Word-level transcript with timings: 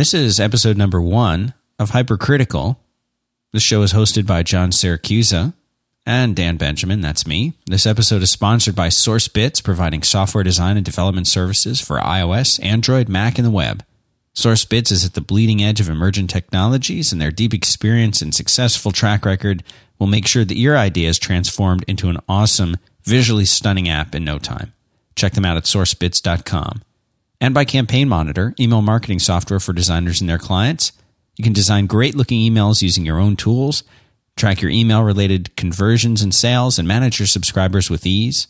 This 0.00 0.14
is 0.14 0.40
episode 0.40 0.78
number 0.78 0.98
one 0.98 1.52
of 1.78 1.90
Hypercritical. 1.90 2.80
The 3.52 3.60
show 3.60 3.82
is 3.82 3.92
hosted 3.92 4.26
by 4.26 4.42
John 4.42 4.70
Siracusa 4.70 5.52
and 6.06 6.34
Dan 6.34 6.56
Benjamin. 6.56 7.02
That's 7.02 7.26
me. 7.26 7.52
This 7.66 7.84
episode 7.84 8.22
is 8.22 8.30
sponsored 8.30 8.74
by 8.74 8.88
SourceBits, 8.88 9.62
providing 9.62 10.02
software 10.02 10.42
design 10.42 10.78
and 10.78 10.86
development 10.86 11.26
services 11.26 11.82
for 11.82 11.98
iOS, 11.98 12.58
Android, 12.64 13.10
Mac, 13.10 13.36
and 13.36 13.46
the 13.46 13.50
web. 13.50 13.84
SourceBits 14.34 14.90
is 14.90 15.04
at 15.04 15.12
the 15.12 15.20
bleeding 15.20 15.62
edge 15.62 15.80
of 15.80 15.90
emergent 15.90 16.30
technologies, 16.30 17.12
and 17.12 17.20
their 17.20 17.30
deep 17.30 17.52
experience 17.52 18.22
and 18.22 18.34
successful 18.34 18.92
track 18.92 19.26
record 19.26 19.62
will 19.98 20.06
make 20.06 20.26
sure 20.26 20.46
that 20.46 20.56
your 20.56 20.78
idea 20.78 21.10
is 21.10 21.18
transformed 21.18 21.84
into 21.86 22.08
an 22.08 22.16
awesome, 22.26 22.78
visually 23.04 23.44
stunning 23.44 23.90
app 23.90 24.14
in 24.14 24.24
no 24.24 24.38
time. 24.38 24.72
Check 25.14 25.34
them 25.34 25.44
out 25.44 25.58
at 25.58 25.64
sourcebits.com 25.64 26.84
and 27.40 27.54
by 27.54 27.64
Campaign 27.64 28.08
Monitor, 28.08 28.54
email 28.60 28.82
marketing 28.82 29.18
software 29.18 29.60
for 29.60 29.72
designers 29.72 30.20
and 30.20 30.28
their 30.28 30.38
clients. 30.38 30.92
You 31.36 31.44
can 31.44 31.52
design 31.52 31.86
great 31.86 32.14
looking 32.14 32.40
emails 32.40 32.82
using 32.82 33.06
your 33.06 33.18
own 33.18 33.36
tools, 33.36 33.82
track 34.36 34.60
your 34.60 34.70
email 34.70 35.02
related 35.02 35.56
conversions 35.56 36.22
and 36.22 36.34
sales, 36.34 36.78
and 36.78 36.86
manage 36.86 37.18
your 37.18 37.26
subscribers 37.26 37.88
with 37.88 38.04
ease. 38.06 38.46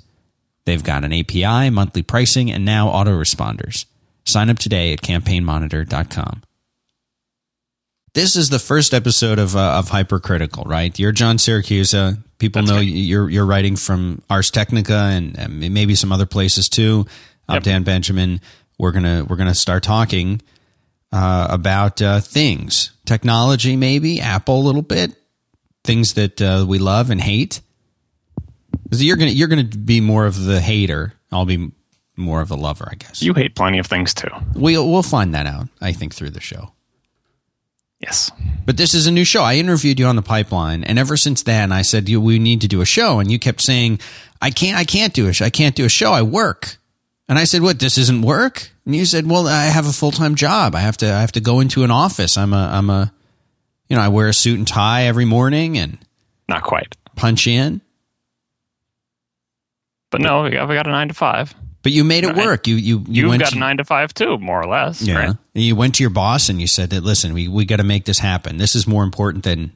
They've 0.65 0.83
got 0.83 1.05
an 1.05 1.13
API, 1.13 1.71
monthly 1.71 2.03
pricing, 2.03 2.51
and 2.51 2.65
now 2.65 2.89
autoresponders. 2.89 3.87
Sign 4.25 4.51
up 4.51 4.59
today 4.59 4.93
at 4.93 5.01
campaignmonitor.com. 5.03 6.43
This 8.13 8.35
is 8.35 8.51
the 8.51 8.59
first 8.59 8.93
episode 8.93 9.39
of 9.39 9.55
uh, 9.55 9.79
of 9.79 9.91
Hypercritical, 9.91 10.65
right? 10.65 10.97
You're 10.99 11.13
John 11.13 11.37
Siracusa. 11.37 12.19
People 12.39 12.63
That's 12.63 12.71
know 12.71 12.79
right. 12.79 12.87
you're 12.87 13.31
you're 13.31 13.47
writing 13.47 13.77
from 13.77 14.23
Ars 14.29 14.51
Technica 14.51 15.11
and, 15.13 15.39
and 15.39 15.61
maybe 15.61 15.95
some 15.95 16.11
other 16.11 16.27
places 16.27 16.69
too. 16.69 17.07
I'm 17.49 17.57
Yep. 17.57 17.63
Dan 17.63 17.83
Benjamin. 17.85 18.41
We're 18.81 18.93
gonna 18.93 19.27
we're 19.29 19.37
gonna 19.37 19.55
start 19.55 19.83
talking 19.83 20.41
uh, 21.13 21.49
about 21.51 22.01
uh, 22.01 22.21
things, 22.21 22.93
technology, 23.05 23.77
maybe 23.77 24.23
Apple 24.23 24.59
a 24.59 24.65
little 24.65 24.81
bit, 24.81 25.15
things 25.85 26.15
that 26.15 26.41
uh, 26.41 26.65
we 26.67 26.79
love 26.79 27.11
and 27.11 27.21
hate. 27.21 27.61
You're 28.91 29.19
gonna 29.19 29.33
you're 29.33 29.49
gonna 29.49 29.65
be 29.65 30.01
more 30.01 30.25
of 30.25 30.43
the 30.45 30.63
hater. 30.63 31.13
I'll 31.31 31.45
be 31.45 31.73
more 32.17 32.41
of 32.41 32.49
the 32.49 32.57
lover, 32.57 32.89
I 32.91 32.95
guess. 32.95 33.23
You 33.23 33.35
hate 33.35 33.55
plenty 33.55 33.79
of 33.79 33.87
things 33.87 34.15
too. 34.15 34.31
We'll 34.55 34.91
we'll 34.91 35.03
find 35.03 35.35
that 35.35 35.47
out. 35.47 35.69
I 35.83 35.93
think 35.93 36.15
through 36.15 36.31
the 36.31 36.41
show. 36.41 36.73
Yes. 38.01 38.31
But 38.65 38.79
this 38.79 38.95
is 38.95 39.07
a 39.07 39.13
new 39.13 39.27
show. 39.27 39.43
I 39.43 39.57
interviewed 39.57 40.01
you 40.01 40.07
on 40.07 40.17
the 40.17 40.23
pipeline, 40.23 40.85
and 40.85 40.99
ever 40.99 41.19
since 41.19 41.43
then, 41.43 41.71
I 41.71 41.83
said 41.83 42.09
you, 42.09 42.19
we 42.19 42.39
need 42.39 42.63
to 42.63 42.69
do 42.69 42.81
a 42.81 42.87
show, 42.87 43.21
and 43.21 43.31
you 43.31 43.39
kept 43.39 43.61
saying, 43.61 44.01
"I 44.41 44.51
can't, 44.51 44.79
I 44.79 44.85
can't 44.85 45.13
do 45.13 45.29
a, 45.29 45.35
sh- 45.35 45.43
I 45.43 45.51
can't 45.51 45.77
do 45.77 45.85
a 45.85 45.91
show. 45.91 46.13
I 46.13 46.23
work." 46.23 46.79
And 47.31 47.39
I 47.39 47.45
said, 47.45 47.63
"What? 47.63 47.79
This 47.79 47.97
isn't 47.97 48.23
work?" 48.23 48.69
And 48.85 48.95
you 48.95 49.07
said, 49.07 49.25
"Well, 49.31 49.47
I 49.47 49.67
have 49.67 49.87
a 49.87 49.93
full 49.93 50.11
time 50.11 50.35
job. 50.35 50.75
I 50.75 50.81
have 50.81 50.97
to, 50.99 51.07
I 51.07 51.21
have 51.21 51.33
to 51.33 51.41
go 51.41 51.61
into 51.61 51.85
an 51.85 51.91
office. 51.93 52.37
I'm 52.37 52.53
a, 52.53 52.69
I'm 52.73 52.91
a, 52.91 53.13
you 53.89 53.95
know, 53.97 54.03
I 54.03 54.09
wear 54.09 54.27
a 54.29 54.35
suit 54.35 54.59
and 54.59 54.67
tie 54.67 55.05
every 55.05 55.25
morning 55.25 55.79
and 55.79 55.97
Not 56.49 56.63
quite. 56.65 56.97
punch 57.15 57.47
in." 57.47 57.81
But 60.11 60.21
no, 60.21 60.43
we 60.43 60.51
got, 60.51 60.69
we 60.69 60.75
got 60.75 60.89
a 60.89 60.91
nine 60.91 61.09
to 61.09 61.15
five. 61.15 61.55
But 61.83 61.93
you 61.93 62.03
made 62.05 62.25
it 62.25 62.35
work. 62.37 62.67
You, 62.67 62.75
you, 62.77 62.99
you 62.99 63.05
You've 63.23 63.29
went 63.31 63.43
got 63.43 63.51
to- 63.53 63.57
a 63.57 63.61
nine 63.61 63.77
to 63.79 63.85
five 63.85 64.13
too, 64.13 64.37
more 64.39 64.61
or 64.61 64.67
less. 64.67 65.01
Yeah. 65.01 65.15
Right? 65.27 65.37
You 65.55 65.77
went 65.77 65.95
to 65.95 66.03
your 66.03 66.11
boss 66.11 66.49
and 66.49 66.61
you 66.61 66.67
said 66.67 66.91
that 66.91 67.03
listen, 67.05 67.33
we, 67.33 67.49
we 67.49 67.65
got 67.65 67.77
to 67.77 67.85
make 67.85 68.05
this 68.05 68.19
happen. 68.19 68.59
This 68.59 68.75
is 68.75 68.87
more 68.87 69.03
important 69.05 69.45
than 69.45 69.73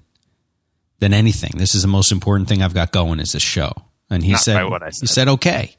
than 0.98 1.14
anything. 1.14 1.52
This 1.56 1.74
is 1.74 1.82
the 1.82 1.88
most 1.88 2.10
important 2.12 2.48
thing 2.48 2.62
I've 2.62 2.74
got 2.74 2.90
going 2.92 3.20
is 3.20 3.32
this 3.32 3.42
show. 3.42 3.72
And 4.10 4.22
he 4.24 4.32
Not 4.32 4.40
said 4.40 4.64
what 4.68 4.82
I 4.82 4.86
he 4.86 4.92
said. 4.92 5.08
said 5.08 5.28
okay. 5.28 5.76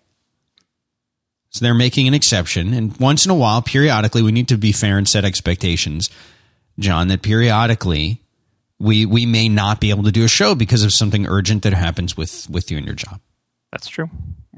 So 1.56 1.64
they're 1.64 1.74
making 1.74 2.10
an 2.10 2.14
exception 2.14 2.74
and 2.74 3.00
once 3.00 3.24
in 3.24 3.32
a 3.32 3.34
while 3.34 3.62
periodically 3.62 4.22
we 4.22 4.34
need 4.34 4.50
to 4.50 4.58
be 4.58 4.74
fair 4.74 4.98
and 4.98 5.08
set 5.08 5.24
expectations. 5.24 6.10
John 6.78 7.08
that 7.08 7.22
periodically 7.22 8.22
we 8.78 9.06
we 9.06 9.26
may 9.26 9.48
not 9.48 9.80
be 9.80 9.90
able 9.90 10.04
to 10.04 10.12
do 10.12 10.26
a 10.26 10.28
show 10.28 10.54
because 10.54 10.84
of 10.84 10.92
something 10.92 11.26
urgent 11.26 11.64
that 11.64 11.72
happens 11.72 12.18
with 12.18 12.50
with 12.50 12.70
you 12.70 12.76
and 12.76 12.86
your 12.86 12.94
job. 12.94 13.22
That's 13.72 13.88
true. 13.88 14.10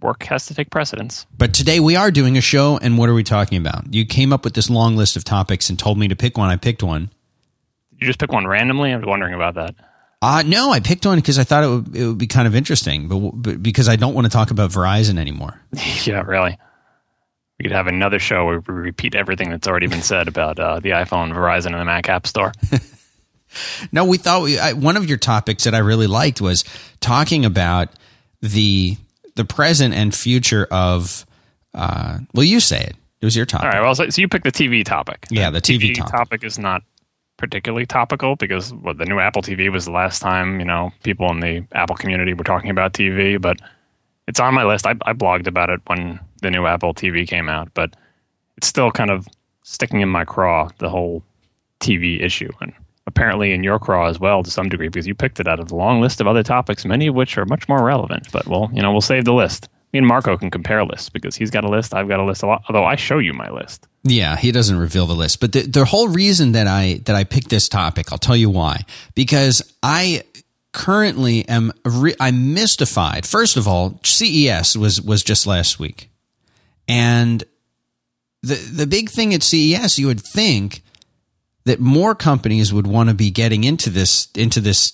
Work 0.02 0.24
has 0.24 0.48
to 0.48 0.56
take 0.56 0.72
precedence. 0.72 1.28
But 1.38 1.54
today 1.54 1.80
we 1.80 1.96
are 1.96 2.10
doing 2.10 2.36
a 2.36 2.42
show, 2.42 2.80
and 2.80 2.98
what 2.98 3.10
are 3.10 3.14
we 3.14 3.24
talking 3.24 3.60
about? 3.60 3.94
You 3.94 4.04
came 4.04 4.34
up 4.34 4.44
with 4.44 4.56
this 4.56 4.68
long 4.68 4.96
list 4.96 5.16
of 5.16 5.24
topics 5.24 5.70
and 5.70 5.78
told 5.78 6.00
me 6.00 6.08
to 6.08 6.16
pick 6.16 6.36
one. 6.36 6.50
I 6.50 6.56
picked 6.56 6.82
one. 6.82 7.12
You 7.92 8.08
just 8.08 8.18
pick 8.18 8.32
one 8.32 8.48
randomly? 8.48 8.92
I 8.92 8.98
was 8.98 9.06
wondering 9.06 9.36
about 9.36 9.54
that. 9.54 9.76
Uh, 10.20 10.42
no, 10.48 10.72
I 10.72 10.80
picked 10.80 11.06
one 11.06 11.20
because 11.20 11.38
I 11.38 11.44
thought 11.44 11.64
it 11.64 11.68
would, 11.68 11.96
it 11.96 12.08
would 12.08 12.18
be 12.18 12.26
kind 12.26 12.48
of 12.48 12.56
interesting, 12.56 13.08
but, 13.08 13.20
but 13.34 13.62
because 13.62 13.88
I 13.88 13.98
don't 13.98 14.16
want 14.16 14.26
to 14.26 14.32
talk 14.32 14.50
about 14.50 14.72
Verizon 14.72 15.20
anymore. 15.20 15.62
yeah, 16.06 16.22
really. 16.22 16.58
We 17.60 17.64
could 17.64 17.72
have 17.72 17.88
another 17.88 18.20
show 18.20 18.46
where 18.46 18.60
we 18.60 18.74
repeat 18.74 19.16
everything 19.16 19.50
that's 19.50 19.68
already 19.68 19.88
been 19.88 20.04
said 20.04 20.28
about 20.28 20.60
uh, 20.60 20.80
the 20.80 20.90
iPhone, 20.90 21.34
Verizon, 21.34 21.68
and 21.68 21.80
the 21.80 21.86
Mac 21.86 22.08
App 22.08 22.28
Store. 22.28 22.52
No, 23.92 24.06
we 24.06 24.18
thought 24.18 24.44
we, 24.44 24.60
I, 24.60 24.74
one 24.74 24.98
of 24.98 25.08
your 25.08 25.18
topics 25.18 25.64
that 25.64 25.74
I 25.74 25.80
really 25.80 26.08
liked 26.08 26.42
was 26.42 26.64
talking 27.00 27.46
about 27.46 27.90
the 28.42 28.98
the 29.36 29.46
present 29.46 29.94
and 29.94 30.14
future 30.14 30.68
of. 30.72 31.26
Uh, 31.74 32.20
well, 32.34 32.44
you 32.44 32.60
say 32.60 32.82
it. 32.82 32.96
It 33.22 33.26
was 33.26 33.36
your 33.36 33.46
topic. 33.46 33.66
All 33.66 33.72
right. 33.72 33.82
Well, 33.82 33.96
so, 33.96 34.10
so 34.10 34.22
you 34.22 34.28
picked 34.28 34.44
the 34.44 34.52
TV 34.52 34.84
topic. 34.84 35.26
Yeah, 35.30 35.50
the 35.50 35.62
TV 35.62 35.96
topic. 35.96 36.44
is 36.44 36.60
not 36.60 36.84
particularly 37.38 37.86
topical 37.86 38.36
because 38.36 38.74
well, 38.74 38.94
the 38.94 39.06
new 39.06 39.20
Apple 39.20 39.42
TV 39.42 39.72
was 39.72 39.86
the 39.86 39.92
last 39.92 40.20
time 40.20 40.60
you 40.60 40.66
know 40.66 40.92
people 41.04 41.30
in 41.32 41.40
the 41.40 41.66
Apple 41.72 41.96
community 41.96 42.34
were 42.34 42.44
talking 42.44 42.70
about 42.70 42.94
TV. 42.94 43.42
But 43.42 43.60
it's 44.28 44.40
on 44.40 44.54
my 44.54 44.64
list. 44.66 44.86
I, 44.86 44.96
I 45.04 45.14
blogged 45.14 45.48
about 45.48 45.70
it 45.70 45.82
when 45.88 46.20
the 46.42 46.52
new 46.52 46.66
Apple 46.66 46.94
TV 46.94 47.28
came 47.28 47.50
out, 47.50 47.70
but 47.74 47.96
it's 48.58 48.68
still 48.68 48.92
kind 48.92 49.10
of 49.10 49.28
sticking 49.64 50.02
in 50.02 50.10
my 50.10 50.26
craw 50.26 50.70
the 50.80 50.90
whole 50.90 51.24
TV 51.80 52.22
issue 52.24 52.50
and. 52.62 52.74
Apparently, 53.10 53.54
in 53.54 53.64
your 53.64 53.80
craw 53.80 54.10
as 54.10 54.20
well, 54.20 54.44
to 54.44 54.52
some 54.52 54.68
degree, 54.68 54.90
because 54.90 55.08
you 55.08 55.16
picked 55.16 55.40
it 55.40 55.48
out 55.48 55.62
of 55.62 55.70
the 55.70 55.76
long 55.76 56.02
list 56.02 56.20
of 56.20 56.28
other 56.28 56.44
topics, 56.44 56.84
many 56.84 57.08
of 57.08 57.16
which 57.16 57.38
are 57.38 57.46
much 57.46 57.70
more 57.70 57.82
relevant. 57.82 58.30
But 58.34 58.48
well, 58.48 58.70
you 58.74 58.82
know, 58.82 58.92
we'll 58.92 59.00
save 59.00 59.24
the 59.24 59.34
list. 59.34 59.70
Me 59.94 60.00
and 60.00 60.06
Marco 60.06 60.36
can 60.36 60.52
compare 60.52 60.84
lists 60.84 61.08
because 61.08 61.34
he's 61.34 61.50
got 61.50 61.64
a 61.64 61.70
list, 61.70 61.94
I've 61.94 62.10
got 62.10 62.20
a 62.20 62.26
list 62.26 62.44
a 62.44 62.48
lot. 62.48 62.64
Although 62.68 62.84
I 62.84 62.98
show 62.98 63.20
you 63.20 63.32
my 63.32 63.50
list. 63.50 63.88
Yeah, 64.04 64.36
he 64.36 64.52
doesn't 64.52 64.78
reveal 64.78 65.06
the 65.06 65.16
list. 65.16 65.40
But 65.40 65.54
the, 65.54 65.62
the 65.62 65.86
whole 65.86 66.10
reason 66.10 66.52
that 66.52 66.68
I 66.68 67.00
that 67.06 67.16
I 67.16 67.24
picked 67.24 67.50
this 67.50 67.70
topic, 67.70 68.12
I'll 68.12 68.18
tell 68.18 68.36
you 68.36 68.50
why. 68.50 68.82
Because 69.16 69.62
I 69.82 70.24
currently 70.74 71.48
am 71.48 71.72
re- 71.86 72.16
I'm 72.20 72.54
mystified. 72.54 73.26
First 73.26 73.56
of 73.58 73.68
all, 73.68 74.00
CES 74.04 74.76
was 74.76 75.02
was 75.02 75.24
just 75.24 75.48
last 75.48 75.80
week, 75.80 76.10
and 76.88 77.44
the 78.42 78.56
the 78.56 78.88
big 78.88 79.10
thing 79.10 79.34
at 79.34 79.44
CES, 79.44 80.00
you 80.00 80.08
would 80.08 80.22
think 80.22 80.84
that 81.66 81.80
more 81.80 82.16
companies 82.16 82.74
would 82.74 82.88
want 82.88 83.10
to 83.10 83.16
be 83.16 83.30
getting 83.30 83.64
into 83.64 83.90
this 83.90 84.30
into 84.36 84.62
this 84.62 84.94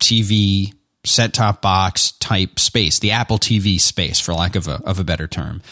TV 0.00 0.72
set 1.04 1.32
top 1.32 1.62
box 1.62 2.12
type 2.18 2.58
space, 2.58 2.98
the 2.98 3.12
Apple 3.12 3.38
TV 3.38 3.80
space, 3.80 4.20
for 4.20 4.34
lack 4.34 4.56
of 4.56 4.68
a 4.68 4.80
of 4.84 4.98
a 4.98 5.04
better 5.04 5.26
term. 5.26 5.62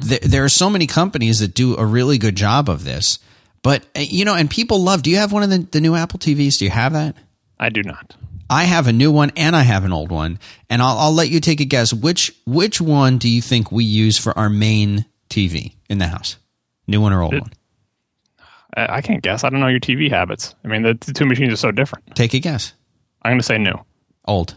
There, 0.00 0.18
there 0.22 0.44
are 0.44 0.48
so 0.48 0.70
many 0.70 0.86
companies 0.86 1.40
that 1.40 1.54
do 1.54 1.76
a 1.76 1.84
really 1.84 2.18
good 2.18 2.36
job 2.36 2.68
of 2.68 2.84
this, 2.84 3.18
but 3.62 3.84
uh, 3.96 4.00
you 4.00 4.24
know, 4.24 4.34
and 4.34 4.50
people 4.50 4.82
love. 4.82 5.02
Do 5.02 5.10
you 5.10 5.16
have 5.16 5.32
one 5.32 5.42
of 5.42 5.50
the, 5.50 5.58
the 5.58 5.80
new 5.80 5.94
Apple 5.94 6.18
TVs? 6.18 6.58
Do 6.58 6.64
you 6.64 6.70
have 6.70 6.92
that? 6.94 7.16
I 7.58 7.68
do 7.68 7.82
not. 7.82 8.14
I 8.50 8.64
have 8.64 8.86
a 8.88 8.92
new 8.92 9.12
one 9.12 9.30
and 9.36 9.54
I 9.54 9.62
have 9.62 9.84
an 9.84 9.92
old 9.92 10.10
one, 10.10 10.38
and 10.68 10.82
I'll, 10.82 10.98
I'll 10.98 11.12
let 11.14 11.28
you 11.30 11.38
take 11.40 11.60
a 11.60 11.64
guess. 11.64 11.92
Which 11.94 12.32
which 12.46 12.80
one 12.80 13.16
do 13.18 13.28
you 13.30 13.40
think 13.40 13.70
we 13.70 13.84
use 13.84 14.18
for 14.18 14.36
our 14.36 14.50
main 14.50 15.06
TV 15.30 15.76
in 15.88 15.98
the 15.98 16.08
house? 16.08 16.36
New 16.88 17.00
one 17.00 17.12
or 17.12 17.22
old 17.22 17.34
It- 17.34 17.42
one? 17.42 17.52
I, 18.76 19.00
can't 19.00 19.20
guess. 19.22 19.42
I 19.42 19.50
don't 19.50 19.58
know 19.60 19.66
your 19.66 19.80
TV 19.80 20.08
habits. 20.10 20.54
I 20.64 20.68
mean, 20.68 20.82
the, 20.82 20.94
the 20.94 21.12
two 21.12 21.26
machines 21.26 21.52
are 21.52 21.56
so 21.56 21.72
different. 21.72 22.14
Take 22.14 22.34
a 22.34 22.38
guess. 22.38 22.72
I'm 23.20 23.32
going 23.32 23.40
to 23.40 23.44
say 23.44 23.58
new. 23.58 23.74
Old. 24.26 24.54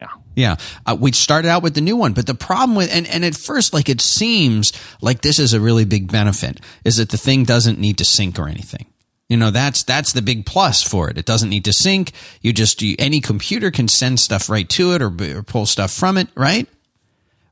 Yeah. 0.00 0.08
Yeah, 0.34 0.56
uh, 0.84 0.96
we 0.98 1.12
started 1.12 1.48
out 1.48 1.62
with 1.62 1.74
the 1.74 1.80
new 1.80 1.96
one, 1.96 2.12
but 2.12 2.26
the 2.26 2.34
problem 2.34 2.74
with 2.76 2.92
and 2.92 3.06
and 3.06 3.24
at 3.24 3.36
first, 3.36 3.72
like 3.72 3.88
it 3.88 4.00
seems 4.00 4.72
like 5.00 5.22
this 5.22 5.38
is 5.38 5.52
a 5.54 5.60
really 5.60 5.84
big 5.84 6.10
benefit 6.10 6.60
is 6.84 6.96
that 6.96 7.10
the 7.10 7.16
thing 7.16 7.44
doesn't 7.44 7.78
need 7.78 7.98
to 7.98 8.04
sync 8.04 8.38
or 8.38 8.48
anything. 8.48 8.86
You 9.32 9.38
know, 9.38 9.50
that's 9.50 9.82
that's 9.82 10.12
the 10.12 10.20
big 10.20 10.44
plus 10.44 10.82
for 10.82 11.08
it. 11.08 11.16
It 11.16 11.24
doesn't 11.24 11.48
need 11.48 11.64
to 11.64 11.72
sync. 11.72 12.12
You 12.42 12.52
just 12.52 12.82
you, 12.82 12.96
any 12.98 13.22
computer 13.22 13.70
can 13.70 13.88
send 13.88 14.20
stuff 14.20 14.50
right 14.50 14.68
to 14.68 14.92
it 14.92 15.00
or, 15.00 15.06
or 15.38 15.42
pull 15.42 15.64
stuff 15.64 15.90
from 15.90 16.18
it, 16.18 16.28
right? 16.34 16.68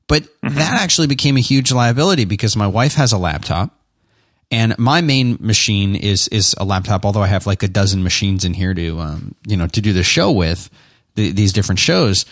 But 0.07 0.25
that 0.43 0.83
actually 0.83 1.07
became 1.07 1.39
a 1.39 1.41
huge 1.41 1.73
liability 1.73 2.27
because 2.27 2.55
my 2.55 2.67
wife 2.67 2.97
has 2.97 3.13
a 3.13 3.17
laptop 3.17 3.75
and 4.51 4.79
my 4.79 5.01
main 5.01 5.39
machine 5.41 5.97
is 5.97 6.29
is 6.29 6.55
a 6.59 6.67
laptop. 6.67 7.07
Although 7.07 7.23
I 7.23 7.29
have 7.29 7.47
like 7.47 7.63
a 7.63 7.69
dozen 7.69 8.03
machines 8.03 8.45
in 8.45 8.53
here 8.53 8.75
to 8.75 9.01
um, 9.01 9.35
you 9.47 9.57
know 9.57 9.67
to 9.69 9.81
do 9.81 9.95
the 9.95 10.03
show 10.03 10.31
with 10.33 10.69
the, 11.15 11.33
these 11.33 11.55
different 11.55 11.79
shows. 11.79 12.27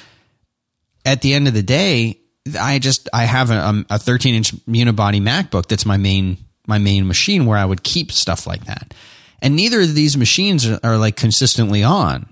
At 1.07 1.23
the 1.23 1.33
end 1.33 1.49
of 1.49 1.55
the 1.55 1.63
day, 1.63 2.19
I 2.61 2.81
just 2.81 3.09
I 3.15 3.25
have 3.25 3.51
a, 3.51 3.83
a 3.89 3.99
13 3.99 4.35
inch 4.35 4.55
unibody 4.67 5.23
MacBook 5.23 5.69
that's 5.69 5.87
my 5.87 5.97
main 5.97 6.37
my 6.67 6.77
main 6.77 7.09
machine 7.09 7.47
where 7.47 7.57
I 7.57 7.65
would 7.65 7.83
keep 7.83 8.13
stuff 8.13 8.47
like 8.47 8.67
that. 8.67 8.93
And 9.41 9.55
neither 9.55 9.81
of 9.81 9.95
these 9.95 10.17
machines 10.17 10.67
are, 10.67 10.81
are 10.83 10.97
like 10.99 11.17
consistently 11.17 11.83
on 11.83 12.29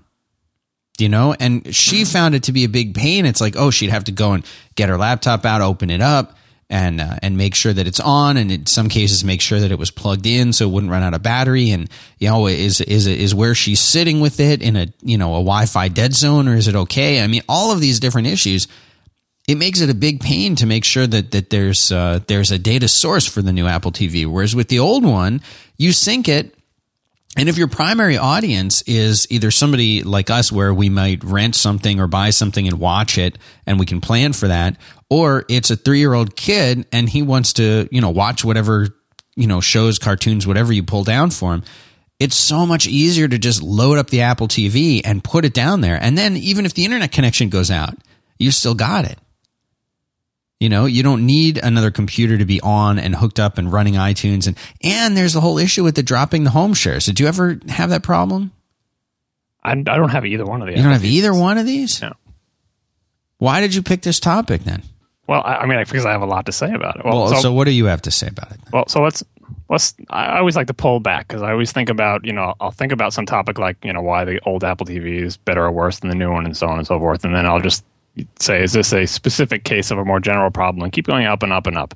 you 0.99 1.07
know 1.07 1.35
and 1.39 1.75
she 1.75 2.03
found 2.05 2.33
it 2.33 2.41
to 2.41 2.51
be 2.51 2.63
a 2.63 2.67
big 2.67 2.95
pain 2.95 3.27
it's 3.27 3.39
like 3.39 3.55
oh 3.55 3.69
she'd 3.69 3.91
have 3.91 4.05
to 4.05 4.11
go 4.11 4.33
and 4.33 4.43
get 4.73 4.89
her 4.89 4.97
laptop 4.97 5.45
out 5.45 5.61
open 5.61 5.91
it 5.91 6.01
up 6.01 6.35
and 6.69 6.99
uh, 6.99 7.15
and 7.21 7.37
make 7.37 7.55
sure 7.55 7.71
that 7.71 7.87
it's 7.87 7.99
on, 7.99 8.35
and 8.37 8.51
in 8.51 8.65
some 8.65 8.89
cases 8.89 9.23
make 9.23 9.41
sure 9.41 9.59
that 9.59 9.71
it 9.71 9.79
was 9.79 9.91
plugged 9.91 10.25
in 10.25 10.51
so 10.51 10.67
it 10.67 10.71
wouldn't 10.71 10.91
run 10.91 11.03
out 11.03 11.13
of 11.13 11.23
battery, 11.23 11.71
and 11.71 11.89
you 12.19 12.29
know 12.29 12.47
is 12.47 12.81
is 12.81 13.07
is 13.07 13.33
where 13.33 13.55
she's 13.55 13.79
sitting 13.79 14.19
with 14.19 14.39
it 14.39 14.61
in 14.61 14.75
a 14.75 14.87
you 15.01 15.17
know 15.17 15.31
a 15.31 15.39
Wi-Fi 15.39 15.87
dead 15.89 16.13
zone 16.13 16.47
or 16.47 16.55
is 16.55 16.67
it 16.67 16.75
okay? 16.75 17.23
I 17.23 17.27
mean, 17.27 17.41
all 17.47 17.71
of 17.71 17.79
these 17.79 17.99
different 17.99 18.27
issues. 18.27 18.67
It 19.47 19.57
makes 19.57 19.79
it 19.79 19.89
a 19.89 19.93
big 19.93 20.19
pain 20.19 20.57
to 20.57 20.65
make 20.65 20.83
sure 20.83 21.07
that 21.07 21.31
that 21.31 21.49
there's 21.49 21.89
uh, 21.89 22.19
there's 22.27 22.51
a 22.51 22.59
data 22.59 22.89
source 22.89 23.25
for 23.25 23.41
the 23.41 23.53
new 23.53 23.65
Apple 23.65 23.93
TV. 23.93 24.29
Whereas 24.29 24.53
with 24.53 24.67
the 24.67 24.79
old 24.79 25.05
one, 25.05 25.39
you 25.77 25.93
sync 25.93 26.27
it 26.27 26.53
and 27.37 27.47
if 27.47 27.57
your 27.57 27.67
primary 27.67 28.17
audience 28.17 28.81
is 28.81 29.27
either 29.29 29.51
somebody 29.51 30.01
like 30.01 30.31
us 30.31 30.51
where 30.51 30.73
we 30.73 30.89
might 30.89 31.23
rent 31.23 31.55
something 31.55 31.99
or 31.99 32.07
buy 32.07 32.31
something 32.31 32.67
and 32.67 32.79
watch 32.79 33.19
it 33.19 33.37
and 33.67 33.79
we 33.79 33.85
can 33.85 34.01
plan 34.01 34.33
for 34.33 34.47
that, 34.47 34.75
or 35.07 35.45
it's 35.47 35.69
a 35.69 35.75
three 35.75 35.99
year 35.99 36.13
old 36.13 36.35
kid 36.35 36.87
and 36.91 37.07
he 37.07 37.21
wants 37.21 37.53
to, 37.53 37.87
you 37.91 38.01
know, 38.01 38.09
watch 38.09 38.43
whatever, 38.43 38.87
you 39.35 39.45
know, 39.45 39.61
shows, 39.61 39.99
cartoons, 39.99 40.47
whatever 40.47 40.73
you 40.73 40.81
pull 40.81 41.03
down 41.03 41.29
for 41.29 41.53
him. 41.53 41.63
It's 42.19 42.35
so 42.35 42.65
much 42.65 42.87
easier 42.87 43.27
to 43.27 43.37
just 43.37 43.61
load 43.61 43.99
up 43.99 44.09
the 44.09 44.21
Apple 44.21 44.47
TV 44.47 45.01
and 45.05 45.23
put 45.23 45.45
it 45.45 45.53
down 45.53 45.81
there. 45.81 45.99
And 46.01 46.17
then 46.17 46.35
even 46.37 46.65
if 46.65 46.73
the 46.73 46.85
internet 46.85 47.11
connection 47.11 47.49
goes 47.49 47.69
out, 47.69 47.95
you 48.39 48.49
still 48.49 48.73
got 48.73 49.05
it. 49.05 49.19
You 50.59 50.69
know, 50.69 50.85
you 50.85 51.03
don't 51.03 51.25
need 51.25 51.59
another 51.59 51.91
computer 51.91 52.37
to 52.37 52.45
be 52.45 52.59
on 52.61 52.97
and 52.97 53.15
hooked 53.15 53.39
up 53.39 53.59
and 53.59 53.71
running 53.71 53.93
iTunes 53.93 54.47
and 54.47 54.57
and 54.83 55.15
there's 55.15 55.33
the 55.33 55.41
whole 55.41 55.59
issue 55.59 55.83
with 55.83 55.95
the 55.95 56.03
dropping 56.03 56.43
the 56.43 56.49
home 56.49 56.73
shares. 56.73 57.05
Did 57.05 57.19
you 57.19 57.27
ever 57.27 57.59
have 57.69 57.91
that 57.91 58.01
problem? 58.01 58.51
I, 59.63 59.71
I 59.71 59.75
don't 59.75 60.09
have 60.09 60.25
either 60.25 60.45
one 60.45 60.61
of 60.61 60.67
these. 60.67 60.77
You 60.77 60.83
don't 60.83 60.93
have 60.93 61.05
either 61.05 61.33
one 61.33 61.57
of 61.57 61.65
these? 61.65 62.01
No. 62.01 62.13
Why 63.37 63.61
did 63.61 63.75
you 63.75 63.83
pick 63.83 64.01
this 64.01 64.19
topic 64.19 64.63
then? 64.63 64.81
Well, 65.27 65.41
I, 65.43 65.57
I 65.57 65.65
mean, 65.65 65.77
because 65.79 66.05
I 66.05 66.11
have 66.11 66.21
a 66.21 66.25
lot 66.27 66.45
to 66.45 66.51
say 66.51 66.73
about 66.73 66.97
it. 66.97 67.05
Well, 67.05 67.27
so, 67.27 67.35
so, 67.35 67.53
what 67.53 67.65
do 67.65 67.71
you 67.71 67.85
have 67.85 68.01
to 68.03 68.11
say 68.11 68.27
about 68.27 68.51
it? 68.51 68.59
Well, 68.71 68.87
so 68.87 69.01
let's 69.01 69.23
let's. 69.69 69.93
I 70.09 70.39
always 70.39 70.55
like 70.55 70.67
to 70.67 70.73
pull 70.73 70.99
back 71.01 71.27
because 71.27 71.43
I 71.43 71.51
always 71.51 71.71
think 71.71 71.89
about 71.89 72.25
you 72.25 72.33
know 72.33 72.55
I'll 72.61 72.71
think 72.71 72.93
about 72.93 73.13
some 73.13 73.25
topic 73.25 73.59
like 73.59 73.77
you 73.83 73.91
know 73.91 74.01
why 74.01 74.23
the 74.23 74.39
old 74.45 74.63
Apple 74.63 74.85
TV 74.85 75.21
is 75.21 75.35
better 75.37 75.65
or 75.65 75.71
worse 75.71 75.99
than 75.99 76.09
the 76.09 76.15
new 76.15 76.31
one 76.31 76.45
and 76.45 76.55
so 76.55 76.67
on 76.67 76.77
and 76.77 76.87
so 76.87 76.97
forth, 76.97 77.25
and 77.25 77.35
then 77.35 77.45
I'll 77.45 77.59
just 77.59 77.83
say, 78.39 78.63
is 78.63 78.73
this 78.73 78.93
a 78.93 79.05
specific 79.05 79.63
case 79.63 79.91
of 79.91 79.97
a 79.97 80.05
more 80.05 80.19
general 80.19 80.51
problem? 80.51 80.83
And 80.83 80.91
keep 80.91 81.07
going 81.07 81.25
up 81.25 81.43
and 81.43 81.53
up 81.53 81.67
and 81.67 81.77
up. 81.77 81.93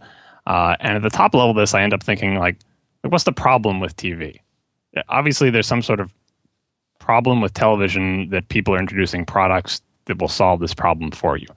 Uh, 0.48 0.76
and 0.80 0.96
at 0.96 1.04
the 1.04 1.10
top 1.10 1.34
level 1.34 1.52
of 1.52 1.56
this, 1.56 1.74
I 1.74 1.82
end 1.82 1.94
up 1.94 2.04
thinking, 2.04 2.36
like, 2.36 2.58
what's 3.04 3.24
the 3.24 3.32
problem 3.32 3.80
with 3.80 3.96
TV? 3.96 4.40
Obviously, 5.10 5.50
there's 5.50 5.68
some 5.68 5.82
sort 5.82 6.00
of 6.00 6.14
problem 7.00 7.42
with 7.42 7.54
television 7.54 8.30
that 8.30 8.50
people 8.50 8.74
are 8.74 8.80
introducing 8.80 9.26
products 9.26 9.82
that 10.06 10.20
will 10.20 10.28
solve 10.28 10.60
this 10.60 10.74
problem 10.74 11.12
for 11.12 11.38
you. 11.38 11.48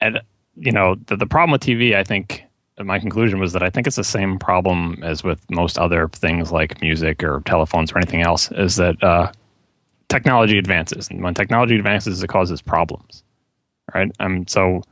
And, 0.00 0.20
you 0.56 0.72
know, 0.72 0.96
the, 1.06 1.16
the 1.16 1.26
problem 1.26 1.52
with 1.52 1.62
TV, 1.62 1.94
I 1.94 2.04
think, 2.04 2.44
my 2.78 2.98
conclusion 2.98 3.38
was 3.38 3.52
that 3.52 3.62
I 3.62 3.70
think 3.70 3.86
it's 3.86 3.96
the 3.96 4.04
same 4.04 4.38
problem 4.38 5.02
as 5.02 5.22
with 5.22 5.38
most 5.50 5.78
other 5.78 6.08
things 6.08 6.50
like 6.50 6.80
music 6.80 7.22
or 7.22 7.42
telephones 7.44 7.92
or 7.92 7.98
anything 7.98 8.22
else, 8.22 8.50
is 8.52 8.76
that 8.76 9.02
uh, 9.02 9.30
technology 10.10 10.58
advances, 10.58 11.08
and 11.08 11.22
when 11.22 11.32
technology 11.32 11.76
advances, 11.76 12.22
it 12.22 12.28
causes 12.28 12.60
problems, 12.60 13.22
right? 13.94 14.10
Um, 14.20 14.46
so 14.46 14.82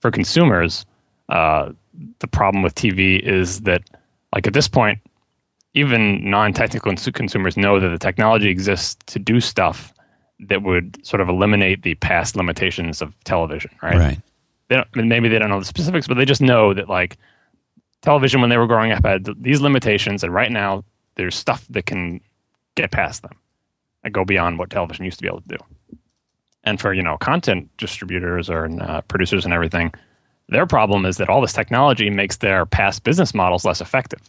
for 0.00 0.10
consumers, 0.12 0.86
uh, 1.30 1.72
the 2.20 2.28
problem 2.28 2.62
with 2.62 2.74
TV 2.76 3.18
is 3.20 3.62
that, 3.62 3.82
like 4.32 4.46
at 4.46 4.52
this 4.52 4.68
point, 4.68 5.00
even 5.74 6.30
non-technical 6.30 6.94
consumers 7.12 7.56
know 7.56 7.80
that 7.80 7.88
the 7.88 7.98
technology 7.98 8.48
exists 8.48 8.96
to 9.06 9.18
do 9.18 9.40
stuff 9.40 9.92
that 10.38 10.62
would 10.62 11.04
sort 11.04 11.20
of 11.20 11.28
eliminate 11.28 11.82
the 11.82 11.94
past 11.96 12.36
limitations 12.36 13.00
of 13.00 13.18
television, 13.24 13.70
right? 13.82 13.96
Right. 13.96 14.20
They 14.68 14.82
maybe 15.02 15.28
they 15.28 15.38
don't 15.38 15.48
know 15.48 15.58
the 15.58 15.64
specifics, 15.64 16.06
but 16.06 16.16
they 16.16 16.24
just 16.24 16.42
know 16.42 16.74
that 16.74 16.88
like 16.88 17.16
television 18.02 18.40
when 18.40 18.50
they 18.50 18.58
were 18.58 18.66
growing 18.66 18.92
up 18.92 19.04
had 19.04 19.28
these 19.40 19.60
limitations, 19.60 20.22
and 20.22 20.34
right 20.34 20.52
now 20.52 20.84
there's 21.14 21.34
stuff 21.34 21.64
that 21.70 21.86
can 21.86 22.20
get 22.74 22.90
past 22.90 23.22
them 23.22 23.32
go 24.10 24.24
beyond 24.24 24.58
what 24.58 24.70
television 24.70 25.04
used 25.04 25.18
to 25.18 25.22
be 25.22 25.28
able 25.28 25.42
to 25.42 25.48
do. 25.48 25.98
And 26.64 26.80
for 26.80 26.92
you 26.92 27.02
know 27.02 27.16
content 27.18 27.70
distributors 27.78 28.50
or 28.50 28.68
uh, 28.80 29.00
producers 29.02 29.44
and 29.44 29.54
everything, 29.54 29.92
their 30.48 30.66
problem 30.66 31.06
is 31.06 31.16
that 31.16 31.28
all 31.28 31.40
this 31.40 31.52
technology 31.52 32.10
makes 32.10 32.38
their 32.38 32.66
past 32.66 33.04
business 33.04 33.34
models 33.34 33.64
less 33.64 33.80
effective. 33.80 34.20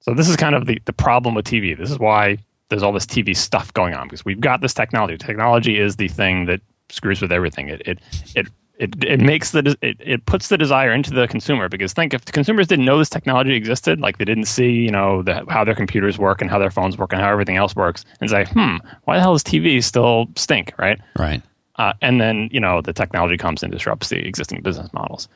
So 0.00 0.14
this 0.14 0.28
is 0.28 0.36
kind 0.36 0.54
of 0.54 0.66
the, 0.66 0.80
the 0.84 0.92
problem 0.92 1.34
with 1.34 1.46
TV. 1.46 1.78
This 1.78 1.90
is 1.90 1.98
why 1.98 2.38
there's 2.68 2.82
all 2.82 2.92
this 2.92 3.06
TV 3.06 3.36
stuff 3.36 3.72
going 3.72 3.94
on 3.94 4.08
because 4.08 4.24
we've 4.24 4.40
got 4.40 4.60
this 4.60 4.74
technology. 4.74 5.16
Technology 5.16 5.78
is 5.78 5.96
the 5.96 6.08
thing 6.08 6.46
that 6.46 6.60
screws 6.88 7.20
with 7.20 7.32
everything. 7.32 7.68
It 7.68 7.82
it 7.86 7.98
it 8.34 8.48
it, 8.78 9.04
it 9.04 9.20
makes 9.20 9.50
the 9.50 9.76
it, 9.82 9.96
it 10.00 10.26
puts 10.26 10.48
the 10.48 10.58
desire 10.58 10.92
into 10.92 11.12
the 11.12 11.28
consumer 11.28 11.68
because 11.68 11.92
think 11.92 12.14
if 12.14 12.24
the 12.24 12.32
consumers 12.32 12.66
didn't 12.66 12.84
know 12.84 12.98
this 12.98 13.10
technology 13.10 13.54
existed 13.54 14.00
like 14.00 14.18
they 14.18 14.24
didn't 14.24 14.46
see 14.46 14.70
you 14.70 14.90
know 14.90 15.22
the, 15.22 15.44
how 15.48 15.62
their 15.62 15.74
computers 15.74 16.18
work 16.18 16.40
and 16.40 16.50
how 16.50 16.58
their 16.58 16.70
phones 16.70 16.96
work 16.96 17.12
and 17.12 17.20
how 17.20 17.30
everything 17.30 17.56
else 17.56 17.76
works 17.76 18.04
and 18.20 18.30
say 18.30 18.44
hmm 18.44 18.76
why 19.04 19.16
the 19.16 19.20
hell 19.20 19.34
does 19.34 19.44
tv 19.44 19.82
still 19.82 20.26
stink? 20.36 20.72
Right? 20.78 20.98
Right. 21.18 21.42
Uh, 21.76 21.92
and 22.02 22.20
then 22.20 22.48
you 22.52 22.60
know 22.60 22.80
the 22.80 22.92
technology 22.92 23.36
comes 23.36 23.62
and 23.62 23.72
disrupts 23.72 24.08
the 24.08 24.18
existing 24.26 24.62
business 24.62 24.92
models. 24.92 25.28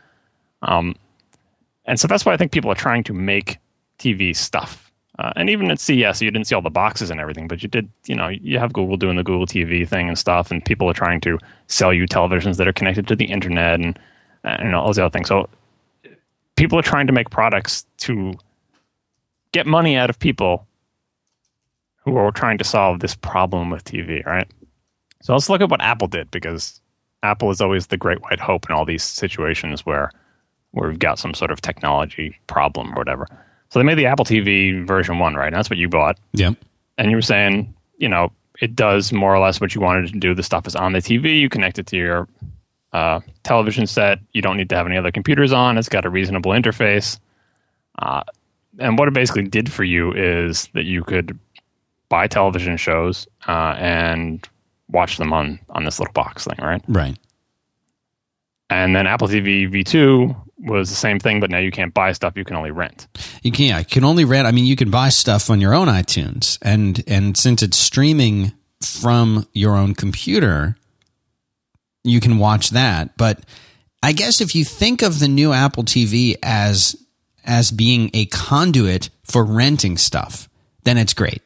Um, 0.63 0.95
and 1.85 2.01
so 2.01 2.09
that's 2.09 2.25
why 2.25 2.33
i 2.33 2.37
think 2.37 2.53
people 2.53 2.71
are 2.71 2.77
trying 2.77 3.05
to 3.05 3.13
make 3.13 3.59
tv 3.99 4.35
stuff 4.35 4.86
uh, 5.19 5.33
and 5.37 5.49
even 5.49 5.71
at 5.71 5.81
CES, 5.81 6.21
you 6.21 6.31
didn't 6.31 6.47
see 6.47 6.55
all 6.55 6.63
the 6.63 6.71
boxes 6.71 7.11
and 7.11 7.21
everything, 7.21 7.49
but 7.49 7.63
you 7.63 7.69
did, 7.69 7.89
you 8.07 8.15
know, 8.15 8.29
you 8.29 8.59
have 8.59 8.73
Google 8.73 8.97
doing 8.97 9.17
the 9.17 9.25
Google 9.25 9.47
TV 9.47 9.89
thing 9.89 10.09
and 10.09 10.19
stuff, 10.19 10.51
and 10.51 10.65
people 10.65 10.91
are 10.91 10.95
trying 10.95 11.21
to 11.23 11.39
sell 11.69 11.93
you 11.93 12.07
televisions 12.07 12.59
that 12.59 12.69
are 12.69 12.73
connected 12.73 13.09
to 13.09 13.17
the 13.17 13.25
internet 13.25 13.81
and, 13.81 13.99
and 14.45 14.75
all 14.75 14.87
those 14.87 14.99
other 14.99 15.11
things. 15.11 15.29
So 15.29 15.49
people 16.57 16.79
are 16.79 16.83
trying 16.83 17.07
to 17.07 17.15
make 17.15 17.31
products 17.31 17.87
to 17.99 18.35
get 19.53 19.67
money 19.67 19.97
out 19.97 20.11
of 20.11 20.19
people 20.19 20.67
who 22.05 22.17
are 22.19 22.31
trying 22.31 22.59
to 22.59 22.65
solve 22.65 23.01
this 23.01 23.15
problem 23.15 23.71
with 23.71 23.85
TV, 23.85 24.25
right? 24.27 24.49
So 25.23 25.33
let's 25.33 25.49
look 25.49 25.63
at 25.63 25.71
what 25.71 25.81
Apple 25.81 26.09
did 26.09 26.31
because 26.31 26.81
Apple 27.23 27.51
is 27.51 27.63
always 27.63 27.87
the 27.87 27.97
great 27.97 28.21
white 28.23 28.39
hope 28.39 28.69
in 28.69 28.77
all 28.77 28.85
these 28.85 29.03
situations 29.03 29.87
where, 29.87 30.11
where 30.73 30.91
we've 30.91 30.99
got 30.99 31.19
some 31.19 31.33
sort 31.33 31.51
of 31.51 31.63
technology 31.63 32.37
problem 32.49 32.93
or 32.93 32.97
whatever. 32.97 33.27
So 33.71 33.79
they 33.79 33.85
made 33.85 33.99
the 33.99 34.07
Apple 34.07 34.25
TV 34.25 34.87
version 34.87 35.19
one, 35.19 35.35
right? 35.35 35.49
And 35.49 35.57
that's 35.57 35.71
what 35.71 35.79
you 35.79 35.89
bought. 35.89 36.19
Yep. 36.33 36.57
And 36.99 37.11
you 37.11 37.17
were 37.17 37.23
saying, 37.23 37.75
you 37.99 38.09
know, 38.09 38.31
it 38.61 38.75
does 38.75 39.13
more 39.13 39.35
or 39.35 39.39
less 39.39 39.61
what 39.61 39.75
you 39.75 39.81
wanted 39.81 40.13
to 40.13 40.19
do. 40.19 40.35
The 40.35 40.43
stuff 40.43 40.67
is 40.67 40.77
on 40.77 40.93
the 40.93 41.01
TV. 41.01 41.41
You 41.41 41.49
connect 41.49 41.79
it 41.79 41.87
to 41.89 41.97
your 41.97 42.29
uh, 42.93 43.21
television 43.43 43.87
set. 43.87 44.19
You 44.33 44.43
don't 44.43 44.57
need 44.57 44.69
to 44.71 44.77
have 44.77 44.87
any 44.87 44.97
other 44.97 45.11
computers 45.11 45.53
on. 45.53 45.77
It's 45.77 45.89
got 45.89 46.05
a 46.05 46.11
reasonable 46.11 46.53
interface. 46.53 47.19
Uh, 47.99 48.23
and 48.79 48.99
what 48.99 49.09
it 49.09 49.15
basically 49.15 49.43
did 49.45 49.71
for 49.71 49.85
you 49.85 50.13
is 50.13 50.69
that 50.75 50.85
you 50.85 51.03
could 51.03 51.39
buy 52.09 52.27
television 52.27 52.77
shows 52.77 53.27
uh, 53.49 53.75
and 53.79 54.49
watch 54.89 55.17
them 55.17 55.33
on 55.33 55.59
on 55.71 55.85
this 55.85 55.99
little 55.99 56.13
box 56.13 56.45
thing, 56.45 56.59
right? 56.61 56.83
Right. 56.89 57.17
And 58.71 58.95
then 58.95 59.07
Apple 59.07 59.29
TV 59.29 59.71
V2 59.71 60.37
was 60.59 60.89
the 60.89 60.97
same 60.97 61.19
thing, 61.19 61.41
but 61.41 61.51
now 61.51 61.59
you 61.59 61.71
can't 61.71 61.93
buy 61.93 62.13
stuff; 62.13 62.37
you 62.37 62.45
can 62.45 62.57
only 62.57 62.71
rent. 62.71 63.07
You 63.43 63.53
can, 63.53 63.67
yeah, 63.67 63.79
you 63.79 63.85
can 63.85 64.05
only 64.05 64.25
rent. 64.25 64.47
I 64.47 64.53
mean, 64.53 64.65
you 64.65 64.77
can 64.77 64.91
buy 64.91 65.11
stuff 65.11 65.51
on 65.51 65.61
your 65.61 65.75
own 65.75 65.89
iTunes, 65.89 66.59
and 66.63 67.03
and 67.07 67.37
since 67.37 67.63
it's 67.63 67.77
streaming 67.77 68.53
from 68.81 69.47
your 69.53 69.77
own 69.77 69.95
computer, 69.95 70.77
you 72.05 72.21
can 72.21 72.39
watch 72.39 72.71
that. 72.71 73.17
But 73.17 73.41
I 74.03 74.13
guess 74.13 74.41
if 74.41 74.55
you 74.55 74.65
think 74.65 75.03
of 75.03 75.19
the 75.19 75.29
new 75.29 75.53
Apple 75.53 75.85
TV 75.85 76.37
as 76.43 76.97
as 77.45 77.71
being 77.71 78.11
a 78.13 78.27
conduit 78.27 79.11
for 79.25 79.45
renting 79.45 79.97
stuff, 79.97 80.49
then 80.85 80.99
it's 80.99 81.15
great. 81.15 81.43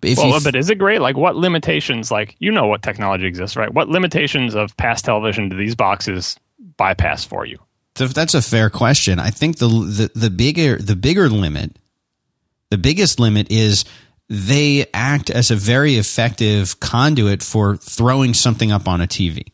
But 0.00 0.10
if 0.10 0.18
well, 0.18 0.32
th- 0.32 0.44
but 0.44 0.56
is 0.56 0.70
it 0.70 0.78
great? 0.78 1.00
Like, 1.00 1.16
what 1.16 1.36
limitations? 1.36 2.10
Like, 2.10 2.36
you 2.38 2.50
know 2.50 2.66
what 2.66 2.82
technology 2.82 3.26
exists, 3.26 3.56
right? 3.56 3.72
What 3.72 3.88
limitations 3.88 4.54
of 4.54 4.76
past 4.76 5.04
television 5.04 5.48
do 5.48 5.56
these 5.56 5.74
boxes 5.74 6.36
bypass 6.76 7.24
for 7.24 7.46
you? 7.46 7.58
That's 7.94 8.34
a 8.34 8.42
fair 8.42 8.70
question. 8.70 9.18
I 9.18 9.30
think 9.30 9.58
the, 9.58 9.68
the 9.68 10.10
the 10.14 10.30
bigger 10.30 10.76
the 10.76 10.96
bigger 10.96 11.28
limit, 11.28 11.78
the 12.70 12.78
biggest 12.78 13.20
limit 13.20 13.50
is 13.50 13.84
they 14.28 14.86
act 14.92 15.30
as 15.30 15.50
a 15.50 15.56
very 15.56 15.94
effective 15.96 16.80
conduit 16.80 17.42
for 17.42 17.76
throwing 17.76 18.34
something 18.34 18.72
up 18.72 18.88
on 18.88 19.00
a 19.00 19.06
TV 19.06 19.52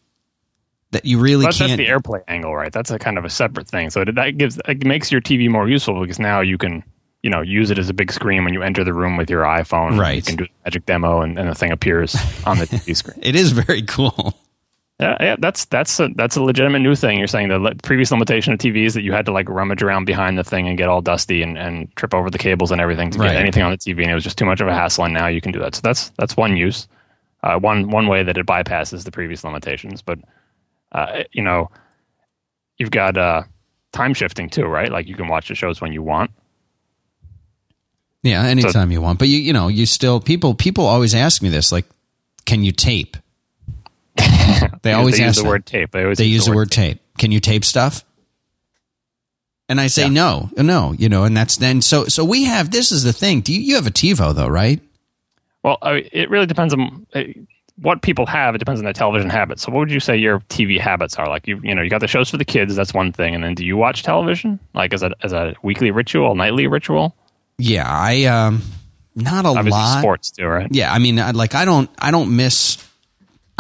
that 0.93 1.05
you 1.05 1.19
really 1.21 1.45
but 1.45 1.55
can't. 1.55 1.71
That's 1.71 1.79
the 1.79 1.87
AirPlay 1.87 2.23
angle, 2.29 2.55
right? 2.55 2.73
That's 2.73 2.91
a 2.91 2.99
kind 2.99 3.19
of 3.19 3.25
a 3.25 3.31
separate 3.31 3.69
thing. 3.69 3.91
So 3.91 4.05
that 4.05 4.39
gives 4.39 4.61
it 4.67 4.85
makes 4.85 5.13
your 5.13 5.21
TV 5.21 5.49
more 5.49 5.69
useful 5.69 6.01
because 6.01 6.19
now 6.19 6.41
you 6.41 6.59
can 6.59 6.83
you 7.23 7.31
know 7.31 7.43
use 7.43 7.71
it 7.71 7.79
as 7.79 7.89
a 7.89 7.95
big 7.95 8.13
screen 8.13 8.45
when 8.45 8.55
you 8.55 8.63
enter 8.63 8.85
the 8.85 8.95
room 8.95 9.17
with 9.17 9.31
your 9.31 9.43
iPhone. 9.43 9.99
Right. 9.99 10.17
You 10.17 10.23
can 10.23 10.37
do 10.37 10.45
a 10.45 10.65
magic 10.65 10.87
demo 10.87 11.21
and, 11.21 11.39
and 11.39 11.49
the 11.49 11.55
thing 11.55 11.73
appears 11.73 12.17
on 12.47 12.59
the 12.59 12.67
TV 12.67 12.97
screen. 12.97 13.19
it 13.23 13.37
is 13.37 13.53
very 13.53 13.83
cool. 13.83 14.39
Yeah, 15.01 15.17
yeah, 15.19 15.37
that's 15.39 15.65
that's 15.65 15.99
a, 15.99 16.09
that's 16.15 16.37
a 16.37 16.43
legitimate 16.43 16.81
new 16.81 16.95
thing. 16.95 17.19
You're 17.19 17.27
saying 17.27 17.49
the 17.49 17.75
previous 17.83 18.11
limitation 18.11 18.53
of 18.53 18.59
TV 18.59 18.85
is 18.85 18.93
that 18.93 19.03
you 19.03 19.13
had 19.13 19.25
to 19.27 19.33
like 19.33 19.49
rummage 19.49 19.83
around 19.83 20.05
behind 20.05 20.37
the 20.37 20.45
thing 20.45 20.69
and 20.69 20.77
get 20.77 20.91
all 20.91 21.01
dusty 21.01 21.41
and, 21.41 21.57
and 21.57 21.95
trip 21.97 22.13
over 22.13 22.29
the 22.29 22.37
cables 22.37 22.71
and 22.71 22.83
everything 22.83 23.11
to 23.13 23.19
right. 23.19 23.33
get 23.33 23.37
anything 23.37 23.63
on 23.63 23.71
the 23.71 23.79
TV, 23.79 24.03
and 24.03 24.11
it 24.11 24.15
was 24.15 24.25
just 24.25 24.37
too 24.37 24.45
much 24.45 24.61
of 24.61 24.69
a 24.69 24.75
hassle. 24.75 25.05
And 25.05 25.15
now 25.15 25.27
you 25.27 25.41
can 25.41 25.53
do 25.53 25.59
that. 25.61 25.75
So 25.75 25.81
that's 25.83 26.11
that's 26.19 26.37
one 26.37 26.55
use, 26.55 26.87
uh, 27.43 27.59
one 27.59 27.89
one 27.89 28.09
way 28.09 28.23
that 28.23 28.37
it 28.37 28.45
bypasses 28.45 29.05
the 29.05 29.11
previous 29.11 29.43
limitations. 29.43 30.03
But 30.03 30.19
uh, 30.93 31.23
you 31.33 31.43
know, 31.43 31.71
you've 32.77 32.91
got 32.91 33.17
uh, 33.17 33.45
time 33.93 34.13
shifting 34.13 34.51
too, 34.51 34.67
right? 34.67 34.93
Like 34.93 35.09
you 35.09 35.15
can 35.15 35.29
watch 35.29 35.49
the 35.49 35.55
shows 35.55 35.81
when 35.81 35.95
you 35.95 36.03
want. 36.03 36.31
Yeah, 38.23 38.45
anytime 38.45 38.89
so, 38.89 38.93
you 38.93 39.01
want. 39.01 39.19
But 39.19 39.29
you 39.29 39.39
you 39.39 39.55
know, 39.55 39.69
you 39.69 39.87
still 39.87 40.21
people 40.21 40.55
people 40.55 40.85
always 40.85 41.15
ask 41.15 41.41
me 41.41 41.49
this 41.49 41.73
like 41.73 41.87
can 42.45 42.63
you 42.65 42.73
tape? 42.73 43.17
They 44.83 44.93
always 44.93 45.19
they 45.19 45.25
ask 45.25 45.37
use 45.37 45.43
the 45.43 45.49
word 45.49 45.67
tape. 45.67 45.91
They, 45.93 46.15
they 46.15 46.25
use 46.25 46.47
the 46.47 46.53
word 46.53 46.71
tape. 46.71 46.99
tape. 46.99 47.19
Can 47.19 47.33
you 47.33 47.41
tape 47.41 47.65
stuff? 47.65 48.05
And 49.69 49.81
I 49.81 49.87
say 49.87 50.03
yeah. 50.03 50.09
no, 50.09 50.51
no, 50.57 50.93
you 50.93 51.09
know, 51.09 51.23
and 51.23 51.37
that's 51.37 51.57
then 51.57 51.81
so 51.81 52.07
so 52.07 52.25
we 52.25 52.45
have 52.45 52.73
this 52.73 52.91
is 52.91 53.05
the 53.05 53.13
thing. 53.13 53.41
Do 53.41 53.55
you, 53.55 53.61
you 53.61 53.75
have 53.77 53.87
a 53.87 53.93
TiVo 53.93 54.35
though, 54.35 54.49
right? 54.49 54.81
Well, 55.63 55.79
I 55.81 55.95
mean, 55.95 56.09
it 56.13 56.29
really 56.29 56.47
depends 56.47 56.75
on 56.75 57.07
uh, 57.15 57.23
what 57.77 58.03
people 58.03 58.27
have. 58.27 58.55
It 58.55 58.59
depends 58.59 58.81
on 58.81 58.85
their 58.85 58.93
television 58.93 59.31
habits. 59.31 59.63
So, 59.63 59.71
what 59.71 59.79
would 59.81 59.93
you 59.93 60.01
say 60.01 60.17
your 60.17 60.41
TV 60.41 60.81
habits 60.81 61.17
are? 61.17 61.29
Like 61.29 61.47
you, 61.47 61.61
you 61.63 61.75
know, 61.75 61.83
you 61.83 61.91
got 61.91 62.01
the 62.01 62.09
shows 62.09 62.31
for 62.31 62.37
the 62.37 62.45
kids. 62.45 62.75
That's 62.75 62.93
one 62.93 63.13
thing. 63.13 63.35
And 63.35 63.45
then, 63.45 63.55
do 63.55 63.65
you 63.65 63.77
watch 63.77 64.03
television 64.03 64.59
like 64.75 64.93
as 64.93 65.03
a 65.03 65.13
as 65.23 65.33
a 65.33 65.55
weekly 65.63 65.91
ritual, 65.91 66.35
nightly 66.35 66.67
ritual? 66.67 67.15
Yeah, 67.59 67.87
I 67.87 68.25
um, 68.25 68.63
not 69.15 69.45
a 69.45 69.49
Obviously 69.49 69.71
lot. 69.71 70.01
Sports 70.01 70.31
too, 70.31 70.47
right? 70.47 70.69
Yeah, 70.71 70.93
I 70.93 70.99
mean, 70.99 71.17
like 71.17 71.55
I 71.55 71.65
don't 71.65 71.91
I 71.99 72.11
don't 72.11 72.35
miss 72.35 72.77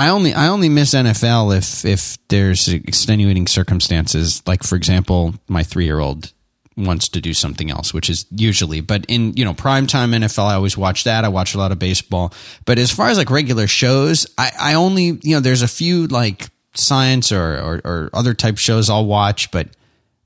I 0.00 0.08
only 0.08 0.32
I 0.32 0.48
only 0.48 0.70
miss 0.70 0.94
NFL 0.94 1.54
if 1.54 1.84
if 1.84 2.16
there's 2.28 2.68
extenuating 2.68 3.46
circumstances. 3.46 4.42
Like 4.46 4.62
for 4.62 4.76
example, 4.76 5.34
my 5.46 5.62
three 5.62 5.84
year 5.84 5.98
old 5.98 6.32
wants 6.74 7.06
to 7.10 7.20
do 7.20 7.34
something 7.34 7.70
else, 7.70 7.92
which 7.92 8.08
is 8.08 8.24
usually. 8.30 8.80
But 8.80 9.04
in 9.08 9.34
you 9.34 9.44
know 9.44 9.52
primetime 9.52 10.14
NFL, 10.16 10.46
I 10.46 10.54
always 10.54 10.74
watch 10.74 11.04
that. 11.04 11.26
I 11.26 11.28
watch 11.28 11.54
a 11.54 11.58
lot 11.58 11.70
of 11.70 11.78
baseball. 11.78 12.32
But 12.64 12.78
as 12.78 12.90
far 12.90 13.10
as 13.10 13.18
like 13.18 13.28
regular 13.28 13.66
shows, 13.66 14.26
I, 14.38 14.50
I 14.58 14.74
only 14.74 15.20
you 15.22 15.34
know 15.34 15.40
there's 15.40 15.60
a 15.60 15.68
few 15.68 16.06
like 16.06 16.48
science 16.72 17.30
or, 17.30 17.58
or, 17.58 17.80
or 17.84 18.10
other 18.14 18.32
type 18.32 18.56
shows 18.56 18.88
I'll 18.88 19.04
watch, 19.04 19.50
but 19.50 19.68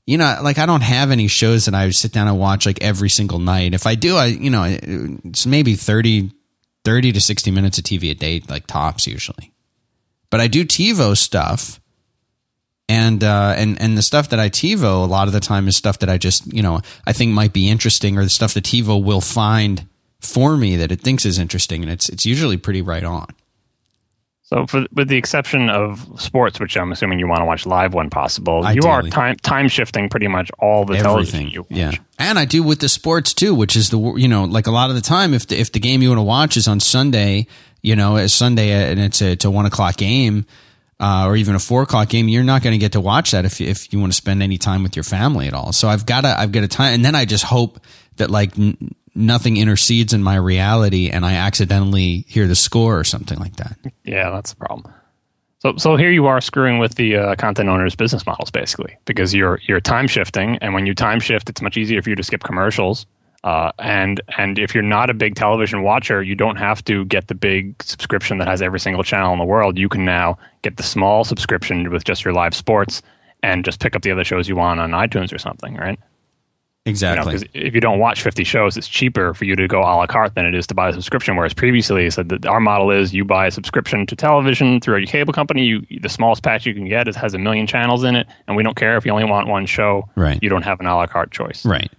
you 0.05 0.17
know 0.17 0.39
like 0.41 0.57
I 0.57 0.67
don't 0.67 0.83
have 0.83 1.11
any 1.11 1.27
shows 1.27 1.65
that 1.65 1.75
I 1.75 1.89
sit 1.89 2.13
down 2.13 2.29
and 2.29 2.39
watch 2.39 2.65
like 2.65 2.81
every 2.81 3.09
single 3.09 3.39
night. 3.39 3.73
If 3.73 3.85
I 3.85 3.95
do, 3.95 4.15
I 4.15 4.27
you 4.27 4.51
know 4.51 4.63
it's 4.63 5.45
maybe 5.45 5.75
30, 5.75 6.31
30 6.85 7.11
to 7.11 7.19
sixty 7.19 7.51
minutes 7.51 7.77
of 7.77 7.83
TV 7.83 8.11
a 8.11 8.15
day, 8.15 8.41
like 8.47 8.67
tops 8.67 9.05
usually. 9.05 9.51
But 10.35 10.41
I 10.41 10.47
do 10.47 10.65
TiVo 10.65 11.15
stuff, 11.15 11.79
and 12.89 13.23
uh, 13.23 13.53
and 13.55 13.79
and 13.81 13.97
the 13.97 14.01
stuff 14.01 14.27
that 14.31 14.39
I 14.41 14.49
TiVo 14.49 14.83
a 14.83 15.07
lot 15.07 15.27
of 15.27 15.33
the 15.33 15.39
time 15.39 15.65
is 15.69 15.77
stuff 15.77 15.99
that 15.99 16.09
I 16.09 16.17
just 16.17 16.51
you 16.51 16.61
know 16.61 16.81
I 17.07 17.13
think 17.13 17.31
might 17.31 17.53
be 17.53 17.69
interesting, 17.69 18.17
or 18.17 18.23
the 18.25 18.29
stuff 18.29 18.53
that 18.55 18.65
TiVo 18.65 19.01
will 19.01 19.21
find 19.21 19.87
for 20.19 20.57
me 20.57 20.75
that 20.75 20.91
it 20.91 20.99
thinks 20.99 21.25
is 21.25 21.39
interesting, 21.39 21.83
and 21.83 21.89
it's 21.89 22.09
it's 22.09 22.25
usually 22.25 22.57
pretty 22.57 22.81
right 22.81 23.05
on. 23.05 23.27
So, 24.47 24.67
for, 24.67 24.85
with 24.93 25.07
the 25.07 25.17
exception 25.17 25.69
of 25.71 26.07
sports, 26.21 26.59
which 26.59 26.77
I'm 26.77 26.91
assuming 26.91 27.17
you 27.17 27.27
want 27.27 27.41
to 27.41 27.45
watch 27.45 27.65
live 27.65 27.93
when 27.95 28.09
possible, 28.11 28.63
Ideally. 28.63 28.75
you 28.75 28.91
are 28.91 29.01
time 29.01 29.35
time 29.37 29.67
shifting 29.67 30.07
pretty 30.07 30.27
much 30.27 30.51
all 30.59 30.85
the 30.85 30.93
Everything. 30.93 31.03
television 31.03 31.47
you 31.49 31.61
watch. 31.63 31.71
Yeah, 31.71 31.91
and 32.19 32.37
I 32.37 32.45
do 32.45 32.61
with 32.61 32.79
the 32.79 32.89
sports 32.89 33.33
too, 33.33 33.55
which 33.55 33.75
is 33.75 33.89
the 33.89 33.99
you 34.17 34.27
know 34.27 34.43
like 34.43 34.67
a 34.67 34.71
lot 34.71 34.89
of 34.89 34.95
the 34.95 35.01
time 35.01 35.33
if 35.33 35.47
the, 35.47 35.59
if 35.59 35.71
the 35.71 35.79
game 35.79 36.01
you 36.03 36.09
want 36.09 36.19
to 36.19 36.23
watch 36.23 36.57
is 36.57 36.67
on 36.67 36.79
Sunday 36.79 37.47
you 37.85 37.95
know, 37.95 38.17
a 38.17 38.27
Sunday 38.27 38.71
and 38.91 38.99
it's 38.99 39.21
a, 39.21 39.33
it's 39.33 39.45
a 39.45 39.51
one 39.51 39.67
o'clock 39.67 39.95
game, 39.95 40.47
uh, 40.99 41.25
or 41.27 41.35
even 41.35 41.53
a 41.53 41.59
four 41.59 41.83
o'clock 41.83 42.09
game, 42.09 42.27
you're 42.27 42.43
not 42.43 42.63
going 42.63 42.71
to 42.73 42.79
get 42.79 42.93
to 42.93 42.99
watch 42.99 43.29
that 43.31 43.45
if 43.45 43.61
if 43.61 43.93
you 43.93 43.99
want 43.99 44.11
to 44.11 44.15
spend 44.17 44.41
any 44.41 44.57
time 44.57 44.81
with 44.81 44.95
your 44.95 45.03
family 45.03 45.47
at 45.47 45.53
all. 45.53 45.71
So 45.71 45.87
I've 45.87 46.03
got 46.03 46.21
to 46.21 46.39
I've 46.39 46.51
got 46.51 46.63
a 46.63 46.67
time, 46.67 46.95
and 46.95 47.05
then 47.05 47.13
I 47.13 47.25
just 47.25 47.43
hope 47.43 47.79
that 48.15 48.31
like 48.31 48.57
n- 48.57 48.95
nothing 49.15 49.57
intercedes 49.57 50.13
in 50.13 50.21
my 50.21 50.35
reality, 50.35 51.09
and 51.09 51.25
I 51.25 51.33
accidentally 51.33 52.25
hear 52.27 52.47
the 52.47 52.55
score 52.55 52.99
or 52.99 53.03
something 53.03 53.39
like 53.39 53.55
that. 53.55 53.77
Yeah, 54.03 54.29
that's 54.31 54.51
the 54.51 54.57
problem. 54.57 54.93
So, 55.59 55.75
so 55.77 55.95
here 55.95 56.11
you 56.11 56.27
are 56.27 56.41
screwing 56.41 56.77
with 56.77 56.95
the 56.95 57.15
uh, 57.15 57.35
content 57.35 57.69
owners' 57.69 57.95
business 57.95 58.25
models, 58.25 58.51
basically, 58.51 58.97
because 59.05 59.33
you're 59.33 59.59
you're 59.67 59.81
time 59.81 60.07
shifting, 60.07 60.57
and 60.57 60.73
when 60.73 60.85
you 60.85 60.93
time 60.93 61.19
shift, 61.19 61.49
it's 61.49 61.61
much 61.61 61.77
easier 61.77 62.01
for 62.01 62.09
you 62.09 62.15
to 62.15 62.23
skip 62.23 62.43
commercials 62.43 63.05
uh, 63.45 63.71
and 63.77 64.21
and 64.39 64.57
if 64.57 64.73
you're 64.73 64.83
not 64.83 65.11
a 65.11 65.13
big 65.13 65.35
television 65.35 65.83
watcher, 65.83 66.23
you 66.23 66.33
don't 66.33 66.55
have 66.55 66.83
to 66.85 67.05
get 67.05 67.27
the 67.27 67.35
big 67.35 67.81
subscription 67.81 68.39
that 68.39 68.47
has 68.47 68.59
every 68.59 68.79
single 68.79 69.03
channel 69.03 69.31
in 69.33 69.37
the 69.39 69.45
world. 69.45 69.77
You 69.77 69.87
can 69.87 70.03
now 70.03 70.39
get 70.63 70.77
the 70.77 70.83
small 70.83 71.23
subscription 71.23 71.91
with 71.91 72.03
just 72.03 72.25
your 72.25 72.33
live 72.33 72.55
sports 72.55 73.03
and 73.43 73.63
just 73.63 73.79
pick 73.79 73.95
up 73.95 74.01
the 74.01 74.09
other 74.09 74.23
shows 74.23 74.49
you 74.49 74.55
want 74.55 74.79
on 74.79 74.91
iTunes 74.91 75.31
or 75.31 75.37
something, 75.37 75.75
right? 75.75 75.99
Exactly. 76.87 77.25
Because 77.25 77.47
you 77.53 77.61
know, 77.61 77.67
if 77.67 77.73
you 77.73 77.81
don't 77.81 77.97
watch 77.97 78.21
50 78.21 78.43
shows, 78.43 78.77
it's 78.77 78.87
cheaper 78.87 79.33
for 79.33 79.45
you 79.45 79.55
to 79.55 79.67
go 79.67 79.79
a 79.79 79.89
la 79.89 80.05
carte 80.05 80.35
than 80.35 80.45
it 80.45 80.53
is 80.53 80.67
to 80.67 80.75
buy 80.75 80.89
a 80.89 80.93
subscription. 80.93 81.35
Whereas 81.35 81.53
previously, 81.53 82.07
said 82.11 82.29
that 82.29 82.45
our 82.45 82.59
model 82.59 82.91
is 82.91 83.13
you 83.13 83.25
buy 83.25 83.47
a 83.47 83.51
subscription 83.51 84.05
to 84.05 84.15
television 84.15 84.79
through 84.79 84.97
your 84.97 85.07
cable 85.07 85.33
company. 85.33 85.65
You 85.65 85.85
the 85.99 86.09
smallest 86.09 86.43
patch 86.43 86.65
you 86.65 86.75
can 86.75 86.87
get 86.87 87.07
it 87.07 87.15
has 87.15 87.33
a 87.33 87.39
million 87.39 87.65
channels 87.65 88.03
in 88.03 88.15
it, 88.15 88.27
and 88.47 88.55
we 88.55 88.61
don't 88.61 88.75
care 88.75 88.97
if 88.97 89.05
you 89.05 89.11
only 89.11 89.25
want 89.25 89.47
one 89.47 89.65
show. 89.65 90.07
Right. 90.15 90.37
You 90.43 90.49
don't 90.49 90.61
have 90.61 90.79
an 90.79 90.85
a 90.85 90.95
la 90.95 91.07
carte 91.07 91.31
choice. 91.31 91.65
Right. 91.65 91.91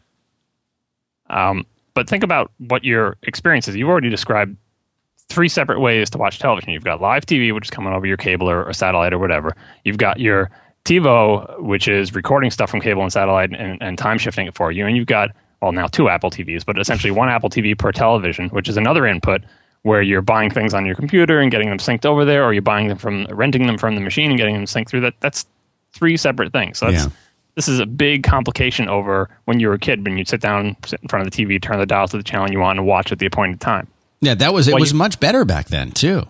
Um, 1.30 1.66
but 1.94 2.08
think 2.08 2.22
about 2.22 2.52
what 2.58 2.84
your 2.84 3.16
experience 3.24 3.66
is. 3.66 3.74
You've 3.74 3.88
already 3.88 4.10
described 4.10 4.56
three 5.28 5.48
separate 5.48 5.80
ways 5.80 6.10
to 6.10 6.18
watch 6.18 6.38
television. 6.38 6.70
You've 6.72 6.84
got 6.84 7.00
live 7.00 7.26
TV, 7.26 7.52
which 7.52 7.64
is 7.64 7.70
coming 7.70 7.92
over 7.92 8.06
your 8.06 8.16
cable 8.16 8.48
or, 8.48 8.62
or 8.62 8.72
satellite 8.72 9.12
or 9.12 9.18
whatever. 9.18 9.56
You've 9.84 9.98
got 9.98 10.20
your 10.20 10.50
TiVo, 10.86 11.60
which 11.60 11.88
is 11.88 12.14
recording 12.14 12.50
stuff 12.50 12.70
from 12.70 12.80
cable 12.80 13.02
and 13.02 13.12
satellite 13.12 13.50
and, 13.52 13.82
and 13.82 13.98
time 13.98 14.18
shifting 14.18 14.46
it 14.46 14.54
for 14.54 14.72
you. 14.72 14.86
And 14.86 14.96
you've 14.96 15.06
got, 15.06 15.30
well, 15.60 15.72
now 15.72 15.86
two 15.86 16.08
Apple 16.08 16.30
TVs, 16.30 16.64
but 16.64 16.78
essentially 16.78 17.10
one 17.10 17.28
Apple 17.28 17.50
TV 17.50 17.76
per 17.76 17.92
television, 17.92 18.48
which 18.50 18.68
is 18.68 18.76
another 18.76 19.06
input 19.06 19.42
where 19.82 20.02
you're 20.02 20.22
buying 20.22 20.50
things 20.50 20.74
on 20.74 20.86
your 20.86 20.96
computer 20.96 21.40
and 21.40 21.50
getting 21.50 21.68
them 21.68 21.78
synced 21.78 22.06
over 22.06 22.24
there, 22.24 22.44
or 22.44 22.52
you're 22.52 22.62
buying 22.62 22.88
them 22.88 22.98
from 22.98 23.26
renting 23.26 23.66
them 23.66 23.78
from 23.78 23.94
the 23.94 24.00
machine 24.00 24.30
and 24.30 24.38
getting 24.38 24.54
them 24.54 24.64
synced 24.64 24.88
through 24.88 25.00
that. 25.00 25.14
That's 25.20 25.46
three 25.92 26.16
separate 26.16 26.52
things. 26.52 26.78
So 26.78 26.90
that's 26.90 27.04
yeah 27.04 27.12
this 27.56 27.68
is 27.68 27.80
a 27.80 27.86
big 27.86 28.22
complication 28.22 28.88
over 28.88 29.28
when 29.46 29.58
you 29.58 29.68
were 29.68 29.74
a 29.74 29.78
kid 29.78 30.04
when 30.04 30.16
you'd 30.16 30.28
sit 30.28 30.40
down, 30.40 30.76
sit 30.84 31.00
in 31.02 31.08
front 31.08 31.26
of 31.26 31.32
the 31.32 31.44
TV, 31.44 31.60
turn 31.60 31.78
the 31.78 31.86
dial 31.86 32.06
to 32.06 32.16
the 32.16 32.22
channel 32.22 32.48
you 32.50 32.60
want, 32.60 32.78
and 32.78 32.86
watch 32.86 33.10
at 33.10 33.18
the 33.18 33.26
appointed 33.26 33.60
time. 33.60 33.88
Yeah, 34.20 34.34
that 34.34 34.54
was 34.54 34.68
it. 34.68 34.72
Well, 34.72 34.80
was 34.80 34.92
you, 34.92 34.98
much 34.98 35.18
better 35.18 35.44
back 35.44 35.66
then 35.66 35.90
too. 35.90 36.26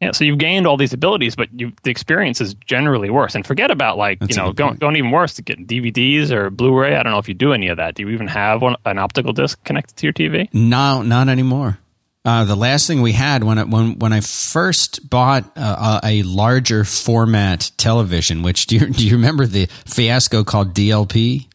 Yeah, 0.00 0.10
so 0.10 0.24
you've 0.24 0.38
gained 0.38 0.66
all 0.66 0.76
these 0.76 0.92
abilities, 0.92 1.36
but 1.36 1.48
you, 1.58 1.72
the 1.82 1.90
experience 1.90 2.42
is 2.42 2.52
generally 2.54 3.08
worse. 3.08 3.34
And 3.34 3.46
forget 3.46 3.70
about 3.70 3.96
like 3.96 4.20
That's 4.20 4.36
you 4.36 4.42
know 4.42 4.52
going, 4.52 4.76
going 4.76 4.96
even 4.96 5.10
worse 5.10 5.34
to 5.34 5.42
get 5.42 5.66
DVDs 5.66 6.30
or 6.30 6.50
Blu-ray. 6.50 6.96
I 6.96 7.02
don't 7.02 7.12
know 7.12 7.18
if 7.18 7.28
you 7.28 7.34
do 7.34 7.54
any 7.54 7.68
of 7.68 7.78
that. 7.78 7.94
Do 7.94 8.02
you 8.02 8.10
even 8.10 8.26
have 8.26 8.60
one, 8.60 8.76
an 8.84 8.98
optical 8.98 9.32
disc 9.32 9.62
connected 9.64 9.96
to 9.96 10.06
your 10.06 10.12
TV? 10.12 10.52
No, 10.52 11.00
not 11.00 11.30
anymore. 11.30 11.78
Uh, 12.26 12.44
the 12.44 12.56
last 12.56 12.88
thing 12.88 13.02
we 13.02 13.12
had 13.12 13.44
when 13.44 13.56
I, 13.56 13.62
when 13.62 14.00
when 14.00 14.12
I 14.12 14.20
first 14.20 15.08
bought 15.08 15.44
uh, 15.54 16.00
a 16.02 16.24
larger 16.24 16.82
format 16.84 17.70
television, 17.76 18.42
which 18.42 18.66
do 18.66 18.76
you, 18.76 18.86
do 18.90 19.06
you 19.06 19.12
remember 19.12 19.46
the 19.46 19.66
fiasco 19.86 20.42
called 20.42 20.74
DLP? 20.74 21.46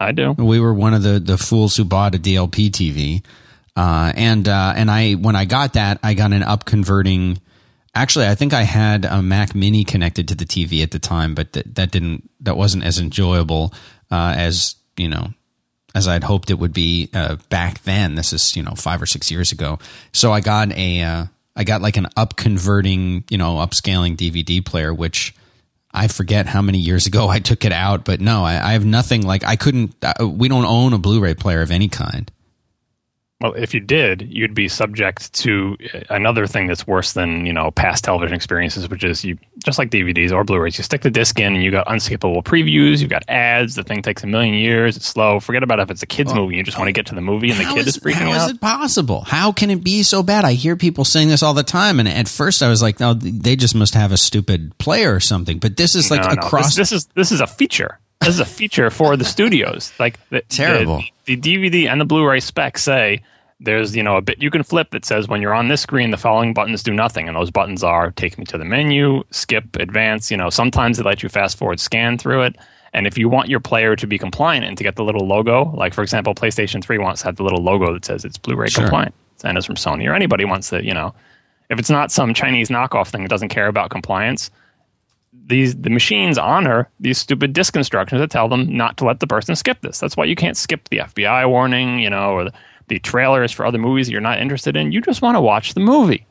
I 0.00 0.12
do. 0.12 0.32
We 0.32 0.58
were 0.58 0.72
one 0.72 0.94
of 0.94 1.02
the, 1.02 1.20
the 1.20 1.38
fools 1.38 1.76
who 1.76 1.84
bought 1.84 2.14
a 2.14 2.18
DLP 2.18 2.70
TV, 2.70 3.24
uh, 3.76 4.10
and 4.16 4.48
uh, 4.48 4.72
and 4.74 4.90
I 4.90 5.12
when 5.12 5.36
I 5.36 5.44
got 5.44 5.74
that, 5.74 6.00
I 6.02 6.14
got 6.14 6.32
an 6.32 6.42
up 6.42 6.64
converting. 6.64 7.40
Actually, 7.94 8.26
I 8.26 8.34
think 8.34 8.52
I 8.52 8.62
had 8.62 9.04
a 9.04 9.22
Mac 9.22 9.54
Mini 9.54 9.84
connected 9.84 10.28
to 10.28 10.34
the 10.34 10.44
TV 10.44 10.82
at 10.82 10.90
the 10.90 10.98
time, 10.98 11.34
but 11.34 11.52
that 11.52 11.74
that 11.76 11.90
didn't 11.92 12.28
that 12.40 12.56
wasn't 12.56 12.84
as 12.84 12.98
enjoyable 12.98 13.72
uh, 14.10 14.34
as 14.36 14.74
you 14.96 15.08
know 15.08 15.28
as 15.94 16.08
I'd 16.08 16.24
hoped 16.24 16.50
it 16.50 16.58
would 16.58 16.72
be 16.72 17.08
uh, 17.14 17.36
back 17.48 17.82
then. 17.84 18.16
This 18.16 18.32
is 18.32 18.56
you 18.56 18.62
know 18.62 18.72
five 18.72 19.00
or 19.00 19.06
six 19.06 19.30
years 19.30 19.52
ago. 19.52 19.78
So 20.12 20.32
I 20.32 20.40
got 20.40 20.72
a 20.72 21.02
uh, 21.02 21.24
I 21.54 21.64
got 21.64 21.82
like 21.82 21.96
an 21.96 22.08
up 22.16 22.36
converting 22.36 23.24
you 23.30 23.38
know 23.38 23.56
upscaling 23.56 24.16
DVD 24.16 24.64
player, 24.64 24.92
which 24.92 25.34
I 25.92 26.08
forget 26.08 26.46
how 26.46 26.62
many 26.62 26.78
years 26.78 27.06
ago 27.06 27.28
I 27.36 27.38
took 27.38 27.64
it 27.64 27.72
out. 27.72 28.04
But 28.04 28.20
no, 28.20 28.44
I, 28.44 28.70
I 28.70 28.72
have 28.72 28.84
nothing 28.84 29.22
like 29.22 29.44
I 29.44 29.56
couldn't. 29.56 29.94
Uh, 30.02 30.28
we 30.28 30.48
don't 30.48 30.66
own 30.66 30.92
a 30.92 30.98
Blu-ray 30.98 31.34
player 31.34 31.62
of 31.62 31.70
any 31.70 31.88
kind. 31.88 32.30
Well, 33.44 33.52
if 33.52 33.74
you 33.74 33.80
did, 33.80 34.22
you'd 34.22 34.54
be 34.54 34.68
subject 34.68 35.30
to 35.34 35.76
another 36.08 36.46
thing 36.46 36.66
that's 36.66 36.86
worse 36.86 37.12
than 37.12 37.44
you 37.44 37.52
know 37.52 37.70
past 37.72 38.02
television 38.02 38.34
experiences, 38.34 38.88
which 38.88 39.04
is 39.04 39.22
you 39.22 39.36
just 39.62 39.78
like 39.78 39.90
DVDs 39.90 40.32
or 40.32 40.44
Blu-rays. 40.44 40.78
You 40.78 40.84
stick 40.84 41.02
the 41.02 41.10
disc 41.10 41.38
in, 41.38 41.54
and 41.54 41.62
you 41.62 41.70
got 41.70 41.86
unskippable 41.86 42.42
previews. 42.42 43.02
You've 43.02 43.10
got 43.10 43.22
ads. 43.28 43.74
The 43.74 43.82
thing 43.82 44.00
takes 44.00 44.24
a 44.24 44.26
million 44.26 44.54
years. 44.54 44.96
It's 44.96 45.06
slow. 45.06 45.40
Forget 45.40 45.62
about 45.62 45.78
if 45.78 45.90
it's 45.90 46.02
a 46.02 46.06
kids' 46.06 46.32
movie. 46.32 46.56
You 46.56 46.62
just 46.62 46.78
want 46.78 46.88
to 46.88 46.92
get 46.92 47.04
to 47.08 47.14
the 47.14 47.20
movie, 47.20 47.50
and 47.50 47.60
the 47.60 47.64
kid 47.64 47.86
is, 47.86 47.98
is 47.98 48.02
freaking 48.02 48.14
how 48.14 48.30
out. 48.30 48.38
How 48.38 48.46
is 48.46 48.52
it 48.52 48.60
possible? 48.62 49.20
How 49.20 49.52
can 49.52 49.68
it 49.68 49.84
be 49.84 50.04
so 50.04 50.22
bad? 50.22 50.46
I 50.46 50.54
hear 50.54 50.74
people 50.74 51.04
saying 51.04 51.28
this 51.28 51.42
all 51.42 51.52
the 51.52 51.62
time, 51.62 52.00
and 52.00 52.08
at 52.08 52.28
first 52.28 52.62
I 52.62 52.70
was 52.70 52.80
like, 52.80 52.98
"No, 52.98 53.12
they 53.12 53.56
just 53.56 53.74
must 53.74 53.92
have 53.92 54.10
a 54.10 54.16
stupid 54.16 54.72
player 54.78 55.14
or 55.14 55.20
something." 55.20 55.58
But 55.58 55.76
this 55.76 55.94
is 55.94 56.10
like 56.10 56.22
no, 56.22 56.28
across. 56.28 56.78
No. 56.78 56.80
This, 56.80 56.88
this 56.88 56.92
is 56.92 57.08
this 57.14 57.30
is 57.30 57.42
a 57.42 57.46
feature. 57.46 57.98
This 58.20 58.30
is 58.30 58.40
a 58.40 58.46
feature 58.46 58.88
for 58.88 59.18
the 59.18 59.24
studios. 59.26 59.92
Like 59.98 60.18
the, 60.30 60.40
terrible. 60.48 61.04
The, 61.26 61.36
the 61.36 61.36
DVD 61.36 61.90
and 61.90 62.00
the 62.00 62.06
Blu-ray 62.06 62.40
specs 62.40 62.82
say 62.82 63.20
there's 63.60 63.94
you 63.94 64.02
know 64.02 64.16
a 64.16 64.22
bit 64.22 64.40
you 64.42 64.50
can 64.50 64.62
flip 64.62 64.90
that 64.90 65.04
says 65.04 65.28
when 65.28 65.40
you're 65.40 65.54
on 65.54 65.68
this 65.68 65.80
screen 65.80 66.10
the 66.10 66.16
following 66.16 66.52
buttons 66.52 66.82
do 66.82 66.92
nothing 66.92 67.28
and 67.28 67.36
those 67.36 67.50
buttons 67.50 67.84
are 67.84 68.10
take 68.12 68.36
me 68.36 68.44
to 68.44 68.58
the 68.58 68.64
menu 68.64 69.22
skip 69.30 69.76
advance 69.76 70.30
you 70.30 70.36
know 70.36 70.50
sometimes 70.50 70.96
they 70.96 71.04
let 71.04 71.22
you 71.22 71.28
fast 71.28 71.56
forward 71.56 71.78
scan 71.78 72.18
through 72.18 72.42
it 72.42 72.56
and 72.92 73.06
if 73.06 73.16
you 73.16 73.28
want 73.28 73.48
your 73.48 73.60
player 73.60 73.96
to 73.96 74.06
be 74.06 74.18
compliant 74.18 74.64
and 74.64 74.76
to 74.76 74.82
get 74.82 74.96
the 74.96 75.04
little 75.04 75.26
logo 75.26 75.70
like 75.76 75.94
for 75.94 76.02
example 76.02 76.34
playstation 76.34 76.82
3 76.82 76.98
wants 76.98 77.22
to 77.22 77.28
have 77.28 77.36
the 77.36 77.44
little 77.44 77.62
logo 77.62 77.92
that 77.92 78.04
says 78.04 78.24
it's 78.24 78.38
blu-ray 78.38 78.68
sure. 78.68 78.84
compliant 78.84 79.14
and 79.44 79.56
it's 79.56 79.66
from 79.66 79.76
sony 79.76 80.08
or 80.08 80.14
anybody 80.14 80.44
wants 80.44 80.70
to 80.70 80.84
you 80.84 80.92
know 80.92 81.14
if 81.70 81.78
it's 81.78 81.90
not 81.90 82.10
some 82.10 82.34
chinese 82.34 82.68
knockoff 82.68 83.08
thing 83.08 83.22
that 83.22 83.30
doesn't 83.30 83.50
care 83.50 83.68
about 83.68 83.90
compliance 83.90 84.50
these 85.46 85.76
the 85.76 85.90
machines 85.90 86.38
honor 86.38 86.88
these 87.00 87.18
stupid 87.18 87.52
disk 87.52 87.76
instructions 87.76 88.20
that 88.20 88.30
tell 88.30 88.48
them 88.48 88.74
not 88.76 88.96
to 88.96 89.04
let 89.04 89.20
the 89.20 89.26
person 89.26 89.54
skip 89.56 89.80
this. 89.82 89.98
That's 89.98 90.16
why 90.16 90.24
you 90.24 90.36
can't 90.36 90.56
skip 90.56 90.88
the 90.88 90.98
FBI 90.98 91.48
warning, 91.48 91.98
you 91.98 92.08
know, 92.08 92.32
or 92.32 92.44
the, 92.44 92.52
the 92.88 92.98
trailers 92.98 93.52
for 93.52 93.64
other 93.64 93.78
movies 93.78 94.06
that 94.06 94.12
you're 94.12 94.20
not 94.20 94.40
interested 94.40 94.76
in. 94.76 94.92
You 94.92 95.00
just 95.00 95.22
want 95.22 95.36
to 95.36 95.40
watch 95.40 95.74
the 95.74 95.80
movie. 95.80 96.26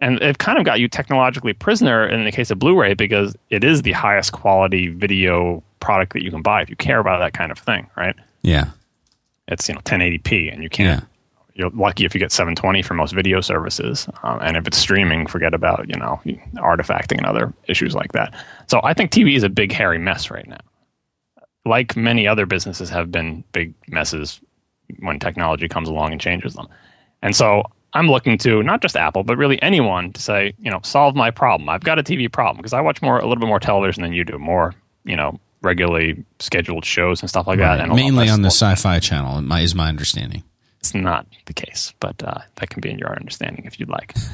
And 0.00 0.20
it 0.22 0.38
kind 0.38 0.58
of 0.58 0.64
got 0.64 0.78
you 0.78 0.88
technologically 0.88 1.54
prisoner 1.54 2.06
in 2.06 2.24
the 2.24 2.32
case 2.32 2.50
of 2.50 2.58
Blu-ray 2.58 2.94
because 2.94 3.34
it 3.48 3.64
is 3.64 3.82
the 3.82 3.92
highest 3.92 4.32
quality 4.32 4.88
video 4.88 5.62
product 5.80 6.12
that 6.12 6.22
you 6.22 6.30
can 6.30 6.42
buy 6.42 6.62
if 6.62 6.68
you 6.68 6.76
care 6.76 6.98
about 6.98 7.18
that 7.18 7.32
kind 7.32 7.50
of 7.50 7.58
thing, 7.58 7.88
right? 7.96 8.14
Yeah. 8.42 8.70
It's 9.48 9.68
you 9.68 9.74
know 9.74 9.80
1080p, 9.82 10.52
and 10.52 10.62
you 10.62 10.68
can't. 10.68 11.02
Yeah. 11.02 11.06
You're 11.54 11.70
lucky 11.70 12.04
if 12.04 12.14
you 12.14 12.18
get 12.18 12.32
720 12.32 12.82
for 12.82 12.92
most 12.92 13.14
video 13.14 13.40
services, 13.40 14.06
um, 14.22 14.38
and 14.42 14.58
if 14.58 14.66
it's 14.66 14.76
streaming, 14.76 15.26
forget 15.26 15.54
about 15.54 15.88
you 15.88 15.96
know 15.96 16.20
artifacting 16.56 17.16
and 17.16 17.26
other 17.26 17.54
issues 17.66 17.94
like 17.94 18.12
that. 18.12 18.34
So 18.66 18.80
I 18.82 18.92
think 18.92 19.10
TV 19.10 19.36
is 19.36 19.42
a 19.42 19.48
big 19.48 19.72
hairy 19.72 19.98
mess 19.98 20.30
right 20.30 20.46
now. 20.46 20.58
Like 21.64 21.96
many 21.96 22.28
other 22.28 22.44
businesses 22.44 22.90
have 22.90 23.10
been 23.10 23.42
big 23.52 23.72
messes 23.88 24.40
when 25.00 25.18
technology 25.18 25.68
comes 25.68 25.88
along 25.88 26.12
and 26.12 26.20
changes 26.20 26.54
them. 26.54 26.68
And 27.22 27.34
so 27.34 27.62
I'm 27.92 28.08
looking 28.08 28.36
to 28.38 28.62
not 28.62 28.82
just 28.82 28.96
Apple, 28.96 29.22
but 29.24 29.36
really 29.36 29.60
anyone 29.62 30.12
to 30.12 30.20
say, 30.20 30.52
you 30.60 30.70
know, 30.70 30.80
solve 30.82 31.14
my 31.14 31.30
problem. 31.30 31.68
I've 31.68 31.82
got 31.84 31.98
a 31.98 32.02
TV 32.02 32.30
problem 32.30 32.56
because 32.58 32.72
I 32.72 32.80
watch 32.80 33.00
more, 33.02 33.18
a 33.18 33.22
little 33.26 33.40
bit 33.40 33.46
more 33.48 33.60
television 33.60 34.02
than 34.02 34.12
you 34.12 34.24
do, 34.24 34.38
more, 34.38 34.74
you 35.04 35.16
know, 35.16 35.38
regularly 35.62 36.24
scheduled 36.38 36.84
shows 36.84 37.20
and 37.22 37.28
stuff 37.28 37.46
like 37.46 37.58
Right. 37.58 37.76
that. 37.78 37.84
And 37.86 37.94
Mainly 37.96 38.28
on 38.28 38.42
the 38.42 38.48
sci-fi 38.50 38.98
channel, 39.00 39.40
my, 39.42 39.60
is 39.60 39.74
my 39.74 39.88
understanding. 39.88 40.42
It's 40.80 40.94
not 40.94 41.26
the 41.46 41.54
case, 41.54 41.92
but 41.98 42.22
uh, 42.22 42.38
that 42.56 42.70
can 42.70 42.80
be 42.80 42.90
in 42.90 42.98
your 42.98 43.16
understanding 43.16 43.64
if 43.64 43.80
you'd 43.80 43.88
like. 43.88 44.14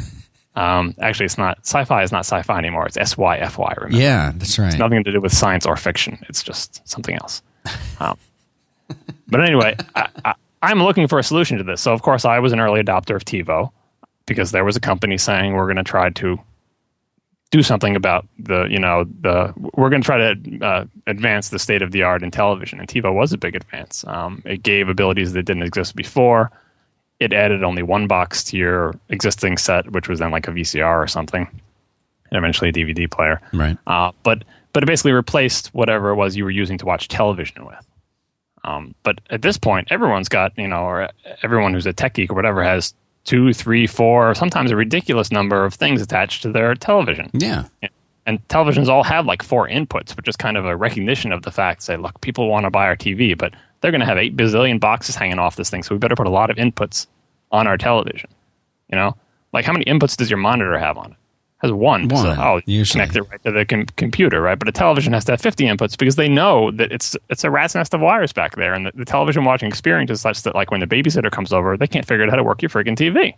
Um, 0.54 0.94
actually, 1.00 1.24
it's 1.24 1.38
not 1.38 1.60
sci-fi. 1.62 2.02
is 2.02 2.12
not 2.12 2.26
sci-fi 2.26 2.58
anymore. 2.58 2.84
It's 2.86 2.98
SYFY. 2.98 3.74
Remember, 3.76 3.96
Yeah, 3.96 4.32
that's 4.34 4.58
right. 4.58 4.66
it's 4.68 4.76
nothing 4.76 5.02
to 5.02 5.10
do 5.10 5.18
with 5.18 5.32
science 5.32 5.64
or 5.64 5.76
fiction. 5.76 6.18
It's 6.28 6.42
just 6.42 6.86
something 6.86 7.14
else. 7.14 7.40
Um, 7.98 8.18
but 9.28 9.40
anyway, 9.40 9.76
I, 9.96 10.08
I, 10.26 10.34
I'm 10.62 10.82
looking 10.82 11.08
for 11.08 11.18
a 11.18 11.22
solution 11.22 11.58
to 11.58 11.64
this. 11.64 11.80
So, 11.80 11.92
of 11.92 12.02
course, 12.02 12.24
I 12.24 12.38
was 12.38 12.52
an 12.52 12.60
early 12.60 12.82
adopter 12.82 13.16
of 13.16 13.24
TiVo 13.24 13.70
because 14.26 14.52
there 14.52 14.64
was 14.64 14.76
a 14.76 14.80
company 14.80 15.18
saying 15.18 15.54
we're 15.54 15.66
going 15.66 15.76
to 15.76 15.82
try 15.82 16.10
to 16.10 16.38
do 17.50 17.62
something 17.62 17.96
about 17.96 18.26
the, 18.38 18.64
you 18.64 18.78
know, 18.78 19.04
the 19.20 19.52
we're 19.76 19.90
going 19.90 20.00
to 20.00 20.06
try 20.06 20.34
to 20.34 20.64
uh, 20.64 20.84
advance 21.06 21.50
the 21.50 21.58
state 21.58 21.82
of 21.82 21.90
the 21.90 22.02
art 22.02 22.22
in 22.22 22.30
television. 22.30 22.78
And 22.78 22.88
TiVo 22.88 23.12
was 23.12 23.32
a 23.32 23.38
big 23.38 23.56
advance. 23.56 24.04
Um, 24.06 24.42
it 24.46 24.62
gave 24.62 24.88
abilities 24.88 25.32
that 25.32 25.42
didn't 25.42 25.64
exist 25.64 25.96
before. 25.96 26.50
It 27.20 27.32
added 27.32 27.62
only 27.62 27.82
one 27.82 28.06
box 28.06 28.42
to 28.44 28.56
your 28.56 28.94
existing 29.10 29.58
set, 29.58 29.90
which 29.92 30.08
was 30.08 30.20
then 30.20 30.30
like 30.30 30.48
a 30.48 30.52
VCR 30.52 31.02
or 31.02 31.06
something, 31.06 31.46
and 32.30 32.38
eventually 32.38 32.70
a 32.70 32.72
DVD 32.72 33.10
player. 33.10 33.40
right. 33.52 33.76
Uh, 33.86 34.12
but 34.22 34.44
but 34.72 34.82
it 34.82 34.86
basically 34.86 35.12
replaced 35.12 35.68
whatever 35.74 36.10
it 36.10 36.14
was 36.14 36.36
you 36.36 36.44
were 36.44 36.50
using 36.50 36.78
to 36.78 36.86
watch 36.86 37.08
television 37.08 37.66
with. 37.66 37.86
Um, 38.64 38.94
but 39.02 39.20
at 39.30 39.42
this 39.42 39.58
point, 39.58 39.88
everyone's 39.90 40.28
got 40.28 40.56
you 40.56 40.68
know, 40.68 40.82
or 40.82 41.08
everyone 41.42 41.74
who's 41.74 41.86
a 41.86 41.92
tech 41.92 42.14
geek 42.14 42.30
or 42.30 42.34
whatever 42.34 42.62
has 42.62 42.94
two, 43.24 43.52
three, 43.52 43.86
four, 43.86 44.34
sometimes 44.34 44.70
a 44.70 44.76
ridiculous 44.76 45.30
number 45.30 45.64
of 45.64 45.74
things 45.74 46.02
attached 46.02 46.42
to 46.42 46.52
their 46.52 46.74
television. 46.74 47.30
Yeah. 47.82 47.88
And 48.24 48.46
televisions 48.48 48.88
all 48.88 49.02
have 49.02 49.26
like 49.26 49.42
four 49.42 49.68
inputs, 49.68 50.16
which 50.16 50.28
is 50.28 50.36
kind 50.36 50.56
of 50.56 50.64
a 50.64 50.76
recognition 50.76 51.32
of 51.32 51.42
the 51.42 51.50
fact. 51.50 51.82
Say, 51.82 51.96
look, 51.96 52.20
people 52.20 52.48
want 52.48 52.64
to 52.64 52.70
buy 52.70 52.86
our 52.86 52.96
TV, 52.96 53.36
but 53.36 53.52
they're 53.80 53.90
going 53.90 54.00
to 54.00 54.06
have 54.06 54.18
eight 54.18 54.36
bazillion 54.36 54.78
boxes 54.78 55.16
hanging 55.16 55.40
off 55.40 55.56
this 55.56 55.70
thing, 55.70 55.82
so 55.82 55.94
we 55.94 55.98
better 55.98 56.14
put 56.14 56.28
a 56.28 56.30
lot 56.30 56.50
of 56.50 56.56
inputs 56.56 57.06
on 57.50 57.66
our 57.66 57.76
television. 57.76 58.30
You 58.88 58.96
know, 58.96 59.16
like 59.52 59.64
how 59.64 59.72
many 59.72 59.84
inputs 59.86 60.16
does 60.16 60.30
your 60.30 60.38
monitor 60.38 60.78
have 60.78 60.98
on 60.98 61.12
it? 61.12 61.16
Has 61.62 61.70
one. 61.72 62.10
So, 62.10 62.16
One, 62.16 62.38
oh, 62.40 62.60
you 62.66 62.78
usually. 62.78 63.00
connect 63.00 63.16
it 63.16 63.22
right 63.30 63.42
to 63.44 63.52
the 63.52 63.64
com- 63.64 63.86
computer, 63.96 64.42
right? 64.42 64.58
But 64.58 64.68
a 64.68 64.72
television 64.72 65.12
has 65.12 65.24
to 65.26 65.32
have 65.32 65.40
50 65.40 65.64
inputs 65.64 65.96
because 65.96 66.16
they 66.16 66.28
know 66.28 66.72
that 66.72 66.90
it's 66.90 67.16
it's 67.30 67.44
a 67.44 67.50
rat's 67.52 67.74
nest 67.76 67.94
of 67.94 68.00
wires 68.00 68.32
back 68.32 68.56
there, 68.56 68.74
and 68.74 68.86
the, 68.86 68.92
the 68.96 69.04
television 69.04 69.44
watching 69.44 69.68
experience 69.68 70.10
is 70.10 70.20
such 70.20 70.42
that 70.42 70.54
like 70.56 70.70
when 70.72 70.80
the 70.80 70.86
babysitter 70.88 71.30
comes 71.30 71.52
over, 71.52 71.76
they 71.76 71.86
can't 71.86 72.04
figure 72.04 72.24
out 72.24 72.30
how 72.30 72.36
to 72.36 72.42
work 72.42 72.62
your 72.62 72.68
freaking 72.68 72.96
TV 72.96 73.34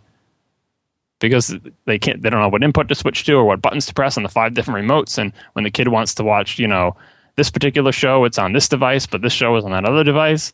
because 1.19 1.55
they 1.85 1.97
can't 1.97 2.21
they 2.21 2.29
don't 2.29 2.41
know 2.41 2.49
what 2.49 2.63
input 2.63 2.87
to 2.89 2.95
switch 2.95 3.23
to 3.25 3.33
or 3.33 3.45
what 3.45 3.61
buttons 3.61 3.85
to 3.85 3.93
press 3.93 4.17
on 4.17 4.23
the 4.23 4.29
five 4.29 4.53
different 4.53 4.85
remotes 4.87 5.17
and 5.17 5.31
when 5.53 5.63
the 5.63 5.71
kid 5.71 5.87
wants 5.87 6.13
to 6.15 6.23
watch 6.23 6.59
you 6.59 6.67
know 6.67 6.95
this 7.37 7.49
particular 7.49 7.91
show 7.93 8.25
it's 8.25 8.37
on 8.37 8.51
this 8.51 8.67
device 8.67 9.05
but 9.07 9.21
this 9.21 9.31
show 9.31 9.55
is 9.55 9.63
on 9.63 9.71
that 9.71 9.85
other 9.85 10.03
device 10.03 10.51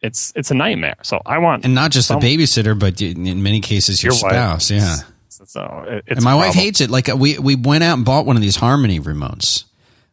it's 0.00 0.32
it's 0.36 0.50
a 0.50 0.54
nightmare 0.54 0.94
so 1.02 1.20
i 1.26 1.38
want 1.38 1.64
And 1.64 1.74
not 1.74 1.90
just 1.90 2.06
some- 2.08 2.20
the 2.20 2.36
babysitter, 2.36 2.78
but 2.78 3.02
in 3.02 3.42
many 3.42 3.60
cases 3.60 4.00
your, 4.02 4.12
Your 4.12 4.22
wife. 4.22 4.32
spouse. 4.32 4.70
Yeah. 4.70 4.96
So 5.46 5.84
it- 5.88 6.04
it's 6.06 6.16
And 6.18 6.24
my 6.24 6.34
wife 6.34 6.54
hates 6.54 6.80
it. 6.80 6.90
Like 6.90 7.08
uh, 7.08 7.16
we 7.16 7.38
we 7.38 7.54
went 7.56 7.84
out 7.84 7.96
and 7.96 8.04
bought 8.04 8.26
one 8.26 8.36
of 8.36 8.42
these 8.42 8.56
Harmony 8.56 9.00
remotes, 9.00 9.64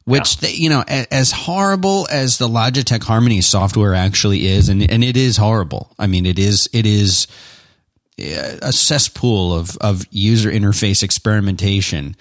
which 0.05 0.37
they, 0.37 0.51
you 0.53 0.69
know, 0.69 0.83
a- 0.87 1.13
as 1.13 1.31
horrible 1.31 2.07
as 2.11 2.37
the 2.37 2.47
Logitech 2.47 3.03
Harmony 3.03 3.41
software 3.41 3.93
actually 3.95 4.47
is, 4.47 4.69
and 4.69 4.89
and 4.89 5.03
it 5.03 5.17
is 5.17 5.37
horrible. 5.37 5.93
I 5.99 6.07
mean, 6.07 6.25
it 6.25 6.39
is 6.39 6.69
it 6.73 6.85
is 6.85 7.27
uh, 8.19 8.57
a 8.61 8.71
cesspool 8.71 9.53
of 9.53 9.77
of 9.77 10.05
user 10.11 10.49
interface 10.51 11.03
experimentation. 11.03 12.15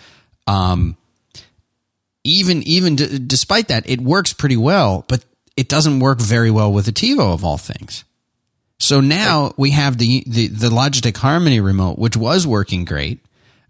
Um, 0.47 0.97
even 2.25 2.63
even 2.65 2.97
d- 2.97 3.19
despite 3.19 3.69
that, 3.69 3.89
it 3.89 4.01
works 4.01 4.33
pretty 4.33 4.57
well, 4.57 5.05
but 5.09 5.25
it 5.57 5.69
doesn't 5.69 6.01
work 6.01 6.21
very 6.21 6.51
well 6.51 6.73
with 6.73 6.87
the 6.87 6.93
TiVo 6.93 7.33
of 7.33 7.45
all 7.45 7.57
things. 7.57 8.05
So 8.79 9.01
now 9.01 9.53
we 9.57 9.71
have 9.71 9.99
the, 9.99 10.23
the 10.27 10.49
the 10.49 10.69
Logitech 10.69 11.17
Harmony 11.17 11.61
remote, 11.61 11.99
which 11.99 12.17
was 12.17 12.47
working 12.47 12.85
great, 12.85 13.25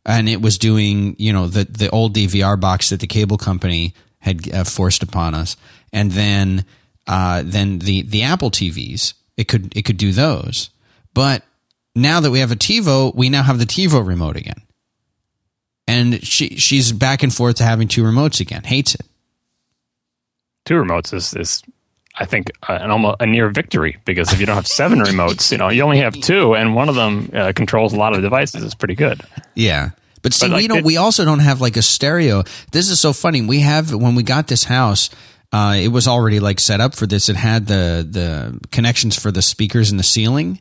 and 0.04 0.28
it 0.28 0.42
was 0.42 0.58
doing 0.58 1.14
you 1.18 1.32
know 1.32 1.46
the 1.46 1.64
the 1.64 1.90
old 1.90 2.14
DVR 2.14 2.58
box 2.58 2.90
that 2.90 3.00
the 3.00 3.06
cable 3.06 3.38
company 3.38 3.94
had 4.18 4.52
uh, 4.52 4.64
forced 4.64 5.02
upon 5.02 5.34
us, 5.34 5.56
and 5.92 6.10
then 6.12 6.64
uh, 7.06 7.42
then 7.44 7.78
the 7.78 8.02
the 8.02 8.24
Apple 8.24 8.50
TVs 8.50 9.14
it 9.36 9.46
could 9.46 9.76
it 9.76 9.82
could 9.82 9.96
do 9.96 10.10
those, 10.12 10.70
but 11.14 11.44
now 11.94 12.20
that 12.20 12.30
we 12.30 12.40
have 12.40 12.52
a 12.52 12.56
TiVo, 12.56 13.14
we 13.14 13.30
now 13.30 13.42
have 13.42 13.58
the 13.58 13.64
TiVo 13.64 14.04
remote 14.06 14.36
again, 14.36 14.60
and 15.86 16.22
she 16.26 16.56
she's 16.56 16.90
back 16.90 17.22
and 17.22 17.32
forth 17.32 17.56
to 17.56 17.64
having 17.64 17.86
two 17.86 18.02
remotes 18.02 18.40
again. 18.40 18.64
Hates 18.64 18.96
it. 18.96 19.06
two 20.64 20.74
remotes 20.74 21.14
is, 21.14 21.32
is 21.34 21.62
I 22.18 22.24
think 22.24 22.50
uh, 22.68 22.78
an 22.80 22.90
almost 22.90 23.16
a 23.20 23.26
near 23.26 23.50
victory 23.50 23.98
because 24.04 24.32
if 24.32 24.40
you 24.40 24.46
don't 24.46 24.56
have 24.56 24.66
seven 24.66 25.00
remotes, 25.00 25.52
you 25.52 25.58
know 25.58 25.68
you 25.68 25.82
only 25.82 25.98
have 25.98 26.14
two, 26.14 26.54
and 26.54 26.74
one 26.74 26.88
of 26.88 26.94
them 26.94 27.30
uh, 27.34 27.52
controls 27.54 27.92
a 27.92 27.96
lot 27.96 28.14
of 28.14 28.22
devices. 28.22 28.62
It's 28.64 28.74
pretty 28.74 28.94
good. 28.94 29.20
Yeah. 29.54 29.90
But 30.22 30.32
see, 30.32 30.46
But, 30.46 30.52
like, 30.52 30.62
we 30.62 30.68
don't. 30.68 30.78
it- 30.78 30.84
we 30.84 30.96
also 30.96 31.24
don't 31.24 31.40
have 31.40 31.60
like 31.60 31.76
a 31.76 31.82
stereo. 31.82 32.42
This 32.72 32.90
is 32.90 32.98
so 33.00 33.12
funny. 33.12 33.42
We 33.46 33.60
have 33.60 33.92
when 33.94 34.14
we 34.14 34.22
got 34.22 34.48
this 34.48 34.64
house, 34.64 35.10
uh, 35.52 35.76
it 35.78 35.88
was 35.88 36.08
already 36.08 36.40
like 36.40 36.58
set 36.58 36.80
up 36.80 36.94
for 36.94 37.06
this. 37.06 37.28
It 37.28 37.36
had 37.36 37.66
the 37.66 38.06
the 38.08 38.58
connections 38.72 39.16
for 39.18 39.30
the 39.30 39.42
speakers 39.42 39.90
in 39.90 39.96
the 39.98 40.02
ceiling. 40.02 40.60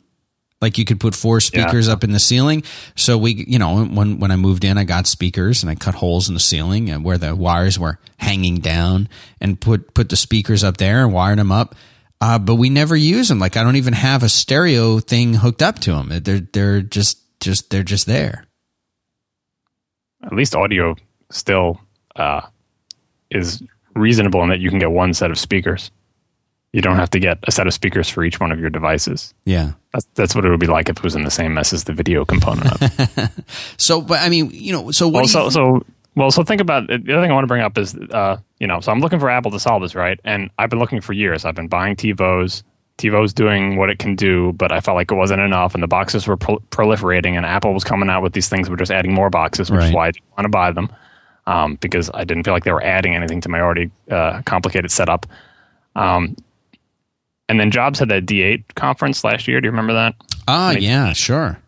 Like 0.62 0.78
you 0.78 0.86
could 0.86 1.00
put 1.00 1.16
four 1.16 1.42
speakers 1.42 1.88
up 1.90 2.04
in 2.04 2.12
the 2.12 2.20
ceiling. 2.20 2.64
So 2.96 3.18
we, 3.18 3.46
you 3.48 3.60
know, 3.60 3.86
when 3.86 4.20
when 4.20 4.32
I 4.32 4.36
moved 4.36 4.64
in, 4.64 4.78
I 4.78 4.84
got 4.86 5.06
speakers 5.06 5.62
and 5.62 5.70
I 5.70 5.76
cut 5.76 5.96
holes 5.96 6.28
in 6.28 6.34
the 6.34 6.40
ceiling 6.40 6.90
and 6.90 7.04
where 7.04 7.18
the 7.18 7.36
wires 7.36 7.78
were 7.78 8.00
hanging 8.18 8.60
down 8.60 9.10
and 9.42 9.60
put 9.60 9.94
put 9.94 10.10
the 10.10 10.16
speakers 10.16 10.64
up 10.64 10.78
there 10.78 11.04
and 11.04 11.14
wired 11.14 11.40
them 11.40 11.52
up. 11.52 11.76
Uh, 12.22 12.40
but 12.40 12.56
we 12.56 12.70
never 12.70 12.96
use 12.96 13.28
them. 13.28 13.40
Like 13.40 13.58
I 13.58 13.64
don't 13.64 13.76
even 13.76 13.94
have 13.94 14.24
a 14.24 14.30
stereo 14.30 15.00
thing 15.00 15.34
hooked 15.34 15.62
up 15.62 15.80
to 15.80 15.92
them. 15.92 16.10
They're 16.24 16.40
they're 16.40 16.82
just 16.82 17.20
just 17.42 17.70
they're 17.70 17.84
just 17.84 18.08
there. 18.08 18.46
At 20.24 20.34
least 20.34 20.56
audio 20.56 20.96
still 21.32 21.80
uh, 22.16 22.42
is 23.30 23.62
reasonable 23.94 24.42
in 24.44 24.50
that 24.50 24.60
you 24.60 24.70
can 24.70 24.80
get 24.80 24.92
one 24.92 25.14
set 25.14 25.32
of 25.32 25.38
speakers. 25.38 25.92
You 26.76 26.82
don't 26.82 26.98
have 26.98 27.10
to 27.12 27.20
get 27.20 27.38
a 27.44 27.52
set 27.52 27.68
of 27.68 27.74
speakers 27.74 28.10
for 28.10 28.24
each 28.26 28.40
one 28.42 28.52
of 28.52 28.60
your 28.60 28.70
devices. 28.70 29.34
Yeah. 29.46 29.72
That's 29.94 30.06
that's 30.16 30.36
what 30.36 30.44
it 30.44 30.50
would 30.50 30.60
be 30.60 30.68
like 30.68 30.90
if 30.90 30.98
it 30.98 31.04
was 31.04 31.16
in 31.16 31.24
the 31.24 31.32
same 31.32 31.54
mess 31.54 31.72
as 31.72 31.86
the 31.86 31.94
video 31.94 32.26
component 32.26 32.68
of 32.74 32.82
it. 32.82 33.30
So, 33.78 34.02
but 34.02 34.20
I 34.22 34.28
mean, 34.30 34.50
you 34.52 34.74
know, 34.74 34.92
so 34.92 35.08
what 35.08 35.22
well, 35.22 35.28
so 35.28 35.50
so 35.50 35.86
well, 36.16 36.32
so 36.32 36.44
think 36.44 36.60
about 36.60 36.90
it. 36.90 37.06
the 37.06 37.14
other 37.14 37.22
thing 37.24 37.32
I 37.32 37.34
want 37.34 37.44
to 37.46 37.48
bring 37.48 37.62
up 37.62 37.78
is, 37.78 37.96
uh, 37.96 38.38
you 38.60 38.68
know, 38.68 38.80
so 38.82 38.92
I'm 38.92 39.00
looking 39.00 39.20
for 39.20 39.30
Apple 39.30 39.52
to 39.52 39.60
solve 39.60 39.82
this, 39.84 39.96
right? 39.96 40.20
And 40.26 40.50
I've 40.60 40.70
been 40.70 40.80
looking 40.80 41.00
for 41.02 41.14
years. 41.14 41.46
I've 41.46 41.56
been 41.56 41.68
buying 41.70 41.96
TiVos. 41.96 42.64
TiVo's 42.98 43.34
doing 43.34 43.76
what 43.78 43.90
it 43.90 44.00
can 44.00 44.16
do, 44.16 44.52
but 44.54 44.72
I 44.72 44.80
felt 44.82 44.96
like 44.96 45.12
it 45.12 45.16
wasn't 45.16 45.42
enough, 45.42 45.74
and 45.74 45.84
the 45.84 45.88
boxes 45.88 46.28
were 46.28 46.38
prol- 46.38 46.62
proliferating, 46.72 47.36
and 47.38 47.46
Apple 47.46 47.74
was 47.74 47.84
coming 47.84 48.10
out 48.10 48.22
with 48.24 48.32
these 48.34 48.48
things, 48.50 48.70
were 48.70 48.78
just 48.78 48.92
adding 48.92 49.14
more 49.14 49.30
boxes, 49.30 49.70
which 49.72 49.80
Right. 49.80 49.90
is 49.90 49.94
why 49.96 50.08
I 50.08 50.12
didn't 50.12 50.26
want 50.38 50.46
to 50.46 50.50
buy 50.50 50.72
them, 50.72 50.90
um, 51.48 51.76
because 51.76 52.10
I 52.14 52.24
didn't 52.24 52.44
feel 52.46 52.54
like 52.54 52.64
they 52.66 52.72
were 52.72 52.84
adding 52.84 53.14
anything 53.16 53.40
to 53.42 53.50
my 53.50 53.60
already 53.62 53.92
uh, 54.10 54.42
complicated 54.46 54.92
setup. 54.92 55.26
Um, 55.98 56.36
and 57.50 57.60
then 57.60 57.72
Jobs 57.72 58.00
had 58.00 58.10
that 58.10 58.26
D8 58.26 58.64
conference 58.76 59.24
last 59.24 59.48
year. 59.48 59.62
Do 59.62 59.66
you 59.66 59.72
remember 59.72 59.94
that? 59.94 60.16
ah, 60.48 60.72
yeah, 60.72 61.14
sure. 61.14 61.60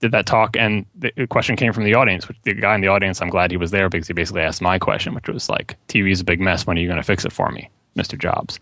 did 0.00 0.12
that 0.12 0.26
talk, 0.26 0.56
and 0.56 0.84
the 0.94 1.26
question 1.28 1.56
came 1.56 1.72
from 1.72 1.84
the 1.84 1.94
audience. 1.94 2.28
Which 2.28 2.36
the 2.42 2.54
guy 2.54 2.74
in 2.74 2.80
the 2.82 2.88
audience, 2.88 3.22
I'm 3.22 3.30
glad 3.30 3.50
he 3.50 3.56
was 3.56 3.70
there 3.70 3.88
because 3.88 4.08
he 4.08 4.12
basically 4.14 4.42
asked 4.42 4.60
my 4.60 4.78
question, 4.78 5.14
which 5.14 5.28
was 5.28 5.48
like, 5.48 5.76
"TV 5.88 6.10
is 6.12 6.20
a 6.20 6.24
big 6.24 6.40
mess. 6.40 6.66
When 6.66 6.76
are 6.76 6.80
you 6.80 6.86
going 6.86 6.98
to 6.98 7.02
fix 7.02 7.24
it 7.24 7.32
for 7.32 7.50
me, 7.50 7.70
Mr. 7.96 8.18
Jobs?" 8.18 8.60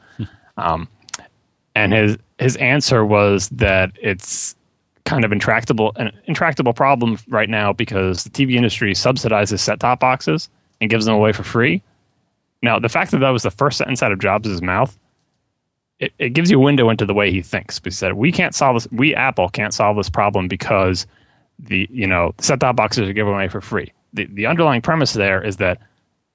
um, 0.57 0.89
and 1.75 1.93
his 1.93 2.17
his 2.39 2.57
answer 2.57 3.05
was 3.05 3.49
that 3.51 3.91
it's 4.01 4.55
kind 5.05 5.25
of 5.25 5.33
intractable 5.33 5.93
an 5.97 6.11
intractable 6.27 6.73
problem 6.73 7.19
right 7.29 7.51
now 7.51 7.73
because 7.73 8.25
the 8.25 8.31
TV 8.31 8.55
industry 8.55 8.95
subsidizes 8.95 9.59
set 9.61 9.81
top 9.81 10.01
boxes 10.01 10.49
and 10.81 10.89
gives 10.89 11.05
them 11.05 11.15
away 11.15 11.33
for 11.33 11.43
free. 11.43 11.83
Now, 12.63 12.79
the 12.79 12.89
fact 12.89 13.11
that 13.11 13.19
that 13.19 13.31
was 13.31 13.43
the 13.43 13.51
first 13.51 13.77
sentence 13.77 14.03
out 14.03 14.13
of 14.13 14.19
Jobs' 14.21 14.63
mouth, 14.63 14.97
it, 16.01 16.13
it 16.19 16.31
gives 16.31 16.51
you 16.51 16.59
a 16.59 16.63
window 16.63 16.91
into 16.91 17.07
the 17.07 17.15
way 17.15 17.31
he 17.31 17.43
thinks. 17.43 17.81
He 17.83 17.91
said, 17.91 18.15
we 18.15 18.33
can't 18.33 18.55
solve 18.55 18.77
this, 18.77 18.89
we, 18.93 19.15
Apple, 19.15 19.49
can't 19.49 19.75
solve 19.75 19.97
this 19.97 20.11
problem 20.11 20.49
because 20.49 21.07
the, 21.59 21.89
you 21.91 22.07
know, 22.07 22.35
set 22.41 22.61
top 22.61 22.77
boxes 22.77 23.09
are 23.09 23.13
given 23.13 23.33
away 23.33 23.49
for 23.49 23.61
free. 23.61 23.93
The, 24.13 24.27
the 24.27 24.47
underlying 24.47 24.83
premise 24.83 25.13
there 25.13 25.43
is 25.43 25.57
that 25.59 25.81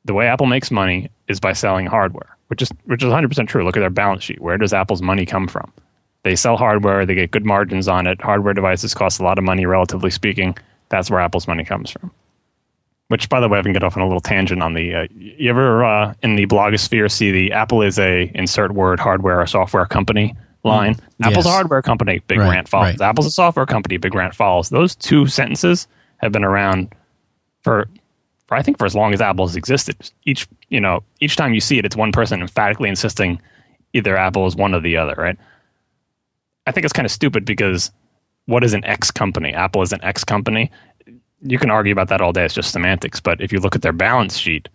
the 0.05 0.13
way 0.13 0.27
Apple 0.27 0.47
makes 0.47 0.71
money 0.71 1.09
is 1.27 1.39
by 1.39 1.53
selling 1.53 1.85
hardware, 1.85 2.37
which 2.47 2.61
is, 2.61 2.71
which 2.85 3.03
is 3.03 3.09
100% 3.09 3.47
true. 3.47 3.63
Look 3.63 3.77
at 3.77 3.81
their 3.81 3.89
balance 3.89 4.23
sheet. 4.23 4.41
Where 4.41 4.57
does 4.57 4.73
Apple's 4.73 5.01
money 5.01 5.25
come 5.25 5.47
from? 5.47 5.71
They 6.23 6.35
sell 6.35 6.57
hardware, 6.57 7.05
they 7.05 7.15
get 7.15 7.31
good 7.31 7.45
margins 7.45 7.87
on 7.87 8.07
it. 8.07 8.21
Hardware 8.21 8.53
devices 8.53 8.93
cost 8.93 9.19
a 9.19 9.23
lot 9.23 9.37
of 9.37 9.43
money, 9.43 9.65
relatively 9.65 10.09
speaking. 10.09 10.57
That's 10.89 11.09
where 11.09 11.21
Apple's 11.21 11.47
money 11.47 11.63
comes 11.63 11.91
from. 11.91 12.11
Which, 13.09 13.27
by 13.27 13.39
the 13.39 13.49
way, 13.49 13.57
I 13.57 13.63
can 13.63 13.73
get 13.73 13.83
off 13.83 13.97
on 13.97 14.03
a 14.03 14.05
little 14.05 14.21
tangent 14.21 14.61
on 14.61 14.73
the. 14.75 14.93
Uh, 14.93 15.07
you 15.15 15.49
ever 15.49 15.83
uh, 15.83 16.13
in 16.21 16.35
the 16.35 16.45
blogosphere 16.45 17.11
see 17.11 17.31
the 17.31 17.51
Apple 17.51 17.81
is 17.81 17.97
a 17.97 18.31
insert 18.35 18.71
word 18.71 18.99
hardware 18.99 19.41
or 19.41 19.47
software 19.47 19.87
company 19.87 20.35
line? 20.63 20.93
Mm, 20.93 21.27
Apple's 21.27 21.45
yes. 21.45 21.45
a 21.47 21.49
hardware 21.49 21.81
company, 21.81 22.21
big 22.27 22.37
right, 22.37 22.49
rant 22.49 22.69
follows. 22.69 22.99
Right. 22.99 23.09
Apple's 23.09 23.25
a 23.25 23.31
software 23.31 23.65
company, 23.65 23.97
big 23.97 24.13
rant 24.13 24.35
follows. 24.35 24.69
Those 24.69 24.95
two 24.95 25.25
sentences 25.25 25.87
have 26.17 26.31
been 26.31 26.43
around 26.43 26.93
for, 27.63 27.89
for 28.47 28.55
I 28.55 28.61
think 28.61 28.77
for 28.77 28.85
as 28.85 28.95
long 28.95 29.11
as 29.11 29.21
Apple 29.21 29.47
has 29.47 29.55
existed. 29.55 30.11
Each 30.25 30.47
you 30.69 30.79
know 30.79 31.03
each 31.19 31.35
time 31.35 31.55
you 31.55 31.61
see 31.61 31.79
it, 31.79 31.85
it's 31.85 31.95
one 31.95 32.11
person 32.11 32.41
emphatically 32.41 32.89
insisting 32.89 33.41
either 33.93 34.15
Apple 34.17 34.45
is 34.45 34.55
one 34.55 34.75
or 34.75 34.81
the 34.81 34.97
other, 34.97 35.15
right? 35.17 35.37
I 36.67 36.71
think 36.71 36.83
it's 36.83 36.93
kind 36.93 37.07
of 37.07 37.11
stupid 37.11 37.43
because 37.43 37.91
what 38.45 38.63
is 38.63 38.73
an 38.73 38.83
X 38.85 39.09
company? 39.09 39.53
Apple 39.53 39.81
is 39.81 39.91
an 39.93 40.03
X 40.03 40.23
company. 40.23 40.69
You 41.41 41.57
can 41.57 41.69
argue 41.69 41.91
about 41.91 42.09
that 42.09 42.21
all 42.21 42.33
day. 42.33 42.45
It's 42.45 42.53
just 42.53 42.71
semantics. 42.71 43.19
But 43.19 43.41
if 43.41 43.51
you 43.51 43.59
look 43.59 43.75
at 43.75 43.81
their 43.81 43.93
balance 43.93 44.37
sheet, 44.37 44.67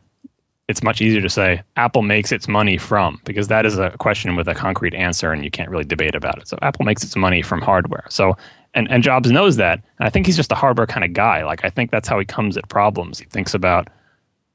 it's 0.69 0.83
much 0.83 1.01
easier 1.01 1.21
to 1.21 1.29
say 1.29 1.63
Apple 1.77 2.03
makes 2.03 2.33
its 2.33 2.49
money 2.49 2.79
from 2.79 3.21
because 3.25 3.49
that 3.49 3.67
is 3.67 3.79
a 3.79 3.91
question 3.99 4.35
with 4.35 4.49
a 4.49 4.55
concrete 4.55 4.95
answer 4.95 5.31
and 5.31 5.45
you 5.45 5.51
can't 5.51 5.69
really 5.69 5.85
debate 5.85 6.15
about 6.15 6.39
it. 6.39 6.49
So 6.49 6.59
Apple 6.63 6.87
makes 6.87 7.05
its 7.05 7.17
money 7.17 7.43
from 7.43 7.61
hardware. 7.61 8.05
So 8.09 8.37
and, 8.73 8.91
and 8.91 9.03
Jobs 9.03 9.31
knows 9.31 9.57
that. 9.57 9.81
And 9.99 10.07
I 10.07 10.11
think 10.11 10.27
he's 10.27 10.37
just 10.37 10.51
a 10.51 10.55
hardware 10.57 10.87
kind 10.87 11.05
of 11.05 11.13
guy. 11.13 11.45
Like 11.45 11.65
I 11.65 11.71
think 11.71 11.91
that's 11.91 12.09
how 12.09 12.19
he 12.19 12.25
comes 12.25 12.57
at 12.57 12.69
problems. 12.69 13.19
He 13.19 13.27
thinks 13.27 13.53
about 13.55 13.89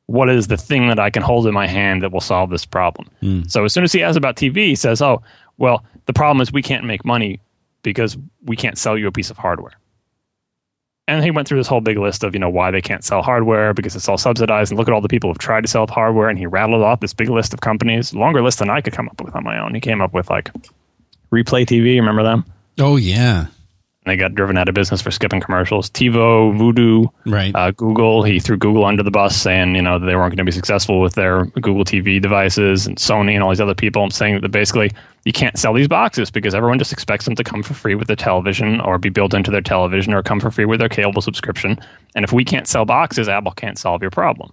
what 0.07 0.29
is 0.29 0.47
the 0.47 0.57
thing 0.57 0.87
that 0.87 0.99
I 0.99 1.11
can 1.11 1.21
hold 1.21 1.45
in 1.45 1.53
my 1.53 1.67
hand 1.67 2.01
that 2.01 2.11
will 2.11 2.21
solve 2.21 2.49
this 2.49 2.65
problem. 2.65 3.07
Mm. 3.21 3.49
So 3.49 3.63
as 3.63 3.73
soon 3.73 3.83
as 3.83 3.93
he 3.93 4.01
asks 4.01 4.17
about 4.17 4.35
TV, 4.35 4.65
he 4.65 4.75
says, 4.75 5.03
"Oh, 5.03 5.21
well, 5.57 5.85
the 6.07 6.13
problem 6.13 6.41
is 6.41 6.51
we 6.51 6.63
can't 6.63 6.85
make 6.85 7.05
money 7.05 7.39
because 7.83 8.17
we 8.43 8.55
can't 8.55 8.77
sell 8.77 8.97
you 8.97 9.07
a 9.07 9.11
piece 9.11 9.29
of 9.29 9.37
hardware. 9.37 9.73
And 11.09 11.23
he 11.23 11.31
went 11.31 11.47
through 11.47 11.57
this 11.57 11.67
whole 11.67 11.81
big 11.81 11.97
list 11.97 12.23
of, 12.23 12.33
you 12.33 12.39
know, 12.39 12.49
why 12.49 12.71
they 12.71 12.81
can't 12.81 13.03
sell 13.03 13.21
hardware 13.21 13.73
because 13.73 13.95
it's 13.95 14.07
all 14.07 14.17
subsidized. 14.17 14.71
And 14.71 14.77
look 14.77 14.87
at 14.87 14.93
all 14.93 15.01
the 15.01 15.09
people 15.09 15.29
who've 15.29 15.37
tried 15.39 15.61
to 15.61 15.67
sell 15.67 15.87
hardware. 15.87 16.29
And 16.29 16.37
he 16.37 16.45
rattled 16.45 16.83
off 16.83 16.99
this 16.99 17.13
big 17.13 17.29
list 17.29 17.53
of 17.53 17.61
companies, 17.61 18.13
longer 18.13 18.41
list 18.41 18.59
than 18.59 18.69
I 18.69 18.81
could 18.81 18.93
come 18.93 19.09
up 19.09 19.21
with 19.21 19.35
on 19.35 19.43
my 19.43 19.59
own. 19.59 19.73
He 19.73 19.81
came 19.81 20.01
up 20.01 20.13
with 20.13 20.29
like 20.29 20.51
Replay 21.31 21.65
TV. 21.65 21.95
Remember 21.95 22.23
them? 22.23 22.45
Oh, 22.79 22.95
yeah 22.95 23.47
they 24.05 24.15
got 24.15 24.33
driven 24.33 24.57
out 24.57 24.69
of 24.69 24.75
business 24.75 25.01
for 25.01 25.11
skipping 25.11 25.41
commercials. 25.41 25.89
TiVo, 25.89 26.57
Vudu, 26.57 27.11
right? 27.25 27.53
Uh, 27.53 27.71
Google. 27.71 28.23
He 28.23 28.39
threw 28.39 28.57
Google 28.57 28.85
under 28.85 29.03
the 29.03 29.11
bus, 29.11 29.35
saying 29.35 29.75
you 29.75 29.81
know 29.81 29.99
they 29.99 30.15
weren't 30.15 30.31
going 30.31 30.37
to 30.37 30.43
be 30.45 30.51
successful 30.51 31.01
with 31.01 31.15
their 31.15 31.45
Google 31.45 31.83
TV 31.83 32.21
devices, 32.21 32.87
and 32.87 32.97
Sony 32.97 33.33
and 33.33 33.43
all 33.43 33.49
these 33.49 33.61
other 33.61 33.75
people, 33.75 34.09
saying 34.09 34.39
that 34.39 34.49
basically 34.49 34.91
you 35.25 35.33
can't 35.33 35.59
sell 35.59 35.73
these 35.73 35.87
boxes 35.87 36.31
because 36.31 36.55
everyone 36.55 36.79
just 36.79 36.93
expects 36.93 37.25
them 37.25 37.35
to 37.35 37.43
come 37.43 37.61
for 37.61 37.73
free 37.73 37.93
with 37.93 38.07
their 38.07 38.15
television 38.15 38.79
or 38.81 38.97
be 38.97 39.09
built 39.09 39.33
into 39.33 39.51
their 39.51 39.61
television 39.61 40.13
or 40.13 40.23
come 40.23 40.39
for 40.39 40.49
free 40.49 40.65
with 40.65 40.79
their 40.79 40.89
cable 40.89 41.21
subscription. 41.21 41.77
And 42.15 42.23
if 42.23 42.31
we 42.31 42.45
can't 42.45 42.67
sell 42.67 42.85
boxes, 42.85 43.27
Apple 43.27 43.51
can't 43.51 43.77
solve 43.77 44.01
your 44.01 44.11
problem. 44.11 44.51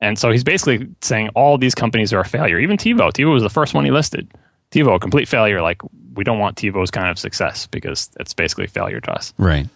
And 0.00 0.18
so 0.18 0.30
he's 0.30 0.44
basically 0.44 0.86
saying 1.00 1.30
all 1.30 1.56
these 1.56 1.74
companies 1.74 2.12
are 2.12 2.20
a 2.20 2.24
failure. 2.24 2.58
Even 2.58 2.76
TiVo. 2.76 3.10
TiVo 3.10 3.32
was 3.32 3.42
the 3.42 3.48
first 3.48 3.72
one 3.72 3.86
he 3.86 3.90
listed. 3.90 4.30
TiVo, 4.70 4.96
a 4.96 4.98
complete 4.98 5.28
failure. 5.28 5.62
Like 5.62 5.80
we 6.14 6.24
don't 6.24 6.38
want 6.38 6.56
TiVo's 6.56 6.90
kind 6.90 7.08
of 7.08 7.18
success 7.18 7.66
because 7.66 8.10
it's 8.18 8.34
basically 8.34 8.66
failure 8.66 9.00
to 9.00 9.12
us. 9.12 9.32
Right. 9.38 9.68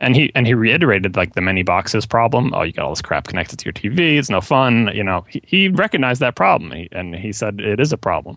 And 0.00 0.16
he 0.16 0.32
and 0.34 0.46
he 0.46 0.54
reiterated 0.54 1.16
like 1.16 1.34
the 1.34 1.40
many 1.40 1.62
boxes 1.62 2.06
problem. 2.06 2.52
Oh, 2.54 2.62
you 2.62 2.72
got 2.72 2.86
all 2.86 2.90
this 2.90 3.02
crap 3.02 3.28
connected 3.28 3.58
to 3.60 3.64
your 3.64 3.72
TV. 3.72 4.18
It's 4.18 4.30
no 4.30 4.40
fun. 4.40 4.90
You 4.92 5.04
know, 5.04 5.24
he, 5.28 5.40
he 5.46 5.68
recognized 5.68 6.20
that 6.20 6.34
problem 6.34 6.72
he, 6.72 6.88
and 6.90 7.14
he 7.14 7.32
said 7.32 7.60
it 7.60 7.78
is 7.78 7.92
a 7.92 7.96
problem. 7.96 8.36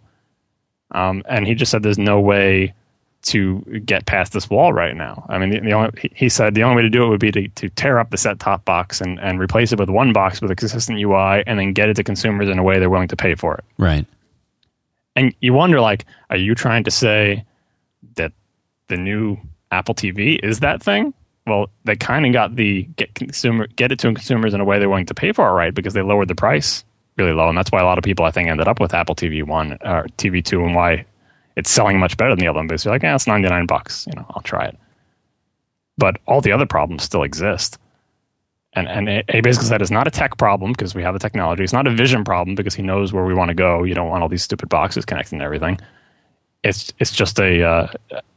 Um, 0.91 1.23
and 1.27 1.47
he 1.47 1.55
just 1.55 1.71
said 1.71 1.81
there's 1.81 1.97
no 1.97 2.19
way 2.19 2.73
to 3.23 3.61
get 3.83 4.05
past 4.05 4.33
this 4.33 4.47
wall 4.47 4.71
right 4.71 4.95
now. 4.95 5.25
I 5.29 5.39
mean, 5.39 5.49
the, 5.49 5.59
the 5.59 5.71
only, 5.71 5.89
he, 5.99 6.11
he 6.13 6.29
said 6.29 6.53
the 6.53 6.61
only 6.61 6.75
way 6.75 6.81
to 6.83 6.89
do 6.91 7.03
it 7.03 7.09
would 7.09 7.19
be 7.19 7.31
to, 7.31 7.47
to 7.47 7.69
tear 7.69 7.97
up 7.97 8.11
the 8.11 8.17
set 8.17 8.39
top 8.39 8.63
box 8.65 9.01
and, 9.01 9.19
and 9.19 9.39
replace 9.39 9.71
it 9.71 9.79
with 9.79 9.89
one 9.89 10.13
box 10.13 10.41
with 10.41 10.51
a 10.51 10.55
consistent 10.55 10.99
UI 10.99 11.43
and 11.47 11.57
then 11.57 11.73
get 11.73 11.89
it 11.89 11.95
to 11.95 12.03
consumers 12.03 12.47
in 12.47 12.59
a 12.59 12.63
way 12.63 12.77
they're 12.77 12.91
willing 12.91 13.07
to 13.07 13.15
pay 13.15 13.33
for 13.33 13.55
it. 13.55 13.63
Right 13.79 14.05
and 15.15 15.33
you 15.39 15.53
wonder 15.53 15.81
like 15.81 16.05
are 16.29 16.37
you 16.37 16.55
trying 16.55 16.83
to 16.83 16.91
say 16.91 17.43
that 18.15 18.31
the 18.87 18.97
new 18.97 19.37
apple 19.71 19.95
tv 19.95 20.39
is 20.43 20.59
that 20.59 20.81
thing? 20.81 21.13
Well 21.47 21.69
they 21.83 21.95
kind 21.95 22.25
of 22.25 22.33
got 22.33 22.55
the 22.55 22.83
get 22.95 23.13
consumer 23.15 23.67
get 23.67 23.91
it 23.91 23.99
to 23.99 24.13
consumers 24.13 24.53
in 24.53 24.61
a 24.61 24.65
way 24.65 24.79
they're 24.79 24.89
willing 24.89 25.05
to 25.07 25.13
pay 25.13 25.31
for 25.31 25.47
it 25.47 25.53
right? 25.53 25.73
Because 25.73 25.93
they 25.93 26.01
lowered 26.01 26.27
the 26.27 26.35
price 26.35 26.83
really 27.17 27.31
low 27.31 27.47
and 27.47 27.57
that's 27.57 27.71
why 27.71 27.81
a 27.81 27.85
lot 27.85 27.97
of 27.97 28.03
people 28.03 28.25
i 28.25 28.31
think 28.31 28.49
ended 28.49 28.67
up 28.67 28.79
with 28.81 28.93
apple 28.93 29.15
tv 29.15 29.41
1 29.41 29.71
or 29.85 30.05
tv 30.17 30.43
2 30.43 30.65
and 30.65 30.75
why 30.75 31.05
it's 31.55 31.71
selling 31.71 31.97
much 31.97 32.17
better 32.17 32.31
than 32.31 32.39
the 32.39 32.47
other 32.47 32.57
one. 32.57 32.67
Because 32.67 32.83
you're 32.83 32.93
like 32.93 33.03
yeah 33.03 33.15
it's 33.15 33.27
99 33.27 33.65
bucks 33.65 34.05
you 34.07 34.13
know 34.15 34.25
i'll 34.31 34.41
try 34.41 34.65
it. 34.65 34.77
But 35.97 36.17
all 36.27 36.41
the 36.41 36.51
other 36.51 36.65
problems 36.65 37.03
still 37.03 37.23
exist 37.23 37.77
and 38.75 38.87
and 38.87 39.23
he 39.29 39.41
basically 39.41 39.67
said 39.67 39.81
it's 39.81 39.91
not 39.91 40.07
a 40.07 40.11
tech 40.11 40.37
problem 40.37 40.73
because 40.73 40.93
we 40.95 41.01
have 41.01 41.13
the 41.13 41.19
technology. 41.19 41.63
It's 41.63 41.73
not 41.73 41.87
a 41.87 41.91
vision 41.91 42.23
problem 42.23 42.55
because 42.55 42.75
he 42.75 42.83
knows 42.83 43.13
where 43.13 43.25
we 43.25 43.33
want 43.33 43.49
to 43.49 43.55
go. 43.55 43.83
You 43.83 43.93
don't 43.93 44.09
want 44.09 44.21
all 44.21 44.29
these 44.29 44.43
stupid 44.43 44.69
boxes 44.69 45.05
connecting 45.05 45.41
everything. 45.41 45.79
It's 46.63 46.91
it's 46.99 47.11
just 47.11 47.39
a, 47.39 47.63
uh, 47.63 47.87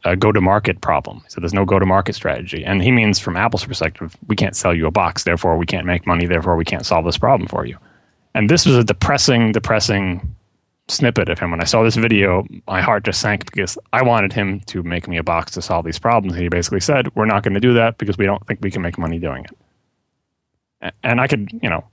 a 0.05 0.15
go 0.15 0.31
to 0.31 0.39
market 0.39 0.81
problem. 0.81 1.23
So 1.27 1.41
there's 1.41 1.53
no 1.53 1.65
go 1.65 1.79
to 1.79 1.85
market 1.85 2.15
strategy, 2.15 2.63
and 2.63 2.81
he 2.81 2.91
means 2.91 3.19
from 3.19 3.35
Apple's 3.35 3.65
perspective, 3.65 4.15
we 4.27 4.35
can't 4.35 4.55
sell 4.55 4.73
you 4.73 4.85
a 4.85 4.91
box, 4.91 5.23
therefore 5.23 5.57
we 5.57 5.65
can't 5.65 5.85
make 5.85 6.05
money, 6.05 6.27
therefore 6.27 6.55
we 6.55 6.65
can't 6.65 6.85
solve 6.85 7.05
this 7.05 7.17
problem 7.17 7.47
for 7.47 7.65
you. 7.65 7.77
And 8.35 8.47
this 8.49 8.67
was 8.67 8.77
a 8.77 8.83
depressing, 8.83 9.51
depressing 9.51 10.35
snippet 10.87 11.27
of 11.29 11.39
him. 11.39 11.49
When 11.51 11.59
I 11.59 11.63
saw 11.65 11.83
this 11.83 11.95
video, 11.95 12.45
my 12.67 12.81
heart 12.81 13.03
just 13.03 13.19
sank 13.19 13.51
because 13.51 13.79
I 13.93 14.03
wanted 14.03 14.31
him 14.31 14.59
to 14.67 14.83
make 14.83 15.07
me 15.07 15.17
a 15.17 15.23
box 15.23 15.51
to 15.53 15.61
solve 15.61 15.85
these 15.85 15.99
problems. 15.99 16.33
And 16.33 16.43
he 16.43 16.49
basically 16.49 16.81
said, 16.81 17.13
"We're 17.15 17.25
not 17.25 17.41
going 17.41 17.55
to 17.55 17.59
do 17.59 17.73
that 17.73 17.97
because 17.97 18.17
we 18.17 18.25
don't 18.25 18.45
think 18.45 18.59
we 18.61 18.71
can 18.71 18.83
make 18.83 18.97
money 18.99 19.17
doing 19.17 19.43
it." 19.43 19.57
And 21.03 21.19
I 21.19 21.27
could, 21.27 21.49
you 21.61 21.69
know, 21.69 21.85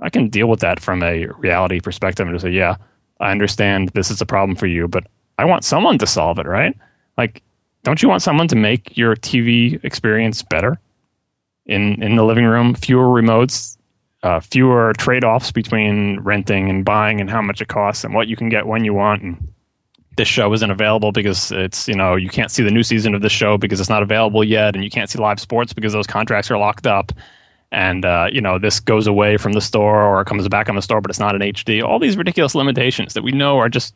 I 0.00 0.10
can 0.10 0.28
deal 0.28 0.48
with 0.48 0.60
that 0.60 0.80
from 0.80 1.02
a 1.02 1.26
reality 1.26 1.80
perspective 1.80 2.26
and 2.26 2.34
just 2.34 2.44
say, 2.44 2.50
yeah, 2.50 2.76
I 3.20 3.30
understand 3.30 3.90
this 3.90 4.10
is 4.10 4.20
a 4.20 4.26
problem 4.26 4.56
for 4.56 4.66
you, 4.66 4.88
but 4.88 5.06
I 5.38 5.44
want 5.44 5.64
someone 5.64 5.98
to 5.98 6.06
solve 6.06 6.38
it, 6.38 6.46
right? 6.46 6.76
Like, 7.18 7.42
don't 7.82 8.02
you 8.02 8.08
want 8.08 8.22
someone 8.22 8.48
to 8.48 8.56
make 8.56 8.96
your 8.96 9.14
TV 9.16 9.82
experience 9.84 10.42
better 10.42 10.78
in 11.66 12.02
in 12.02 12.16
the 12.16 12.24
living 12.24 12.44
room? 12.44 12.74
Fewer 12.74 13.06
remotes, 13.06 13.76
uh, 14.22 14.40
fewer 14.40 14.92
trade 14.98 15.24
offs 15.24 15.50
between 15.50 16.20
renting 16.20 16.68
and 16.68 16.84
buying, 16.84 17.20
and 17.20 17.30
how 17.30 17.40
much 17.40 17.60
it 17.60 17.68
costs, 17.68 18.04
and 18.04 18.14
what 18.14 18.28
you 18.28 18.36
can 18.36 18.48
get 18.48 18.66
when 18.66 18.84
you 18.84 18.92
want. 18.92 19.22
And 19.22 19.52
this 20.16 20.28
show 20.28 20.52
isn't 20.52 20.70
available 20.70 21.12
because 21.12 21.52
it's 21.52 21.88
you 21.88 21.94
know 21.94 22.16
you 22.16 22.28
can't 22.28 22.50
see 22.50 22.62
the 22.62 22.70
new 22.70 22.82
season 22.82 23.14
of 23.14 23.22
the 23.22 23.30
show 23.30 23.56
because 23.56 23.80
it's 23.80 23.88
not 23.90 24.02
available 24.02 24.44
yet, 24.44 24.74
and 24.74 24.84
you 24.84 24.90
can't 24.90 25.08
see 25.08 25.18
live 25.18 25.40
sports 25.40 25.72
because 25.72 25.92
those 25.92 26.06
contracts 26.06 26.50
are 26.50 26.58
locked 26.58 26.86
up 26.86 27.12
and 27.72 28.04
uh, 28.04 28.28
you 28.32 28.40
know 28.40 28.58
this 28.58 28.80
goes 28.80 29.06
away 29.06 29.36
from 29.36 29.52
the 29.52 29.60
store 29.60 30.02
or 30.02 30.24
comes 30.24 30.46
back 30.48 30.68
on 30.68 30.76
the 30.76 30.82
store, 30.82 31.00
but 31.00 31.10
it's 31.10 31.20
not 31.20 31.34
an 31.34 31.42
HD. 31.42 31.82
All 31.82 31.98
these 31.98 32.16
ridiculous 32.16 32.54
limitations 32.54 33.14
that 33.14 33.22
we 33.22 33.32
know 33.32 33.58
are 33.58 33.68
just 33.68 33.94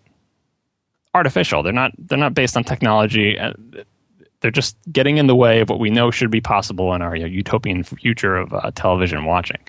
artificial. 1.14 1.62
They're 1.62 1.72
not. 1.72 1.92
They're 1.98 2.18
not 2.18 2.34
based 2.34 2.56
on 2.56 2.64
technology. 2.64 3.38
They're 4.40 4.50
just 4.50 4.76
getting 4.92 5.16
in 5.16 5.26
the 5.26 5.34
way 5.34 5.60
of 5.60 5.70
what 5.70 5.78
we 5.80 5.90
know 5.90 6.10
should 6.10 6.30
be 6.30 6.40
possible 6.40 6.92
in 6.94 7.00
our 7.02 7.16
utopian 7.16 7.82
future 7.82 8.36
of 8.36 8.52
uh, 8.52 8.70
television 8.74 9.24
watching. 9.24 9.60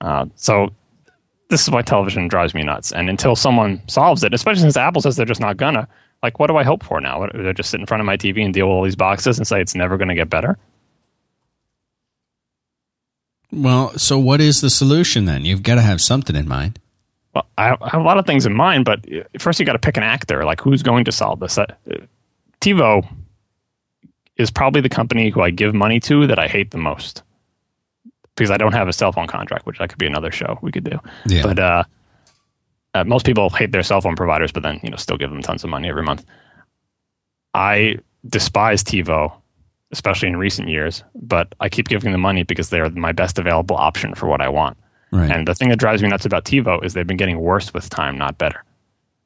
Uh, 0.00 0.26
so 0.36 0.68
this 1.48 1.62
is 1.62 1.70
why 1.70 1.80
television 1.80 2.28
drives 2.28 2.54
me 2.54 2.62
nuts. 2.62 2.92
And 2.92 3.08
until 3.08 3.34
someone 3.36 3.80
solves 3.88 4.22
it, 4.22 4.34
especially 4.34 4.62
since 4.62 4.76
Apple 4.76 5.00
says 5.00 5.16
they're 5.16 5.24
just 5.24 5.40
not 5.40 5.56
gonna, 5.56 5.88
like, 6.22 6.38
what 6.38 6.48
do 6.48 6.56
I 6.56 6.62
hope 6.62 6.82
for 6.82 7.00
now? 7.00 7.26
They're 7.32 7.52
just 7.52 7.70
sit 7.70 7.80
in 7.80 7.86
front 7.86 8.00
of 8.00 8.06
my 8.06 8.16
TV 8.16 8.44
and 8.44 8.52
deal 8.52 8.66
with 8.66 8.74
all 8.74 8.82
these 8.82 8.96
boxes 8.96 9.38
and 9.38 9.46
say 9.46 9.60
it's 9.60 9.74
never 9.74 9.96
going 9.96 10.08
to 10.08 10.14
get 10.14 10.30
better. 10.30 10.58
Well, 13.54 13.96
so 13.98 14.18
what 14.18 14.40
is 14.40 14.60
the 14.60 14.70
solution 14.70 15.24
then? 15.24 15.44
You've 15.44 15.62
got 15.62 15.76
to 15.76 15.82
have 15.82 16.00
something 16.00 16.34
in 16.34 16.48
mind. 16.48 16.78
Well, 17.34 17.46
I 17.58 17.68
have 17.68 18.00
a 18.00 18.04
lot 18.04 18.18
of 18.18 18.26
things 18.26 18.46
in 18.46 18.54
mind, 18.54 18.84
but 18.84 19.04
first 19.38 19.58
you 19.58 19.66
got 19.66 19.72
to 19.72 19.78
pick 19.78 19.96
an 19.96 20.02
actor. 20.02 20.44
Like, 20.44 20.60
who's 20.60 20.82
going 20.82 21.04
to 21.04 21.12
solve 21.12 21.40
this? 21.40 21.58
Uh, 21.58 21.66
TiVo 22.60 23.06
is 24.36 24.50
probably 24.50 24.80
the 24.80 24.88
company 24.88 25.30
who 25.30 25.40
I 25.40 25.50
give 25.50 25.74
money 25.74 26.00
to 26.00 26.26
that 26.26 26.38
I 26.38 26.48
hate 26.48 26.70
the 26.70 26.78
most 26.78 27.22
because 28.36 28.50
I 28.50 28.56
don't 28.56 28.72
have 28.72 28.88
a 28.88 28.92
cell 28.92 29.12
phone 29.12 29.26
contract, 29.26 29.66
which 29.66 29.78
that 29.78 29.88
could 29.88 29.98
be 29.98 30.06
another 30.06 30.32
show 30.32 30.58
we 30.60 30.72
could 30.72 30.84
do. 30.84 30.98
Yeah. 31.26 31.42
But 31.42 31.58
uh, 31.58 31.84
uh, 32.94 33.04
most 33.04 33.26
people 33.26 33.50
hate 33.50 33.72
their 33.72 33.82
cell 33.82 34.00
phone 34.00 34.16
providers, 34.16 34.52
but 34.52 34.62
then 34.62 34.80
you 34.82 34.90
know 34.90 34.96
still 34.96 35.16
give 35.16 35.30
them 35.30 35.42
tons 35.42 35.64
of 35.64 35.70
money 35.70 35.88
every 35.88 36.02
month. 36.02 36.24
I 37.52 37.98
despise 38.26 38.82
TiVo 38.82 39.32
especially 39.94 40.28
in 40.28 40.36
recent 40.36 40.68
years. 40.68 41.04
But 41.14 41.54
I 41.60 41.68
keep 41.68 41.88
giving 41.88 42.10
them 42.12 42.20
money 42.20 42.42
because 42.42 42.68
they're 42.68 42.90
my 42.90 43.12
best 43.12 43.38
available 43.38 43.76
option 43.76 44.14
for 44.14 44.26
what 44.26 44.40
I 44.40 44.48
want. 44.48 44.76
Right. 45.12 45.30
And 45.30 45.46
the 45.46 45.54
thing 45.54 45.68
that 45.68 45.78
drives 45.78 46.02
me 46.02 46.08
nuts 46.08 46.26
about 46.26 46.44
TiVo 46.44 46.84
is 46.84 46.92
they've 46.92 47.06
been 47.06 47.16
getting 47.16 47.38
worse 47.38 47.72
with 47.72 47.88
time, 47.88 48.18
not 48.18 48.36
better. 48.36 48.64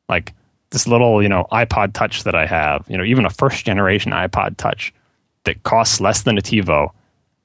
Like 0.08 0.34
this 0.70 0.86
little, 0.86 1.22
you 1.22 1.28
know, 1.28 1.46
iPod 1.50 1.94
Touch 1.94 2.24
that 2.24 2.34
I 2.34 2.44
have, 2.44 2.84
you 2.88 2.98
know, 2.98 3.04
even 3.04 3.24
a 3.24 3.30
first 3.30 3.64
generation 3.64 4.12
iPod 4.12 4.58
Touch 4.58 4.92
that 5.44 5.62
costs 5.62 6.00
less 6.00 6.22
than 6.22 6.36
a 6.36 6.42
TiVo 6.42 6.90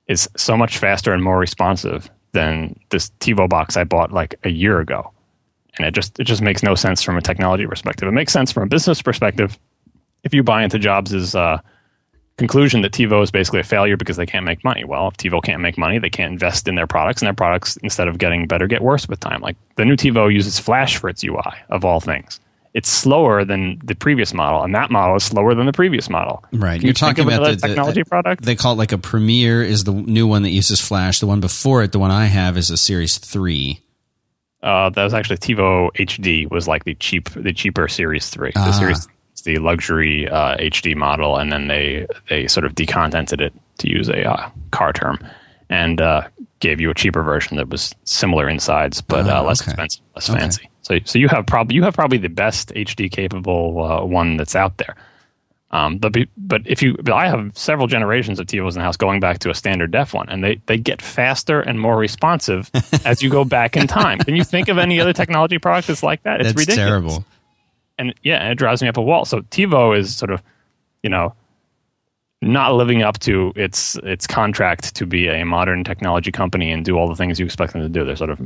is 0.07 0.29
so 0.35 0.57
much 0.57 0.77
faster 0.77 1.13
and 1.13 1.23
more 1.23 1.39
responsive 1.39 2.11
than 2.33 2.77
this 2.89 3.09
TiVo 3.21 3.47
box 3.47 3.77
I 3.77 3.85
bought 3.85 4.11
like 4.11 4.35
a 4.43 4.49
year 4.49 4.81
ago. 4.81 5.09
And 5.77 5.87
it 5.87 5.93
just 5.93 6.19
it 6.19 6.25
just 6.25 6.41
makes 6.41 6.61
no 6.61 6.75
sense 6.75 7.01
from 7.01 7.17
a 7.17 7.21
technology 7.21 7.65
perspective. 7.65 8.07
It 8.07 8.11
makes 8.11 8.33
sense 8.33 8.51
from 8.51 8.63
a 8.63 8.67
business 8.67 9.01
perspective 9.01 9.57
if 10.23 10.33
you 10.33 10.43
buy 10.43 10.63
into 10.63 10.79
Jobs' 10.79 11.35
uh, 11.35 11.59
conclusion 12.37 12.81
that 12.81 12.91
TiVo 12.91 13.21
is 13.23 13.31
basically 13.31 13.59
a 13.59 13.63
failure 13.63 13.95
because 13.97 14.17
they 14.17 14.25
can't 14.25 14.45
make 14.45 14.63
money. 14.63 14.83
Well, 14.83 15.07
if 15.07 15.17
TiVo 15.17 15.43
can't 15.43 15.61
make 15.61 15.77
money, 15.77 15.99
they 15.99 16.09
can't 16.09 16.31
invest 16.31 16.67
in 16.67 16.75
their 16.75 16.87
products, 16.87 17.21
and 17.21 17.27
their 17.27 17.33
products, 17.33 17.77
instead 17.77 18.07
of 18.07 18.17
getting 18.17 18.47
better, 18.47 18.67
get 18.67 18.81
worse 18.81 19.07
with 19.07 19.19
time. 19.19 19.41
Like 19.41 19.55
the 19.75 19.85
new 19.85 19.95
TiVo 19.95 20.33
uses 20.33 20.59
Flash 20.59 20.97
for 20.97 21.09
its 21.09 21.23
UI, 21.23 21.41
of 21.69 21.85
all 21.85 21.99
things. 21.99 22.39
It's 22.73 22.89
slower 22.89 23.45
than 23.45 23.79
the 23.83 23.93
previous 23.93 24.33
model, 24.33 24.63
and 24.63 24.73
that 24.73 24.89
model 24.89 25.15
is 25.15 25.23
slower 25.23 25.53
than 25.53 25.67
the 25.67 25.73
previous 25.73 26.09
model. 26.09 26.43
Right. 26.51 26.79
Can 26.79 26.81
You're 26.81 26.87
you 26.87 26.93
talking 26.95 27.27
about 27.27 27.45
the, 27.45 27.55
the 27.55 27.67
technology 27.67 28.03
product. 28.03 28.43
They 28.43 28.55
call 28.55 28.73
it 28.73 28.77
like 28.77 28.91
a 28.91 28.97
Premiere 28.97 29.61
is 29.61 29.83
the 29.83 29.93
new 29.93 30.25
one 30.25 30.41
that 30.41 30.49
uses 30.49 30.81
Flash. 30.81 31.19
The 31.19 31.27
one 31.27 31.39
before 31.39 31.83
it, 31.83 31.91
the 31.91 31.99
one 31.99 32.09
I 32.09 32.25
have, 32.25 32.57
is 32.57 32.71
a 32.71 32.77
Series 32.77 33.19
Three. 33.19 33.79
Uh, 34.63 34.89
that 34.89 35.03
was 35.03 35.13
actually 35.13 35.37
TiVo 35.37 35.91
HD 35.93 36.49
was 36.49 36.67
like 36.67 36.83
the 36.85 36.95
cheap, 36.95 37.29
the 37.31 37.53
cheaper 37.53 37.87
Series 37.87 38.29
Three. 38.29 38.49
The 38.55 38.59
Ah. 38.61 38.71
Series 38.71 39.07
is 39.35 39.41
the 39.41 39.57
luxury 39.59 40.27
uh, 40.29 40.57
HD 40.57 40.95
model, 40.95 41.37
and 41.37 41.51
then 41.51 41.67
they 41.67 42.07
they 42.29 42.47
sort 42.47 42.65
of 42.65 42.73
decontented 42.75 43.41
it 43.41 43.53
to 43.79 43.89
use 43.89 44.09
a 44.09 44.23
uh, 44.29 44.49
car 44.71 44.93
term, 44.93 45.19
and 45.69 45.99
uh, 46.01 46.27
gave 46.59 46.79
you 46.79 46.89
a 46.89 46.93
cheaper 46.93 47.23
version 47.23 47.57
that 47.57 47.69
was 47.69 47.93
similar 48.05 48.47
insides 48.47 49.01
but 49.01 49.27
Ah, 49.27 49.39
uh, 49.39 49.43
less 49.43 49.61
okay. 49.61 49.71
expensive, 49.71 50.01
less 50.15 50.29
Okay. 50.29 50.39
fancy. 50.39 50.69
So 50.81 50.99
so 51.05 51.17
you 51.19 51.27
have 51.29 51.45
probably 51.45 51.75
you 51.75 51.83
have 51.83 51.93
probably 51.95 52.17
the 52.17 52.29
best 52.29 52.69
HD 52.75 53.11
capable 53.11 53.83
uh, 53.83 54.05
one 54.05 54.37
that's 54.37 54.55
out 54.55 54.77
there. 54.77 54.95
Um, 55.71 55.97
but 55.97 56.13
be, 56.13 56.27
but 56.37 56.61
if 56.65 56.83
you, 56.83 56.95
but 57.01 57.13
I 57.13 57.27
have 57.27 57.57
several 57.57 57.87
generations 57.87 58.39
of 58.39 58.45
TiVos 58.45 58.73
in 58.73 58.75
the 58.75 58.81
house 58.81 58.95
going 58.95 59.19
back 59.19 59.39
to 59.39 59.49
a 59.49 59.55
standard 59.55 59.89
def 59.89 60.13
one, 60.13 60.29
and 60.29 60.43
they, 60.43 60.61
they 60.67 60.77
get 60.77 61.01
faster 61.01 61.61
and 61.61 61.79
more 61.79 61.97
responsive 61.97 62.69
as 63.05 63.23
you 63.23 63.29
go 63.31 63.43
back 63.43 63.75
in 63.75 63.87
time. 63.87 64.19
Can 64.19 64.35
you 64.35 64.43
think 64.43 64.67
of 64.67 64.77
any 64.77 64.99
other 65.01 65.13
technology 65.13 65.57
product 65.57 65.87
that's 65.87 66.03
like 66.03 66.21
that? 66.23 66.41
It's 66.41 66.49
That's 66.53 66.67
ridiculous. 66.67 66.87
terrible. 66.89 67.25
And 67.97 68.13
yeah, 68.23 68.37
and 68.37 68.51
it 68.51 68.55
drives 68.55 68.81
me 68.81 68.87
up 68.87 68.97
a 68.97 69.01
wall. 69.01 69.25
So 69.25 69.41
TiVo 69.41 69.97
is 69.97 70.15
sort 70.15 70.31
of, 70.31 70.41
you 71.03 71.09
know, 71.09 71.33
not 72.41 72.73
living 72.73 73.03
up 73.03 73.19
to 73.19 73.53
its 73.55 73.95
its 74.03 74.27
contract 74.27 74.95
to 74.95 75.05
be 75.05 75.27
a 75.27 75.45
modern 75.45 75.83
technology 75.83 76.31
company 76.31 76.71
and 76.71 76.83
do 76.83 76.97
all 76.97 77.07
the 77.07 77.15
things 77.15 77.39
you 77.39 77.45
expect 77.45 77.73
them 77.73 77.81
to 77.81 77.89
do. 77.89 78.03
They're 78.03 78.15
sort 78.15 78.29
of 78.31 78.39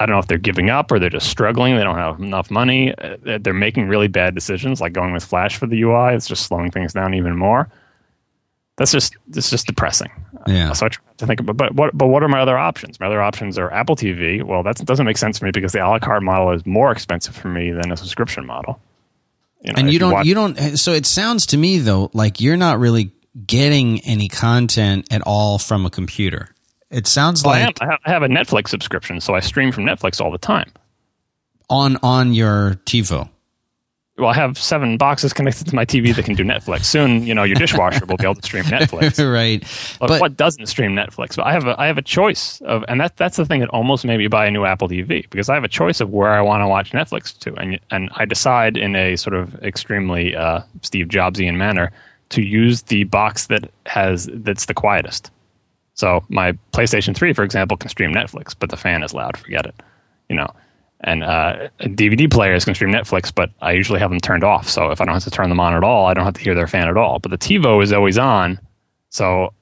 I 0.00 0.06
don't 0.06 0.14
know 0.14 0.20
if 0.20 0.28
they're 0.28 0.38
giving 0.38 0.70
up 0.70 0.90
or 0.90 0.98
they're 0.98 1.10
just 1.10 1.28
struggling. 1.28 1.76
They 1.76 1.84
don't 1.84 1.96
have 1.96 2.18
enough 2.20 2.50
money. 2.50 2.94
Uh, 2.96 3.38
They're 3.40 3.52
making 3.52 3.86
really 3.88 4.08
bad 4.08 4.34
decisions, 4.34 4.80
like 4.80 4.94
going 4.94 5.12
with 5.12 5.22
Flash 5.22 5.58
for 5.58 5.66
the 5.66 5.80
UI. 5.82 6.14
It's 6.14 6.26
just 6.26 6.46
slowing 6.46 6.70
things 6.70 6.94
down 6.94 7.12
even 7.12 7.36
more. 7.36 7.68
That's 8.78 8.92
just 8.92 9.14
it's 9.34 9.50
just 9.50 9.66
depressing. 9.66 10.10
Yeah. 10.46 10.72
So 10.72 10.86
I 10.86 10.88
try 10.88 11.02
to 11.18 11.26
think 11.26 11.40
about, 11.40 11.56
but 11.56 11.74
what 11.74 11.96
but 11.96 12.06
what 12.08 12.22
are 12.22 12.28
my 12.28 12.40
other 12.40 12.56
options? 12.58 12.98
My 13.00 13.06
other 13.06 13.20
options 13.22 13.58
are 13.58 13.70
Apple 13.72 13.96
TV. 13.96 14.42
Well, 14.42 14.62
that 14.62 14.76
doesn't 14.76 15.04
make 15.06 15.18
sense 15.18 15.38
for 15.38 15.44
me 15.44 15.50
because 15.52 15.72
the 15.72 15.84
a 15.84 15.88
la 15.88 15.98
carte 15.98 16.22
model 16.22 16.52
is 16.52 16.64
more 16.64 16.90
expensive 16.92 17.36
for 17.36 17.48
me 17.48 17.70
than 17.72 17.92
a 17.92 17.96
subscription 17.96 18.46
model. 18.46 18.80
You 19.62 19.72
know, 19.72 19.78
And 19.78 19.92
you 19.92 19.98
don't, 19.98 20.12
watch- 20.12 20.26
you 20.26 20.34
don't. 20.34 20.56
So 20.78 20.92
it 20.92 21.04
sounds 21.04 21.46
to 21.46 21.56
me 21.58 21.78
though 21.78 22.10
like 22.14 22.40
you're 22.40 22.56
not 22.56 22.78
really 22.78 23.12
getting 23.46 24.00
any 24.00 24.28
content 24.28 25.06
at 25.12 25.22
all 25.22 25.58
from 25.58 25.84
a 25.86 25.90
computer. 25.90 26.48
It 26.90 27.06
sounds 27.06 27.44
Well, 27.44 27.52
like 27.60 27.76
I 27.82 27.98
I 28.04 28.10
have 28.10 28.22
a 28.22 28.28
Netflix 28.28 28.68
subscription, 28.68 29.20
so 29.20 29.34
I 29.34 29.40
stream 29.40 29.70
from 29.72 29.84
Netflix 29.84 30.20
all 30.20 30.30
the 30.32 30.38
time. 30.38 30.72
on 31.68 31.98
on 32.02 32.32
your 32.32 32.74
TiVo. 32.86 33.28
Well, 34.20 34.28
I 34.30 34.34
have 34.34 34.58
seven 34.58 34.96
boxes 34.96 35.32
connected 35.32 35.66
to 35.68 35.74
my 35.74 35.84
TV 35.84 36.14
that 36.14 36.24
can 36.24 36.34
do 36.34 36.44
Netflix. 36.44 36.84
Soon, 36.84 37.26
you 37.26 37.34
know, 37.34 37.42
your 37.42 37.56
dishwasher 37.56 38.04
will 38.04 38.16
be 38.16 38.24
able 38.24 38.34
to 38.34 38.42
stream 38.42 38.64
Netflix. 38.76 39.18
right. 39.32 39.60
But, 39.98 40.08
But 40.08 40.20
what 40.20 40.36
doesn't 40.36 40.66
stream 40.66 40.92
Netflix? 40.92 41.36
But 41.36 41.46
I 41.46 41.52
have 41.52 41.66
a 41.66 41.80
I 41.80 41.86
have 41.86 41.98
a 41.98 42.02
choice 42.02 42.60
of, 42.62 42.84
and 42.88 43.00
that 43.00 43.16
that's 43.16 43.36
the 43.36 43.46
thing 43.46 43.60
that 43.60 43.68
almost 43.70 44.04
made 44.04 44.18
me 44.18 44.28
buy 44.28 44.46
a 44.46 44.50
new 44.50 44.64
Apple 44.64 44.88
TV 44.88 45.28
because 45.30 45.48
I 45.48 45.54
have 45.54 45.64
a 45.64 45.68
choice 45.68 46.00
of 46.00 46.10
where 46.10 46.30
I 46.30 46.40
want 46.42 46.62
to 46.62 46.68
watch 46.68 46.92
Netflix 46.92 47.36
to, 47.40 47.54
and 47.54 47.80
and 47.90 48.10
I 48.14 48.24
decide 48.26 48.76
in 48.76 48.94
a 48.94 49.16
sort 49.16 49.34
of 49.34 49.54
extremely 49.62 50.36
uh, 50.36 50.60
Steve 50.82 51.08
Jobsian 51.08 51.56
manner 51.56 51.90
to 52.30 52.42
use 52.42 52.82
the 52.82 53.04
box 53.04 53.46
that 53.46 53.70
has 53.86 54.28
that's 54.34 54.66
the 54.66 54.74
quietest. 54.74 55.30
So 55.94 56.24
my 56.28 56.52
PlayStation 56.72 57.16
Three, 57.16 57.32
for 57.32 57.42
example, 57.42 57.76
can 57.76 57.90
stream 57.90 58.12
Netflix, 58.12 58.54
but 58.58 58.70
the 58.70 58.76
fan 58.76 59.02
is 59.02 59.12
loud. 59.14 59.36
Forget 59.36 59.66
it, 59.66 59.74
you 60.28 60.36
know. 60.36 60.50
And 61.02 61.24
uh, 61.24 61.68
DVD 61.80 62.30
players 62.30 62.64
can 62.66 62.74
stream 62.74 62.92
Netflix, 62.92 63.34
but 63.34 63.50
I 63.62 63.72
usually 63.72 64.00
have 64.00 64.10
them 64.10 64.20
turned 64.20 64.44
off. 64.44 64.68
So 64.68 64.90
if 64.90 65.00
I 65.00 65.06
don't 65.06 65.14
have 65.14 65.24
to 65.24 65.30
turn 65.30 65.48
them 65.48 65.60
on 65.60 65.74
at 65.74 65.82
all, 65.82 66.06
I 66.06 66.14
don't 66.14 66.24
have 66.24 66.34
to 66.34 66.42
hear 66.42 66.54
their 66.54 66.66
fan 66.66 66.88
at 66.88 66.96
all. 66.98 67.18
But 67.18 67.30
the 67.30 67.38
TiVo 67.38 67.82
is 67.82 67.92
always 67.92 68.18
on, 68.18 68.60
so 69.08 69.54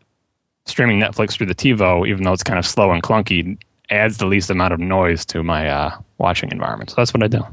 streaming 0.66 1.00
Netflix 1.00 1.32
through 1.32 1.46
the 1.46 1.54
TiVo, 1.54 2.08
even 2.08 2.24
though 2.24 2.32
it's 2.32 2.42
kind 2.42 2.58
of 2.58 2.66
slow 2.66 2.90
and 2.90 3.02
clunky, 3.02 3.58
adds 3.90 4.18
the 4.18 4.26
least 4.26 4.50
amount 4.50 4.72
of 4.72 4.80
noise 4.80 5.24
to 5.26 5.42
my 5.42 5.68
uh, 5.68 5.98
watching 6.18 6.50
environment. 6.50 6.90
So 6.90 6.96
that's 6.96 7.14
what 7.14 7.22
I 7.22 7.28
do. 7.28 7.44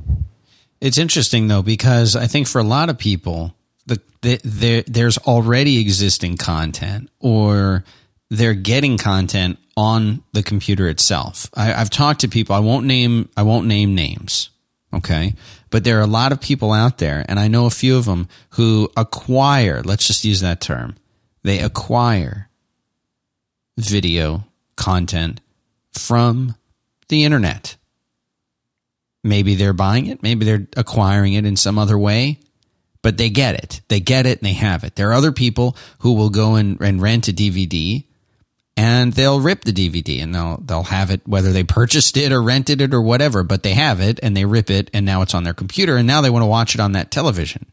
It's 0.82 0.98
interesting 0.98 1.48
though 1.48 1.62
because 1.62 2.16
I 2.16 2.28
think 2.28 2.48
for 2.48 2.60
a 2.60 2.64
lot 2.64 2.90
of 2.90 2.98
people, 2.98 3.56
the, 3.86 4.02
the 4.22 4.40
there 4.44 4.84
there's 4.84 5.18
already 5.20 5.80
existing 5.80 6.38
content, 6.38 7.10
or 7.20 7.84
they're 8.30 8.54
getting 8.54 8.98
content 8.98 9.60
on 9.78 10.24
the 10.32 10.44
computer 10.44 10.88
itself. 10.88 11.50
I, 11.54 11.74
I've 11.74 11.90
talked 11.90 12.22
to 12.22 12.28
people. 12.28 12.56
I 12.56 12.60
won't 12.60 12.86
name 12.86 13.30
I 13.36 13.44
won't 13.44 13.68
name 13.68 13.96
names. 13.96 14.50
Okay, 14.94 15.34
but 15.70 15.84
there 15.84 15.98
are 15.98 16.04
a 16.04 16.08
lot 16.08 16.32
of 16.32 16.40
people 16.40 16.72
out 16.72 17.00
there, 17.00 17.26
and 17.28 17.38
I 17.40 17.50
know 17.50 17.66
a 17.66 17.72
few 17.72 17.98
of 17.98 18.06
them 18.06 18.30
who 18.52 18.90
acquire. 18.96 19.82
Let's 19.82 20.08
just 20.08 20.24
use 20.24 20.40
that 20.40 20.62
term. 20.62 20.96
They 21.44 21.60
acquire 21.60 22.50
video 23.78 24.46
content 24.78 25.42
from 25.92 26.56
the 27.10 27.24
internet. 27.24 27.76
Maybe 29.24 29.56
they're 29.56 29.74
buying 29.74 30.06
it, 30.06 30.24
maybe 30.24 30.46
they're 30.46 30.68
acquiring 30.78 31.34
it 31.34 31.46
in 31.46 31.56
some 31.56 31.78
other 31.78 31.98
way, 31.98 32.40
but 33.02 33.18
they 33.18 33.30
get 33.30 33.56
it. 33.56 33.82
They 33.88 34.00
get 34.00 34.26
it 34.26 34.40
and 34.40 34.48
they 34.48 34.54
have 34.54 34.84
it. 34.84 34.96
There 34.96 35.10
are 35.10 35.14
other 35.14 35.32
people 35.32 35.76
who 36.00 36.14
will 36.14 36.30
go 36.30 36.56
and, 36.56 36.80
and 36.80 37.02
rent 37.02 37.28
a 37.28 37.34
DVD 37.34 38.06
and 38.78 39.14
they'll 39.14 39.40
rip 39.40 39.64
the 39.64 39.72
DVD 39.72 40.22
and 40.22 40.34
they'll 40.36 40.58
they'll 40.58 40.84
have 40.84 41.10
it 41.12 41.22
whether 41.26 41.52
they 41.54 41.64
purchased 41.64 42.18
it 42.18 42.32
or 42.32 42.42
rented 42.42 42.82
it 42.82 42.94
or 42.94 43.02
whatever, 43.02 43.44
but 43.44 43.64
they 43.64 43.74
have 43.74 44.00
it 44.02 44.20
and 44.22 44.36
they 44.36 44.46
rip 44.46 44.70
it 44.70 44.90
and 44.94 45.06
now 45.06 45.22
it's 45.22 45.34
on 45.34 45.44
their 45.44 45.54
computer 45.54 45.96
and 45.98 46.08
now 46.08 46.22
they 46.22 46.30
want 46.30 46.44
to 46.44 46.48
watch 46.48 46.76
it 46.76 46.82
on 46.82 46.92
that 46.94 47.12
television. 47.12 47.66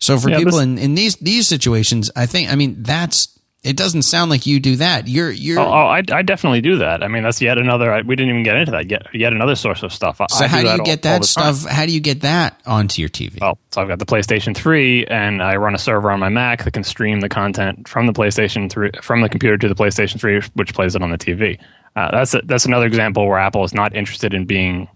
So 0.00 0.18
for 0.18 0.30
Yeah, 0.30 0.38
people 0.38 0.52
this- 0.58 0.62
in, 0.62 0.78
in 0.78 0.94
these 0.94 1.16
these 1.16 1.48
situations, 1.48 2.10
I 2.14 2.26
think 2.26 2.50
I 2.52 2.54
mean 2.54 2.82
that's 2.82 3.37
it 3.64 3.76
doesn't 3.76 4.02
sound 4.02 4.30
like 4.30 4.46
you 4.46 4.60
do 4.60 4.76
that. 4.76 5.08
You're 5.08 5.30
you're 5.30 5.58
Oh, 5.58 5.64
oh 5.66 5.86
I, 5.86 6.02
I 6.12 6.22
definitely 6.22 6.60
do 6.60 6.78
that. 6.78 7.02
I 7.02 7.08
mean, 7.08 7.22
that's 7.24 7.40
yet 7.42 7.58
another. 7.58 7.92
I, 7.92 8.02
we 8.02 8.14
didn't 8.14 8.30
even 8.30 8.42
get 8.44 8.56
into 8.56 8.70
that. 8.72 8.88
Yet, 8.90 9.06
yet 9.12 9.32
another 9.32 9.56
source 9.56 9.82
of 9.82 9.92
stuff. 9.92 10.20
I- 10.20 10.26
so 10.28 10.46
how 10.46 10.58
do 10.58 10.64
that 10.64 10.74
you 10.74 10.80
all- 10.80 10.86
get 10.86 11.04
all 11.06 11.12
that 11.18 11.22
time. 11.26 11.54
stuff? 11.54 11.70
How 11.70 11.84
do 11.84 11.92
you 11.92 12.00
get 12.00 12.20
that 12.20 12.60
onto 12.66 13.02
your 13.02 13.08
TV? 13.08 13.40
Well, 13.40 13.58
so 13.72 13.82
I've 13.82 13.88
got 13.88 13.98
the 13.98 14.06
PlayStation 14.06 14.54
3, 14.56 15.06
and 15.06 15.42
I 15.42 15.56
run 15.56 15.74
a 15.74 15.78
server 15.78 16.10
on 16.10 16.20
my 16.20 16.28
Mac 16.28 16.64
that 16.64 16.72
can 16.72 16.84
stream 16.84 17.20
the 17.20 17.28
content 17.28 17.88
from 17.88 18.06
the 18.06 18.12
PlayStation 18.12 18.70
3 18.70 18.90
from 19.02 19.22
the 19.22 19.28
computer 19.28 19.58
to 19.58 19.68
the 19.68 19.74
PlayStation 19.74 20.20
3, 20.20 20.40
which 20.54 20.72
plays 20.72 20.94
it 20.94 21.02
on 21.02 21.10
the 21.10 21.18
TV. 21.18 21.58
Uh, 21.96 22.10
that's 22.12 22.34
a, 22.34 22.40
that's 22.44 22.64
another 22.64 22.86
example 22.86 23.26
where 23.26 23.38
Apple 23.38 23.64
is 23.64 23.74
not 23.74 23.96
interested 23.96 24.32
in 24.34 24.44
being 24.44 24.86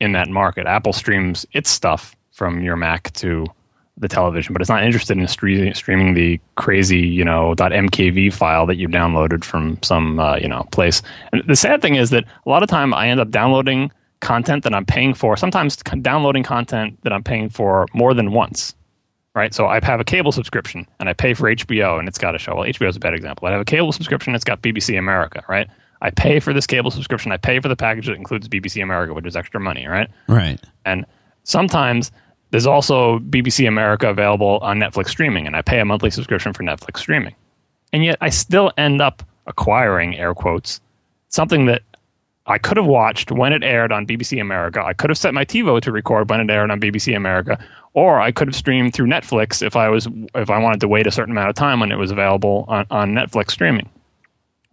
in 0.00 0.12
that 0.12 0.28
market. 0.28 0.66
Apple 0.66 0.92
streams 0.92 1.46
its 1.52 1.70
stuff 1.70 2.14
from 2.32 2.60
your 2.62 2.76
Mac 2.76 3.10
to 3.14 3.46
the 3.96 4.08
television, 4.08 4.52
but 4.52 4.60
it's 4.60 4.68
not 4.70 4.82
interested 4.82 5.16
in 5.16 5.24
stre- 5.24 5.74
streaming 5.76 6.14
the 6.14 6.40
crazy, 6.56 6.98
you 6.98 7.24
know, 7.24 7.54
.mkv 7.56 8.32
file 8.32 8.66
that 8.66 8.76
you 8.76 8.88
downloaded 8.88 9.44
from 9.44 9.78
some, 9.82 10.18
uh, 10.18 10.36
you 10.36 10.48
know, 10.48 10.64
place. 10.72 11.00
And 11.32 11.42
the 11.46 11.54
sad 11.54 11.80
thing 11.80 11.94
is 11.94 12.10
that 12.10 12.24
a 12.44 12.48
lot 12.48 12.62
of 12.64 12.68
time 12.68 12.92
I 12.92 13.08
end 13.08 13.20
up 13.20 13.30
downloading 13.30 13.92
content 14.20 14.64
that 14.64 14.74
I'm 14.74 14.84
paying 14.84 15.14
for. 15.14 15.36
Sometimes 15.36 15.76
downloading 15.76 16.42
content 16.42 16.98
that 17.02 17.12
I'm 17.12 17.22
paying 17.22 17.48
for 17.50 17.86
more 17.94 18.14
than 18.14 18.32
once. 18.32 18.74
Right, 19.36 19.52
so 19.52 19.66
I 19.66 19.80
have 19.84 19.98
a 19.98 20.04
cable 20.04 20.30
subscription 20.30 20.86
and 21.00 21.08
I 21.08 21.12
pay 21.12 21.34
for 21.34 21.52
HBO 21.52 21.98
and 21.98 22.06
it's 22.06 22.18
got 22.18 22.36
a 22.36 22.38
show. 22.38 22.54
Well, 22.54 22.64
HBO 22.68 22.88
is 22.88 22.94
a 22.96 23.00
bad 23.00 23.14
example. 23.14 23.48
I 23.48 23.50
have 23.50 23.60
a 23.60 23.64
cable 23.64 23.90
subscription. 23.90 24.32
It's 24.32 24.44
got 24.44 24.62
BBC 24.62 24.96
America. 24.96 25.42
Right, 25.48 25.68
I 26.02 26.10
pay 26.10 26.38
for 26.38 26.52
this 26.52 26.68
cable 26.68 26.92
subscription. 26.92 27.32
I 27.32 27.36
pay 27.36 27.58
for 27.58 27.66
the 27.68 27.74
package 27.74 28.06
that 28.06 28.14
includes 28.14 28.46
BBC 28.48 28.80
America, 28.80 29.12
which 29.12 29.26
is 29.26 29.34
extra 29.34 29.58
money. 29.58 29.86
Right, 29.88 30.08
Right. 30.28 30.60
and 30.84 31.04
sometimes 31.42 32.12
there's 32.54 32.68
also 32.68 33.18
BBC 33.18 33.66
America 33.66 34.08
available 34.08 34.60
on 34.62 34.78
Netflix 34.78 35.08
streaming, 35.08 35.44
and 35.44 35.56
I 35.56 35.62
pay 35.62 35.80
a 35.80 35.84
monthly 35.84 36.08
subscription 36.08 36.52
for 36.52 36.62
Netflix 36.62 36.98
streaming. 36.98 37.34
And 37.92 38.04
yet 38.04 38.16
I 38.20 38.28
still 38.28 38.70
end 38.78 39.00
up 39.00 39.24
acquiring, 39.48 40.16
air 40.16 40.34
quotes, 40.34 40.80
something 41.30 41.66
that 41.66 41.82
I 42.46 42.58
could 42.58 42.76
have 42.76 42.86
watched 42.86 43.32
when 43.32 43.52
it 43.52 43.64
aired 43.64 43.90
on 43.90 44.06
BBC 44.06 44.40
America. 44.40 44.80
I 44.84 44.92
could 44.92 45.10
have 45.10 45.18
set 45.18 45.34
my 45.34 45.44
TiVo 45.44 45.80
to 45.80 45.90
record 45.90 46.30
when 46.30 46.38
it 46.38 46.48
aired 46.48 46.70
on 46.70 46.80
BBC 46.80 47.16
America, 47.16 47.58
or 47.92 48.20
I 48.20 48.30
could 48.30 48.46
have 48.46 48.54
streamed 48.54 48.94
through 48.94 49.08
Netflix 49.08 49.60
if 49.60 49.74
I 49.74 49.88
was 49.88 50.06
if 50.36 50.48
I 50.48 50.58
wanted 50.58 50.80
to 50.82 50.86
wait 50.86 51.08
a 51.08 51.10
certain 51.10 51.32
amount 51.32 51.48
of 51.48 51.56
time 51.56 51.80
when 51.80 51.90
it 51.90 51.96
was 51.96 52.12
available 52.12 52.66
on, 52.68 52.86
on 52.88 53.14
Netflix 53.14 53.50
streaming. 53.50 53.90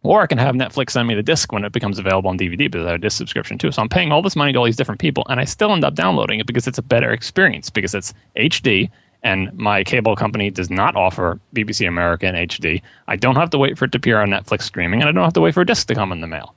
Or 0.04 0.22
I 0.22 0.28
can 0.28 0.40
have 0.40 0.56
Netflix 0.56 0.92
send 0.92 1.08
me 1.08 1.14
the 1.14 1.22
disc 1.22 1.52
when 1.52 1.64
it 1.64 1.72
becomes 1.72 2.00
available 2.00 2.30
on 2.30 2.38
DVD 2.38 2.72
because 2.72 2.86
I 2.86 2.92
have 2.92 2.96
a 2.96 3.02
disc 3.02 3.18
subscription 3.18 3.58
too. 3.58 3.72
So 3.72 3.82
I'm 3.82 3.90
paying 3.90 4.12
all 4.12 4.22
this 4.22 4.36
money 4.36 4.52
to 4.52 4.60
all 4.60 4.66
these 4.66 4.76
different 4.76 5.00
people, 5.00 5.26
and 5.30 5.40
I 5.40 5.46
still 5.46 5.72
end 5.72 5.84
up 5.84 5.94
downloading 5.94 6.40
it 6.40 6.48
because 6.48 6.68
it's 6.68 6.80
a 6.80 6.84
better 6.84 7.12
experience 7.12 7.70
because 7.70 7.94
it's 7.94 8.14
HD, 8.36 8.90
and 9.22 9.54
my 9.54 9.84
cable 9.84 10.16
company 10.16 10.50
does 10.50 10.72
not 10.72 10.96
offer 10.96 11.40
BBC 11.54 11.88
America 11.88 12.26
in 12.26 12.34
HD. 12.34 12.82
I 13.08 13.16
don't 13.16 13.36
have 13.36 13.52
to 13.52 13.60
wait 13.60 13.78
for 13.78 13.86
it 13.86 13.92
to 13.92 14.00
appear 14.00 14.20
on 14.20 14.30
Netflix 14.30 14.64
streaming, 14.64 15.02
and 15.02 15.10
I 15.10 15.12
don't 15.12 15.24
have 15.24 15.34
to 15.34 15.42
wait 15.42 15.54
for 15.54 15.62
a 15.62 15.66
disc 15.66 15.88
to 15.88 15.96
come 15.96 16.12
in 16.12 16.22
the 16.22 16.28
mail. 16.28 16.56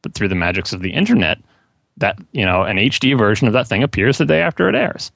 But 0.00 0.14
through 0.14 0.28
the 0.28 0.34
magics 0.34 0.72
of 0.72 0.80
the 0.80 0.94
internet, 0.94 1.38
that 1.98 2.18
you 2.32 2.46
know 2.46 2.62
an 2.62 2.78
HD 2.78 3.16
version 3.18 3.46
of 3.46 3.52
that 3.52 3.68
thing 3.68 3.82
appears 3.82 4.16
the 4.16 4.24
day 4.24 4.40
after 4.40 4.66
it 4.70 4.74
airs, 4.74 5.12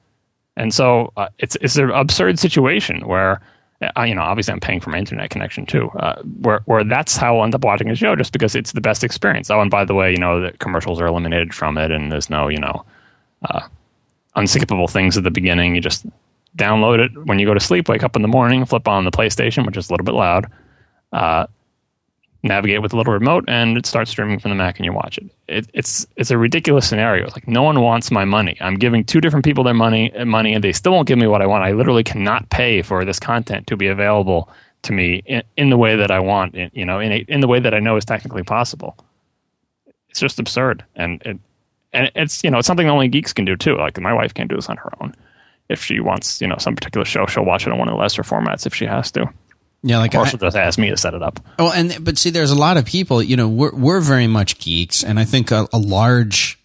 and 0.58 0.74
so 0.74 1.10
uh, 1.16 1.28
it's 1.38 1.56
it's 1.62 1.76
an 1.76 1.90
absurd 1.90 2.38
situation 2.38 3.00
where 3.08 3.40
uh, 3.82 4.02
you 4.02 4.14
know, 4.14 4.22
obviously 4.22 4.52
I'm 4.52 4.60
paying 4.60 4.80
for 4.80 4.90
my 4.90 4.98
internet 4.98 5.30
connection 5.30 5.66
too, 5.66 5.90
uh, 5.98 6.22
where 6.40 6.60
where 6.64 6.82
that's 6.84 7.16
how 7.16 7.38
I'll 7.38 7.44
end 7.44 7.54
up 7.54 7.64
watching 7.64 7.90
a 7.90 7.94
show 7.94 8.16
just 8.16 8.32
because 8.32 8.54
it's 8.54 8.72
the 8.72 8.80
best 8.80 9.04
experience. 9.04 9.50
Oh, 9.50 9.60
and 9.60 9.70
by 9.70 9.84
the 9.84 9.94
way, 9.94 10.10
you 10.10 10.16
know, 10.16 10.40
the 10.40 10.52
commercials 10.52 11.00
are 11.00 11.06
eliminated 11.06 11.52
from 11.54 11.76
it, 11.76 11.90
and 11.90 12.10
there's 12.10 12.30
no, 12.30 12.48
you 12.48 12.58
know, 12.58 12.84
uh, 13.50 13.66
unskippable 14.36 14.90
things 14.90 15.16
at 15.16 15.24
the 15.24 15.30
beginning. 15.30 15.74
You 15.74 15.80
just 15.80 16.06
download 16.56 16.98
it 17.00 17.26
when 17.26 17.38
you 17.38 17.46
go 17.46 17.54
to 17.54 17.60
sleep, 17.60 17.88
wake 17.88 18.02
up 18.02 18.16
in 18.16 18.22
the 18.22 18.28
morning, 18.28 18.64
flip 18.64 18.88
on 18.88 19.04
the 19.04 19.10
PlayStation, 19.10 19.66
which 19.66 19.76
is 19.76 19.90
a 19.90 19.92
little 19.92 20.04
bit 20.04 20.14
loud, 20.14 20.50
uh, 21.12 21.46
navigate 22.46 22.82
with 22.82 22.92
a 22.92 22.96
little 22.96 23.12
remote, 23.12 23.44
and 23.48 23.76
it 23.76 23.86
starts 23.86 24.10
streaming 24.10 24.38
from 24.38 24.50
the 24.50 24.54
Mac, 24.54 24.78
and 24.78 24.84
you 24.84 24.92
watch 24.92 25.18
it. 25.18 25.30
it. 25.48 25.68
It's 25.74 26.06
it's 26.16 26.30
a 26.30 26.38
ridiculous 26.38 26.88
scenario. 26.88 27.26
Like 27.28 27.46
no 27.46 27.62
one 27.62 27.80
wants 27.80 28.10
my 28.10 28.24
money. 28.24 28.56
I'm 28.60 28.76
giving 28.76 29.04
two 29.04 29.20
different 29.20 29.44
people 29.44 29.64
their 29.64 29.74
money, 29.74 30.14
uh, 30.14 30.24
money, 30.24 30.54
and 30.54 30.62
they 30.62 30.72
still 30.72 30.92
won't 30.92 31.08
give 31.08 31.18
me 31.18 31.26
what 31.26 31.42
I 31.42 31.46
want. 31.46 31.64
I 31.64 31.72
literally 31.72 32.04
cannot 32.04 32.48
pay 32.50 32.82
for 32.82 33.04
this 33.04 33.20
content 33.20 33.66
to 33.68 33.76
be 33.76 33.86
available 33.86 34.48
to 34.82 34.92
me 34.92 35.22
in, 35.26 35.42
in 35.56 35.70
the 35.70 35.78
way 35.78 35.96
that 35.96 36.10
I 36.10 36.18
want. 36.20 36.54
In, 36.54 36.70
you 36.72 36.84
know, 36.84 36.98
in 37.00 37.12
a, 37.12 37.24
in 37.28 37.40
the 37.40 37.48
way 37.48 37.60
that 37.60 37.74
I 37.74 37.80
know 37.80 37.96
is 37.96 38.04
technically 38.04 38.42
possible. 38.42 38.96
It's 40.08 40.20
just 40.20 40.38
absurd, 40.38 40.84
and 40.94 41.22
it 41.22 41.38
and 41.92 42.10
it's 42.14 42.44
you 42.44 42.50
know 42.50 42.58
it's 42.58 42.66
something 42.66 42.88
only 42.88 43.08
geeks 43.08 43.32
can 43.32 43.44
do 43.44 43.56
too. 43.56 43.76
Like 43.76 44.00
my 44.00 44.12
wife 44.12 44.34
can't 44.34 44.48
do 44.48 44.56
this 44.56 44.68
on 44.68 44.76
her 44.76 44.92
own. 45.00 45.14
If 45.68 45.82
she 45.82 45.98
wants, 45.98 46.40
you 46.40 46.46
know, 46.46 46.56
some 46.58 46.76
particular 46.76 47.04
show, 47.04 47.26
she'll 47.26 47.44
watch 47.44 47.66
it 47.66 47.72
on 47.72 47.78
one 47.78 47.88
of 47.88 47.94
the 47.94 48.00
lesser 48.00 48.22
formats 48.22 48.66
if 48.66 48.74
she 48.74 48.86
has 48.86 49.10
to. 49.12 49.28
Yeah, 49.86 49.98
like 49.98 50.16
or 50.16 50.26
she'll 50.26 50.40
just 50.40 50.56
asked 50.56 50.78
me 50.78 50.90
to 50.90 50.96
set 50.96 51.14
it 51.14 51.22
up. 51.22 51.38
Oh, 51.60 51.70
and 51.70 51.96
but 52.00 52.18
see, 52.18 52.30
there's 52.30 52.50
a 52.50 52.56
lot 52.58 52.76
of 52.76 52.84
people. 52.84 53.22
You 53.22 53.36
know, 53.36 53.48
we're 53.48 53.72
we're 53.72 54.00
very 54.00 54.26
much 54.26 54.58
geeks, 54.58 55.04
and 55.04 55.18
I 55.18 55.24
think 55.24 55.52
a, 55.52 55.68
a 55.72 55.78
large 55.78 56.58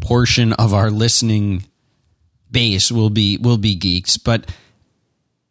portion 0.00 0.52
of 0.54 0.74
our 0.74 0.90
listening 0.90 1.64
base 2.50 2.90
will 2.90 3.10
be 3.10 3.36
will 3.36 3.56
be 3.56 3.76
geeks. 3.76 4.16
But 4.16 4.50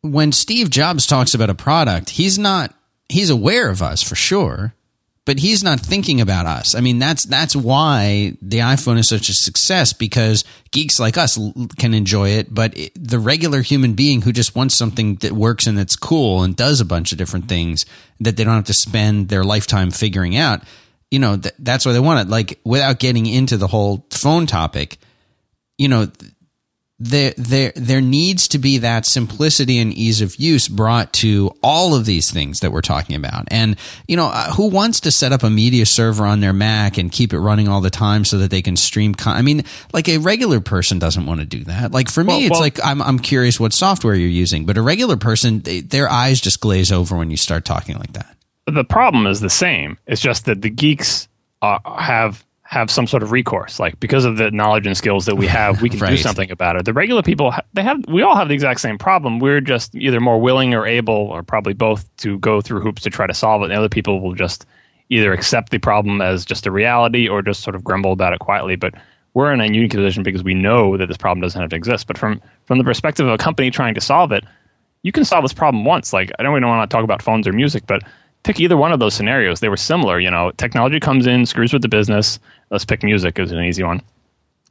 when 0.01 0.33
Steve 0.33 0.69
Jobs 0.69 1.07
talks 1.07 1.33
about 1.33 1.49
a 1.49 1.55
product, 1.55 2.09
he's 2.09 2.37
not 2.37 2.75
he's 3.07 3.29
aware 3.29 3.69
of 3.69 3.81
us 3.81 4.03
for 4.03 4.15
sure 4.15 4.73
but 5.25 5.39
he's 5.39 5.63
not 5.63 5.79
thinking 5.79 6.21
about 6.21 6.45
us. 6.45 6.75
I 6.75 6.81
mean, 6.81 6.99
that's 6.99 7.23
that's 7.23 7.55
why 7.55 8.37
the 8.41 8.59
iPhone 8.59 8.99
is 8.99 9.09
such 9.09 9.27
a 9.29 9.33
success 9.33 9.91
because 9.91 10.43
geeks 10.71 10.99
like 10.99 11.17
us 11.17 11.39
can 11.77 11.93
enjoy 11.95 12.29
it, 12.29 12.53
but 12.53 12.77
it, 12.77 12.91
the 12.95 13.19
regular 13.19 13.61
human 13.61 13.93
being 13.93 14.21
who 14.21 14.31
just 14.31 14.55
wants 14.55 14.75
something 14.75 15.15
that 15.17 15.31
works 15.31 15.65
and 15.65 15.77
that's 15.77 15.95
cool 15.95 16.43
and 16.43 16.55
does 16.55 16.79
a 16.79 16.85
bunch 16.85 17.11
of 17.11 17.17
different 17.17 17.49
things 17.49 17.85
that 18.19 18.37
they 18.37 18.43
don't 18.43 18.55
have 18.55 18.65
to 18.65 18.73
spend 18.73 19.29
their 19.29 19.43
lifetime 19.43 19.89
figuring 19.89 20.37
out, 20.37 20.61
you 21.09 21.17
know, 21.17 21.37
th- 21.37 21.55
that's 21.57 21.85
why 21.85 21.91
they 21.91 21.99
want 21.99 22.27
it. 22.27 22.29
Like 22.29 22.59
without 22.63 22.99
getting 22.99 23.25
into 23.25 23.57
the 23.57 23.67
whole 23.67 24.05
phone 24.11 24.45
topic, 24.45 24.99
you 25.77 25.87
know, 25.87 26.07
there 26.97 27.33
there 27.35 27.73
there 27.75 27.99
needs 27.99 28.47
to 28.47 28.57
be 28.57 28.77
that 28.77 29.05
simplicity 29.05 29.79
and 29.79 29.93
ease 29.93 30.21
of 30.21 30.37
use 30.37 30.69
brought 30.69 31.11
to 31.11 31.53
all 31.61 31.93
of 31.93 32.05
these 32.05 32.31
things 32.31 32.61
that 32.61 32.71
we're 32.71 32.81
talking 32.81 33.17
about. 33.17 33.43
And 33.51 33.75
you 34.07 34.15
know, 34.15 34.27
uh, 34.27 34.53
who 34.53 34.69
wants 34.69 35.01
to 35.01 35.11
set 35.11 35.33
up 35.33 35.43
a 35.43 35.49
media 35.49 35.85
server 35.85 36.25
on 36.25 36.39
their 36.39 36.53
Mac 36.53 36.97
and 36.97 37.11
keep 37.11 37.33
it 37.33 37.39
running 37.39 37.67
all 37.67 37.81
the 37.81 37.89
time 37.89 38.23
so 38.23 38.37
that 38.37 38.49
they 38.49 38.61
can 38.61 38.77
stream 38.77 39.13
con- 39.13 39.35
I 39.35 39.41
mean, 39.41 39.65
like 39.91 40.07
a 40.07 40.19
regular 40.19 40.61
person 40.61 40.97
doesn't 40.97 41.25
want 41.25 41.41
to 41.41 41.45
do 41.45 41.65
that. 41.65 41.91
Like 41.91 42.09
for 42.09 42.23
me, 42.23 42.33
well, 42.33 42.41
it's 42.41 42.51
well, 42.51 42.61
like 42.61 42.79
I'm 42.83 43.01
I'm 43.01 43.19
curious 43.19 43.59
what 43.59 43.73
software 43.73 44.15
you're 44.15 44.29
using, 44.29 44.65
but 44.65 44.77
a 44.77 44.81
regular 44.81 45.17
person 45.17 45.59
they, 45.59 45.81
their 45.81 46.09
eyes 46.09 46.39
just 46.39 46.61
glaze 46.61 46.93
over 46.93 47.17
when 47.17 47.29
you 47.29 47.37
start 47.37 47.65
talking 47.65 47.97
like 47.97 48.13
that. 48.13 48.37
The 48.67 48.85
problem 48.85 49.27
is 49.27 49.41
the 49.41 49.49
same. 49.49 49.97
It's 50.07 50.21
just 50.21 50.45
that 50.45 50.61
the 50.61 50.69
geeks 50.69 51.27
uh, 51.61 51.79
have 51.85 52.45
have 52.75 52.91
some 52.91 53.07
sort 53.07 53.23
of 53.23 53.31
recourse. 53.31 53.79
Like 53.79 53.97
because 54.01 54.25
of 54.25 54.35
the 54.35 54.51
knowledge 54.51 54.85
and 54.85 54.97
skills 54.97 55.25
that 55.25 55.35
we 55.35 55.47
have 55.59 55.81
we 55.81 55.89
can 55.89 55.99
right. 55.99 56.09
do 56.09 56.17
something 56.17 56.51
about 56.51 56.75
it. 56.75 56.83
The 56.83 56.93
regular 56.93 57.23
people 57.23 57.53
they 57.73 57.81
have 57.81 58.03
we 58.09 58.21
all 58.21 58.35
have 58.35 58.49
the 58.49 58.53
exact 58.53 58.81
same 58.81 58.97
problem. 58.97 59.39
We're 59.39 59.61
just 59.61 59.95
either 59.95 60.19
more 60.19 60.39
willing 60.41 60.73
or 60.73 60.85
able 60.85 61.13
or 61.13 61.41
probably 61.41 61.73
both 61.73 62.03
to 62.17 62.37
go 62.39 62.59
through 62.59 62.81
hoops 62.81 63.01
to 63.03 63.09
try 63.09 63.27
to 63.27 63.33
solve 63.33 63.61
it. 63.61 63.65
And 63.65 63.73
other 63.73 63.87
people 63.87 64.19
will 64.19 64.33
just 64.33 64.65
either 65.09 65.31
accept 65.31 65.69
the 65.69 65.77
problem 65.77 66.21
as 66.21 66.43
just 66.43 66.67
a 66.67 66.71
reality 66.71 67.29
or 67.29 67.41
just 67.41 67.61
sort 67.61 67.75
of 67.75 67.83
grumble 67.83 68.11
about 68.11 68.33
it 68.33 68.39
quietly. 68.39 68.75
But 68.75 68.93
we're 69.35 69.53
in 69.53 69.61
a 69.61 69.65
unique 69.65 69.91
position 69.91 70.23
because 70.23 70.43
we 70.43 70.53
know 70.53 70.97
that 70.97 71.07
this 71.07 71.17
problem 71.17 71.41
doesn't 71.41 71.59
have 71.59 71.69
to 71.69 71.75
exist. 71.77 72.07
But 72.07 72.17
from 72.17 72.41
from 72.65 72.77
the 72.77 72.83
perspective 72.83 73.25
of 73.25 73.33
a 73.33 73.37
company 73.37 73.71
trying 73.71 73.93
to 73.95 74.01
solve 74.01 74.33
it 74.33 74.43
you 75.03 75.11
can 75.11 75.23
solve 75.23 75.43
this 75.43 75.53
problem 75.53 75.85
once. 75.85 76.11
Like 76.11 76.31
i 76.39 76.43
don't 76.43 76.53
really 76.53 76.65
want 76.65 76.89
to 76.89 76.93
talk 76.93 77.03
about 77.05 77.21
phones 77.21 77.47
or 77.47 77.53
music 77.53 77.85
but 77.87 78.01
pick 78.45 78.59
either 78.59 78.77
one 78.77 78.93
of 78.93 78.99
those 78.99 79.13
scenarios. 79.13 79.59
They 79.59 79.69
were 79.69 79.75
similar. 79.75 80.19
You 80.19 80.31
know, 80.31 80.51
technology 80.51 80.99
comes 80.99 81.25
in, 81.27 81.45
screws 81.45 81.73
with 81.73 81.81
the 81.81 81.89
business. 81.89 82.39
Let's 82.69 82.85
pick 82.85 83.03
music 83.03 83.37
as 83.39 83.51
an 83.51 83.61
easy 83.63 83.83
one. 83.83 84.01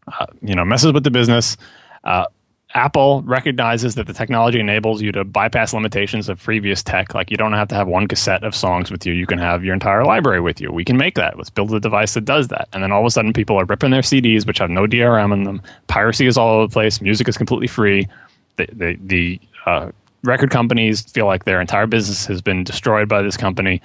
Uh, 0.08 0.26
you 0.42 0.54
know, 0.54 0.64
messes 0.64 0.92
with 0.92 1.04
the 1.04 1.10
business. 1.10 1.56
Uh, 2.04 2.26
Apple 2.74 3.22
recognizes 3.22 3.94
that 3.94 4.06
the 4.06 4.12
technology 4.12 4.58
enables 4.58 5.00
you 5.00 5.12
to 5.12 5.24
bypass 5.24 5.72
limitations 5.72 6.28
of 6.28 6.42
previous 6.42 6.82
tech. 6.82 7.14
Like 7.14 7.30
you 7.30 7.36
don't 7.36 7.52
have 7.52 7.68
to 7.68 7.74
have 7.74 7.86
one 7.86 8.08
cassette 8.08 8.42
of 8.42 8.54
songs 8.54 8.90
with 8.90 9.06
you. 9.06 9.12
You 9.12 9.26
can 9.26 9.38
have 9.38 9.64
your 9.64 9.74
entire 9.74 10.04
library 10.04 10.40
with 10.40 10.60
you. 10.60 10.72
We 10.72 10.84
can 10.84 10.96
make 10.96 11.14
that. 11.16 11.36
Let's 11.36 11.50
build 11.50 11.72
a 11.72 11.80
device 11.80 12.14
that 12.14 12.24
does 12.24 12.48
that. 12.48 12.68
And 12.72 12.82
then 12.82 12.90
all 12.90 13.00
of 13.00 13.06
a 13.06 13.10
sudden, 13.10 13.32
people 13.32 13.56
are 13.56 13.64
ripping 13.64 13.90
their 13.90 14.02
CDs, 14.02 14.46
which 14.46 14.58
have 14.58 14.70
no 14.70 14.86
DRM 14.86 15.32
in 15.32 15.44
them. 15.44 15.62
Piracy 15.86 16.26
is 16.26 16.36
all 16.36 16.54
over 16.54 16.66
the 16.66 16.72
place. 16.72 17.00
Music 17.00 17.28
is 17.28 17.36
completely 17.36 17.68
free. 17.68 18.08
The 18.56 18.68
the, 18.72 18.98
the 19.00 19.40
uh, 19.66 19.90
record 20.24 20.50
companies 20.50 21.02
feel 21.02 21.26
like 21.26 21.44
their 21.44 21.60
entire 21.60 21.86
business 21.86 22.26
has 22.26 22.40
been 22.40 22.64
destroyed 22.64 23.08
by 23.08 23.22
this 23.22 23.36
company. 23.36 23.80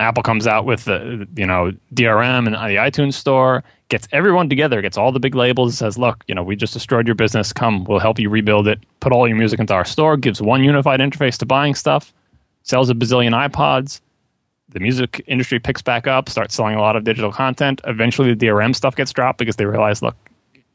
Apple 0.00 0.22
comes 0.22 0.46
out 0.46 0.64
with 0.64 0.84
the 0.84 1.26
you 1.36 1.46
know 1.46 1.72
DRM 1.94 2.46
and 2.46 2.54
the 2.54 2.76
iTunes 2.76 3.14
store, 3.14 3.62
gets 3.88 4.08
everyone 4.12 4.48
together, 4.48 4.82
gets 4.82 4.98
all 4.98 5.12
the 5.12 5.20
big 5.20 5.34
labels, 5.34 5.78
says, 5.78 5.96
"Look, 5.96 6.24
you 6.26 6.34
know, 6.34 6.42
we 6.42 6.56
just 6.56 6.72
destroyed 6.72 7.06
your 7.06 7.14
business. 7.14 7.52
Come, 7.52 7.84
we'll 7.84 8.00
help 8.00 8.18
you 8.18 8.28
rebuild 8.28 8.68
it. 8.68 8.80
Put 9.00 9.12
all 9.12 9.28
your 9.28 9.36
music 9.36 9.60
into 9.60 9.74
our 9.74 9.84
store." 9.84 10.16
Gives 10.16 10.42
one 10.42 10.64
unified 10.64 11.00
interface 11.00 11.38
to 11.38 11.46
buying 11.46 11.74
stuff. 11.74 12.12
Sells 12.62 12.90
a 12.90 12.94
bazillion 12.94 13.32
iPods. 13.48 14.00
The 14.70 14.80
music 14.80 15.22
industry 15.26 15.58
picks 15.58 15.82
back 15.82 16.06
up, 16.06 16.28
starts 16.28 16.54
selling 16.54 16.76
a 16.76 16.80
lot 16.80 16.96
of 16.96 17.04
digital 17.04 17.30
content. 17.30 17.80
Eventually, 17.84 18.34
the 18.34 18.46
DRM 18.46 18.74
stuff 18.74 18.96
gets 18.96 19.12
dropped 19.12 19.38
because 19.38 19.56
they 19.56 19.66
realize, 19.66 20.00
look, 20.00 20.16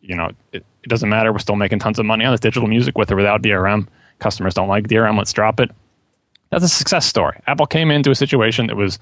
you 0.01 0.15
know, 0.15 0.29
it, 0.53 0.63
it 0.83 0.89
doesn't 0.89 1.09
matter. 1.09 1.33
We're 1.33 1.39
still 1.39 1.55
making 1.55 1.79
tons 1.79 1.97
of 1.97 2.05
money 2.05 2.23
on 2.23 2.31
this 2.31 2.39
digital 2.39 2.69
music 2.69 2.97
with 2.97 3.11
or 3.11 3.15
without 3.15 3.41
DRM 3.41 3.87
Customers 4.19 4.53
don't 4.53 4.67
like 4.67 4.87
DRM. 4.87 5.17
Let's 5.17 5.33
drop 5.33 5.59
it. 5.59 5.71
That's 6.49 6.63
a 6.63 6.69
success 6.69 7.05
story. 7.05 7.39
Apple 7.47 7.65
came 7.65 7.91
into 7.91 8.09
a 8.09 8.15
situation 8.15 8.67
that 8.67 8.75
was, 8.75 8.99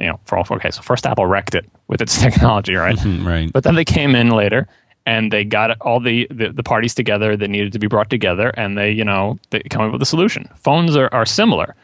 you 0.00 0.06
know, 0.08 0.18
for 0.24 0.36
all 0.36 0.46
okay. 0.50 0.70
So 0.70 0.82
first, 0.82 1.06
Apple 1.06 1.26
wrecked 1.26 1.54
it 1.54 1.68
with 1.86 2.00
its 2.00 2.20
technology, 2.20 2.74
right? 2.74 2.96
Mm-hmm, 2.96 3.26
right. 3.26 3.52
But 3.52 3.64
then 3.64 3.76
they 3.76 3.84
came 3.84 4.14
in 4.14 4.30
later 4.30 4.68
and 5.06 5.32
they 5.32 5.44
got 5.44 5.80
all 5.80 6.00
the, 6.00 6.26
the, 6.30 6.50
the 6.50 6.62
parties 6.62 6.94
together 6.94 7.36
that 7.36 7.48
needed 7.48 7.72
to 7.72 7.78
be 7.78 7.86
brought 7.86 8.10
together, 8.10 8.50
and 8.50 8.76
they, 8.76 8.90
you 8.90 9.04
know, 9.04 9.38
they 9.48 9.60
come 9.70 9.80
up 9.80 9.92
with 9.92 10.02
a 10.02 10.06
solution. 10.06 10.46
Phones 10.56 10.96
are, 10.96 11.08
are 11.14 11.24
similar. 11.24 11.74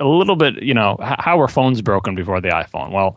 A 0.00 0.04
little 0.04 0.34
bit, 0.34 0.60
you 0.60 0.74
know, 0.74 0.96
how 1.00 1.36
were 1.38 1.46
phones 1.46 1.80
broken 1.82 2.16
before 2.16 2.40
the 2.40 2.48
iPhone? 2.48 2.90
Well, 2.90 3.16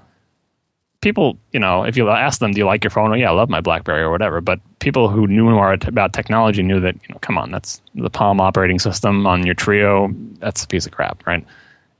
people, 1.02 1.38
you 1.52 1.60
know, 1.60 1.84
if 1.84 1.98
you 1.98 2.10
ask 2.10 2.40
them, 2.40 2.52
do 2.52 2.60
you 2.60 2.66
like 2.66 2.84
your 2.84 2.92
phone? 2.92 3.18
Yeah, 3.20 3.32
I 3.32 3.34
love 3.34 3.50
my 3.50 3.60
BlackBerry 3.60 4.02
or 4.02 4.12
whatever. 4.12 4.40
But 4.40 4.60
people 4.80 5.10
who 5.10 5.28
knew 5.28 5.46
more 5.46 5.74
about 5.74 6.14
technology 6.14 6.64
knew 6.64 6.80
that, 6.80 6.96
you 6.96 7.10
know, 7.10 7.20
come 7.22 7.38
on, 7.38 7.52
that's 7.52 7.82
the 7.96 8.10
Palm 8.10 8.40
operating 8.40 8.80
system 8.80 9.28
on 9.28 9.46
your 9.46 9.56
Treo. 9.56 10.16
That's 10.40 10.64
a 10.64 10.68
piece 10.68 10.86
of 10.86 10.92
crap, 10.92 11.26
right? 11.26 11.46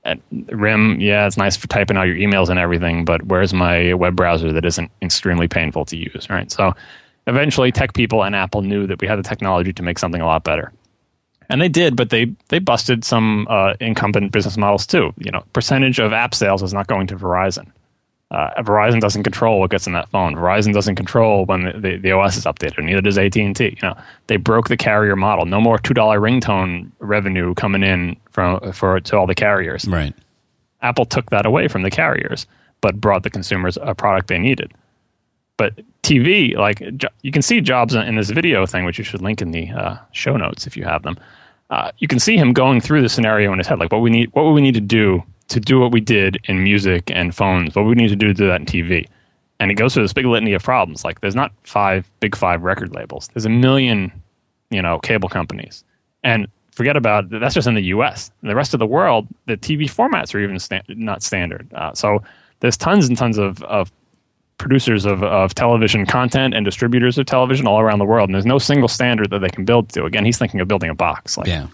And 0.04 0.22
RIM, 0.52 1.00
yeah, 1.00 1.28
it's 1.28 1.38
nice 1.38 1.56
for 1.56 1.68
typing 1.68 1.98
out 1.98 2.04
your 2.04 2.16
emails 2.16 2.50
and 2.50 2.58
everything, 2.58 3.06
but 3.06 3.24
where's 3.26 3.54
my 3.54 3.94
web 3.94 4.16
browser 4.16 4.52
that 4.54 4.66
isn't 4.66 4.90
extremely 5.02 5.48
painful 5.48 5.86
to 5.86 5.98
use, 5.98 6.28
right? 6.30 6.50
So 6.52 6.74
eventually, 7.28 7.72
tech 7.72 7.94
people 7.94 8.24
and 8.24 8.36
Apple 8.36 8.64
knew 8.64 8.88
that 8.88 9.00
we 9.00 9.08
had 9.08 9.20
the 9.20 9.24
technology 9.24 9.74
to 9.74 9.84
make 9.84 10.00
something 10.00 10.22
a 10.22 10.26
lot 10.26 10.44
better. 10.44 10.72
And 11.50 11.62
they 11.62 11.70
did, 11.70 11.96
but 11.96 12.10
they 12.10 12.34
they 12.48 12.60
busted 12.60 13.04
some 13.04 13.46
uh, 13.50 13.74
incumbent 13.80 14.32
business 14.32 14.58
models 14.58 14.88
too. 14.88 15.14
You 15.18 15.32
know, 15.32 15.44
percentage 15.54 16.00
of 16.00 16.14
app 16.14 16.34
sales 16.34 16.64
is 16.64 16.74
not 16.74 16.88
going 16.88 17.08
to 17.08 17.16
Verizon 17.16 17.72
uh, 18.32 18.62
Verizon 18.64 19.02
doesn't 19.02 19.24
control 19.24 19.60
what 19.60 19.72
gets 19.72 19.88
in 19.88 19.94
that 19.94 20.10
phone. 20.10 20.36
Verizon 20.36 20.74
doesn't 20.74 20.96
control 20.96 21.46
when 21.46 21.66
the, 21.66 21.74
the, 21.74 21.98
the 21.98 22.12
OS 22.14 22.38
is 22.38 22.46
updated. 22.46 22.86
Neither 22.86 23.02
does 23.02 23.18
AT 23.18 23.36
and 23.36 23.54
T. 23.54 23.66
You 23.66 23.90
know, 23.90 23.98
they 24.28 24.38
broke 24.38 24.70
the 24.70 24.78
carrier 24.78 25.18
model. 25.18 25.46
No 25.46 25.60
more 25.60 25.78
two 25.78 25.94
dollar 25.94 26.18
ringtone 26.20 26.90
revenue 27.00 27.54
coming 27.56 27.84
in 27.84 28.16
from 28.32 28.72
for 28.72 29.02
to 29.02 29.18
all 29.18 29.28
the 29.28 29.36
carriers. 29.36 29.86
Right. 29.86 30.16
Apple 30.82 31.06
took 31.06 31.30
that 31.30 31.46
away 31.46 31.68
from 31.68 31.82
the 31.82 31.92
carriers, 31.92 32.48
but 32.80 33.02
brought 33.02 33.24
the 33.24 33.30
consumers 33.30 33.78
a 33.82 33.94
product 33.94 34.30
they 34.30 34.40
needed. 34.40 34.72
But 35.58 35.82
TV, 36.02 36.56
like 36.56 36.82
you 37.22 37.32
can 37.34 37.42
see 37.42 37.60
Jobs 37.60 37.94
in 37.94 38.16
this 38.16 38.30
video 38.30 38.66
thing, 38.66 38.86
which 38.86 38.98
you 38.98 39.04
should 39.04 39.22
link 39.22 39.42
in 39.42 39.52
the 39.52 39.70
uh, 39.72 39.98
show 40.14 40.38
notes 40.38 40.66
if 40.66 40.78
you 40.78 40.86
have 40.86 41.04
them. 41.04 41.18
Uh, 41.70 41.92
you 42.00 42.08
can 42.08 42.20
see 42.20 42.38
him 42.38 42.54
going 42.54 42.80
through 42.80 43.02
the 43.02 43.10
scenario 43.10 43.52
in 43.52 43.58
his 43.58 43.68
head, 43.68 43.80
like 43.80 43.92
what 43.92 44.02
we 44.02 44.10
need, 44.10 44.30
what 44.34 44.46
would 44.46 44.54
we 44.54 44.62
need 44.62 44.74
to 44.74 44.82
do 44.82 45.22
to 45.50 45.60
do 45.60 45.80
what 45.80 45.92
we 45.92 46.00
did 46.02 46.38
in 46.46 46.64
music 46.64 47.12
and 47.12 47.36
phones, 47.36 47.76
what 47.76 47.86
we 47.86 47.96
need 47.96 48.10
to 48.10 48.16
do 48.16 48.28
to 48.28 48.34
do 48.34 48.48
that 48.48 48.60
in 48.62 48.66
TV. 48.66 49.08
And 49.60 49.70
it 49.70 49.76
goes 49.76 49.94
through 49.94 50.04
this 50.04 50.14
big 50.14 50.26
litany 50.26 50.54
of 50.54 50.64
problems. 50.64 51.04
Like 51.04 51.22
there's 51.22 51.36
not 51.36 51.52
five 51.64 52.10
big 52.20 52.36
five 52.36 52.64
record 52.64 52.94
labels. 52.94 53.30
There's 53.34 53.46
a 53.46 53.50
million, 53.50 54.12
you 54.70 54.82
know, 54.82 55.00
cable 55.00 55.30
companies. 55.30 55.84
And 56.24 56.48
forget 56.72 56.96
about 56.96 57.30
that's 57.30 57.54
just 57.54 57.68
in 57.68 57.76
the 57.76 57.84
U.S. 57.84 58.32
In 58.42 58.48
the 58.48 58.56
rest 58.56 58.74
of 58.74 58.80
the 58.80 58.88
world, 58.88 59.28
the 59.46 59.58
TV 59.58 59.84
formats 59.84 60.34
are 60.34 60.40
even 60.40 60.58
sta- 60.58 60.82
not 60.90 61.22
standard. 61.22 61.72
Uh, 61.74 61.94
so 61.94 62.24
there's 62.62 62.78
tons 62.78 63.08
and 63.08 63.18
tons 63.18 63.38
of, 63.38 63.62
of 63.64 63.92
producers 64.58 65.06
of, 65.06 65.24
of 65.24 65.54
television 65.56 66.06
content 66.06 66.54
and 66.54 66.64
distributors 66.64 67.18
of 67.18 67.26
television 67.26 67.68
all 67.68 67.80
around 67.80 68.00
the 68.00 68.06
world, 68.06 68.30
and 68.30 68.36
there's 68.36 68.46
no 68.46 68.60
single 68.60 68.88
standard 68.88 69.30
that 69.32 69.40
they 69.40 69.50
can 69.50 69.66
build 69.66 69.90
to. 69.90 70.06
Again, 70.06 70.24
he's 70.24 70.38
thinking 70.38 70.60
of 70.60 70.68
building 70.68 70.90
a 70.90 70.96
box. 70.96 71.38
Like, 71.38 71.48
Yeah. 71.48 71.68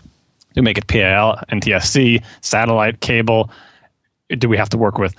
Do 0.57 0.61
we 0.61 0.65
make 0.65 0.79
it 0.79 0.87
PAL, 0.87 1.39
NTSC, 1.51 2.23
satellite, 2.41 2.99
cable? 2.99 3.51
Do 4.39 4.49
we 4.49 4.57
have 4.57 4.69
to 4.69 4.77
work 4.77 4.97
with 4.97 5.13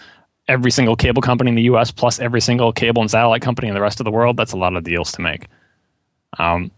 every 0.49 0.73
single 0.73 0.97
cable 0.97 1.23
company 1.23 1.51
in 1.51 1.55
the 1.55 1.63
U.S. 1.63 1.93
plus 1.93 2.19
every 2.19 2.41
single 2.41 2.73
cable 2.73 3.03
and 3.03 3.09
satellite 3.09 3.41
company 3.41 3.69
in 3.69 3.75
the 3.75 3.81
rest 3.81 4.01
of 4.01 4.05
the 4.05 4.11
world? 4.11 4.37
That's 4.37 4.51
a 4.51 4.57
lot 4.57 4.75
of 4.75 4.83
deals 4.83 5.13
to 5.13 5.23
make. 5.23 5.47
Um, 6.41 6.73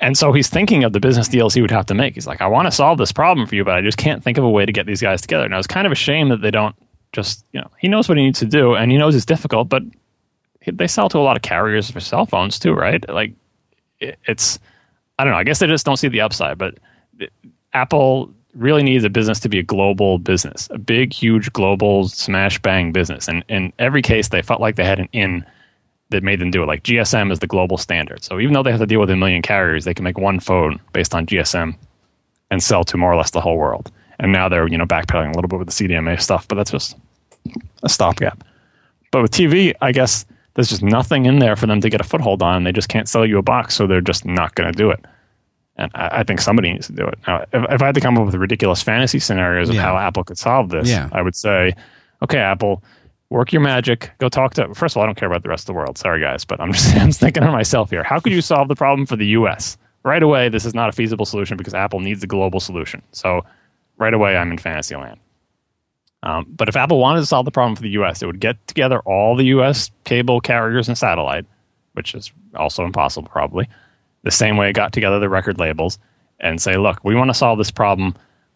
and 0.00 0.18
so 0.18 0.34
he's 0.34 0.50
thinking 0.50 0.84
of 0.84 0.92
the 0.92 1.00
business 1.00 1.28
deals 1.28 1.54
he 1.54 1.62
would 1.62 1.70
have 1.70 1.86
to 1.86 1.94
make. 1.94 2.12
He's 2.12 2.26
like, 2.26 2.42
I 2.42 2.46
want 2.46 2.66
to 2.66 2.70
solve 2.70 2.98
this 2.98 3.10
problem 3.10 3.46
for 3.46 3.54
you, 3.54 3.64
but 3.64 3.76
I 3.76 3.80
just 3.80 3.96
can't 3.96 4.22
think 4.22 4.36
of 4.36 4.44
a 4.44 4.50
way 4.50 4.66
to 4.66 4.72
get 4.72 4.84
these 4.84 5.00
guys 5.00 5.22
together. 5.22 5.48
Now 5.48 5.56
it's 5.56 5.66
kind 5.66 5.86
of 5.86 5.92
a 5.92 5.96
shame 5.96 6.28
that 6.28 6.42
they 6.42 6.50
don't 6.50 6.76
just, 7.12 7.46
you 7.52 7.60
know, 7.62 7.70
he 7.78 7.88
knows 7.88 8.06
what 8.06 8.18
he 8.18 8.24
needs 8.24 8.40
to 8.40 8.46
do 8.46 8.74
and 8.74 8.92
he 8.92 8.98
knows 8.98 9.16
it's 9.16 9.24
difficult, 9.24 9.70
but 9.70 9.82
they 10.70 10.88
sell 10.88 11.08
to 11.08 11.16
a 11.16 11.20
lot 11.20 11.36
of 11.36 11.42
carriers 11.42 11.90
for 11.90 12.00
cell 12.00 12.26
phones 12.26 12.58
too, 12.58 12.74
right? 12.74 13.02
Like, 13.08 13.32
it's, 13.98 14.58
I 15.18 15.24
don't 15.24 15.32
know. 15.32 15.38
I 15.38 15.44
guess 15.44 15.58
they 15.58 15.66
just 15.66 15.86
don't 15.86 15.96
see 15.96 16.08
the 16.08 16.20
upside, 16.20 16.58
but 16.58 16.78
Apple 17.72 18.32
really 18.54 18.82
needs 18.82 19.04
a 19.04 19.10
business 19.10 19.38
to 19.40 19.48
be 19.48 19.58
a 19.58 19.62
global 19.62 20.18
business, 20.18 20.68
a 20.70 20.78
big, 20.78 21.12
huge, 21.12 21.52
global 21.52 22.08
smash 22.08 22.58
bang 22.60 22.92
business. 22.92 23.28
And 23.28 23.44
in 23.48 23.72
every 23.78 24.02
case, 24.02 24.28
they 24.28 24.42
felt 24.42 24.60
like 24.60 24.76
they 24.76 24.84
had 24.84 24.98
an 24.98 25.08
in 25.12 25.44
that 26.10 26.22
made 26.22 26.40
them 26.40 26.50
do 26.50 26.62
it. 26.62 26.66
Like 26.66 26.82
GSM 26.82 27.32
is 27.32 27.40
the 27.40 27.46
global 27.46 27.76
standard. 27.76 28.24
So 28.24 28.38
even 28.38 28.54
though 28.54 28.62
they 28.62 28.70
have 28.70 28.80
to 28.80 28.86
deal 28.86 29.00
with 29.00 29.10
a 29.10 29.16
million 29.16 29.42
carriers, 29.42 29.84
they 29.84 29.94
can 29.94 30.04
make 30.04 30.18
one 30.18 30.40
phone 30.40 30.80
based 30.92 31.14
on 31.14 31.26
GSM 31.26 31.76
and 32.50 32.62
sell 32.62 32.84
to 32.84 32.96
more 32.96 33.12
or 33.12 33.16
less 33.16 33.32
the 33.32 33.40
whole 33.40 33.58
world. 33.58 33.90
And 34.18 34.32
now 34.32 34.48
they're, 34.48 34.68
you 34.68 34.78
know, 34.78 34.86
backpedaling 34.86 35.32
a 35.32 35.36
little 35.36 35.48
bit 35.48 35.58
with 35.58 35.68
the 35.68 35.88
CDMA 35.88 36.20
stuff, 36.20 36.46
but 36.48 36.54
that's 36.54 36.70
just 36.70 36.96
a 37.82 37.88
stopgap. 37.88 38.42
But 39.10 39.22
with 39.22 39.32
TV, 39.32 39.74
I 39.82 39.92
guess 39.92 40.24
there's 40.56 40.68
just 40.68 40.82
nothing 40.82 41.26
in 41.26 41.38
there 41.38 41.54
for 41.54 41.66
them 41.66 41.80
to 41.80 41.88
get 41.88 42.00
a 42.00 42.04
foothold 42.04 42.42
on. 42.42 42.64
They 42.64 42.72
just 42.72 42.88
can't 42.88 43.08
sell 43.08 43.24
you 43.24 43.38
a 43.38 43.42
box, 43.42 43.74
so 43.76 43.86
they're 43.86 44.00
just 44.00 44.24
not 44.24 44.54
going 44.56 44.72
to 44.72 44.76
do 44.76 44.90
it. 44.90 45.04
And 45.76 45.90
I, 45.94 46.20
I 46.20 46.22
think 46.24 46.40
somebody 46.40 46.72
needs 46.72 46.86
to 46.88 46.94
do 46.94 47.06
it. 47.06 47.18
Now, 47.28 47.42
if, 47.52 47.64
if 47.70 47.82
I 47.82 47.86
had 47.86 47.94
to 47.94 48.00
come 48.00 48.18
up 48.18 48.26
with 48.26 48.34
ridiculous 48.34 48.82
fantasy 48.82 49.18
scenarios 49.20 49.68
of 49.68 49.74
Yeah. 49.76 49.82
how 49.82 49.96
Apple 49.96 50.24
could 50.24 50.38
solve 50.38 50.70
this, 50.70 50.88
Yeah. 50.88 51.08
I 51.12 51.22
would 51.22 51.36
say, 51.36 51.74
okay, 52.22 52.38
Apple, 52.38 52.82
work 53.30 53.52
your 53.52 53.60
magic. 53.62 54.10
Go 54.18 54.28
talk 54.30 54.54
to. 54.54 54.74
First 54.74 54.94
of 54.94 54.98
all, 54.98 55.02
I 55.02 55.06
don't 55.06 55.16
care 55.18 55.28
about 55.28 55.42
the 55.42 55.50
rest 55.50 55.64
of 55.64 55.66
the 55.66 55.74
world. 55.74 55.98
Sorry, 55.98 56.20
guys, 56.20 56.44
but 56.44 56.60
I'm 56.60 56.72
just 56.74 56.96
I'm 56.96 57.12
thinking 57.12 57.42
of 57.42 57.52
myself 57.52 57.90
here. 57.90 58.02
How 58.02 58.18
could 58.18 58.32
you 58.32 58.40
solve 58.40 58.68
the 58.68 58.74
problem 58.74 59.04
for 59.06 59.16
the 59.16 59.26
U.S. 59.28 59.76
right 60.04 60.22
away? 60.22 60.48
This 60.48 60.64
is 60.64 60.74
not 60.74 60.88
a 60.88 60.92
feasible 60.92 61.26
solution 61.26 61.56
because 61.58 61.74
Apple 61.74 62.00
needs 62.00 62.22
a 62.24 62.26
global 62.26 62.60
solution. 62.60 63.02
So 63.12 63.44
right 63.98 64.14
away, 64.14 64.36
I'm 64.38 64.50
in 64.52 64.58
fantasy 64.58 64.96
land. 64.96 65.20
Um, 66.26 66.44
but 66.48 66.68
if 66.68 66.74
Apple 66.74 66.98
wanted 66.98 67.20
to 67.20 67.26
solve 67.26 67.44
the 67.44 67.52
problem 67.52 67.76
for 67.76 67.82
the 67.82 67.90
U.S., 67.90 68.20
it 68.20 68.26
would 68.26 68.40
get 68.40 68.56
together 68.66 68.98
all 69.00 69.36
the 69.36 69.44
U.S. 69.44 69.92
cable 70.02 70.40
carriers 70.40 70.88
and 70.88 70.98
satellite, 70.98 71.46
which 71.92 72.16
is 72.16 72.32
also 72.56 72.84
impossible 72.84 73.28
probably. 73.28 73.68
The 74.24 74.32
same 74.32 74.56
way 74.56 74.68
it 74.68 74.72
got 74.72 74.92
together 74.92 75.20
the 75.20 75.28
record 75.28 75.60
labels 75.60 76.00
and 76.40 76.60
say, 76.60 76.78
look, 76.78 76.98
we 77.04 77.14
want 77.14 77.30
to 77.30 77.34
solve 77.34 77.58
this 77.58 77.70
problem. 77.70 78.12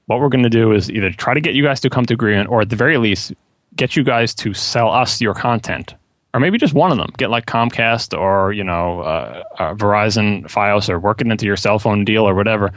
What 0.07 0.19
we're 0.19 0.29
going 0.29 0.43
to 0.43 0.51
do 0.51 0.73
is 0.73 0.91
either 0.91 1.13
try 1.13 1.33
to 1.33 1.41
get 1.41 1.55
you 1.55 1.63
guys 1.63 1.79
to 1.83 1.89
come 1.91 2.05
to 2.07 2.15
agreement, 2.15 2.51
or 2.51 2.61
at 2.61 2.71
the 2.71 2.77
very 2.77 2.97
least, 2.97 3.33
get 3.77 3.95
you 3.95 4.03
guys 4.03 4.35
to 4.35 4.53
sell 4.53 4.91
us 4.91 5.21
your 5.21 5.35
content, 5.35 5.95
or 6.35 6.41
maybe 6.41 6.59
just 6.59 6.75
one 6.75 6.91
of 6.91 6.99
them. 6.99 7.11
Get 7.19 7.31
like 7.31 7.47
Comcast 7.47 8.19
or 8.19 8.53
you 8.53 8.65
know 8.65 9.03
uh, 9.03 9.45
uh, 9.61 9.75
Verizon, 9.75 10.43
FiOS, 10.47 10.89
or 10.89 10.99
work 10.99 11.21
it 11.21 11.29
into 11.29 11.47
your 11.47 11.57
cell 11.57 11.79
phone 11.79 12.05
deal 12.05 12.29
or 12.29 12.35
whatever. 12.35 12.73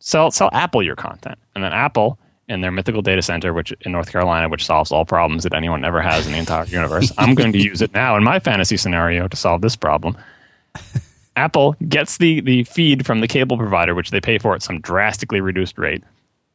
Sell 0.00 0.30
sell 0.30 0.50
Apple 0.52 0.82
your 0.82 0.96
content, 0.96 1.38
and 1.54 1.64
then 1.64 1.72
Apple 1.72 2.18
in 2.48 2.60
their 2.60 2.70
mythical 2.70 3.02
data 3.02 3.22
center, 3.22 3.52
which 3.52 3.72
in 3.82 3.92
North 3.92 4.10
Carolina, 4.10 4.48
which 4.48 4.64
solves 4.64 4.90
all 4.90 5.04
problems 5.04 5.42
that 5.42 5.54
anyone 5.54 5.84
ever 5.84 6.00
has 6.00 6.26
in 6.26 6.32
the 6.32 6.38
entire 6.38 6.64
universe. 6.64 7.12
I'm 7.18 7.34
going 7.34 7.52
to 7.52 7.58
use 7.58 7.82
it 7.82 7.92
now 7.92 8.16
in 8.16 8.24
my 8.24 8.38
fantasy 8.38 8.76
scenario 8.76 9.28
to 9.28 9.36
solve 9.36 9.60
this 9.60 9.76
problem. 9.76 10.16
Apple 11.36 11.76
gets 11.88 12.18
the, 12.18 12.40
the 12.40 12.64
feed 12.64 13.06
from 13.06 13.20
the 13.20 13.28
cable 13.28 13.56
provider, 13.56 13.94
which 13.94 14.10
they 14.10 14.20
pay 14.20 14.38
for 14.38 14.54
at 14.54 14.62
some 14.62 14.80
drastically 14.80 15.40
reduced 15.40 15.78
rate, 15.78 16.02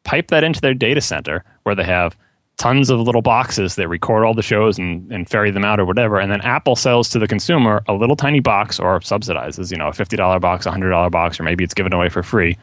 pipe 0.03 0.27
that 0.27 0.43
into 0.43 0.59
their 0.59 0.73
data 0.73 0.99
center 0.99 1.43
where 1.63 1.75
they 1.75 1.85
have 1.85 2.17
tons 2.57 2.89
of 2.89 2.99
little 2.99 3.21
boxes 3.21 3.75
that 3.75 3.87
record 3.87 4.25
all 4.25 4.33
the 4.33 4.41
shows 4.41 4.77
and, 4.77 5.11
and 5.11 5.29
ferry 5.29 5.51
them 5.51 5.65
out 5.65 5.79
or 5.79 5.85
whatever. 5.85 6.19
And 6.19 6.31
then 6.31 6.41
Apple 6.41 6.75
sells 6.75 7.09
to 7.09 7.19
the 7.19 7.27
consumer 7.27 7.83
a 7.87 7.93
little 7.93 8.15
tiny 8.15 8.41
box 8.41 8.79
or 8.79 8.99
subsidizes, 8.99 9.71
you 9.71 9.77
know, 9.77 9.87
a 9.87 9.91
$50 9.91 10.41
box, 10.41 10.65
a 10.65 10.71
$100 10.71 11.11
box, 11.11 11.39
or 11.39 11.43
maybe 11.43 11.63
it's 11.63 11.73
given 11.73 11.93
away 11.93 12.09
for 12.09 12.21
free, 12.21 12.57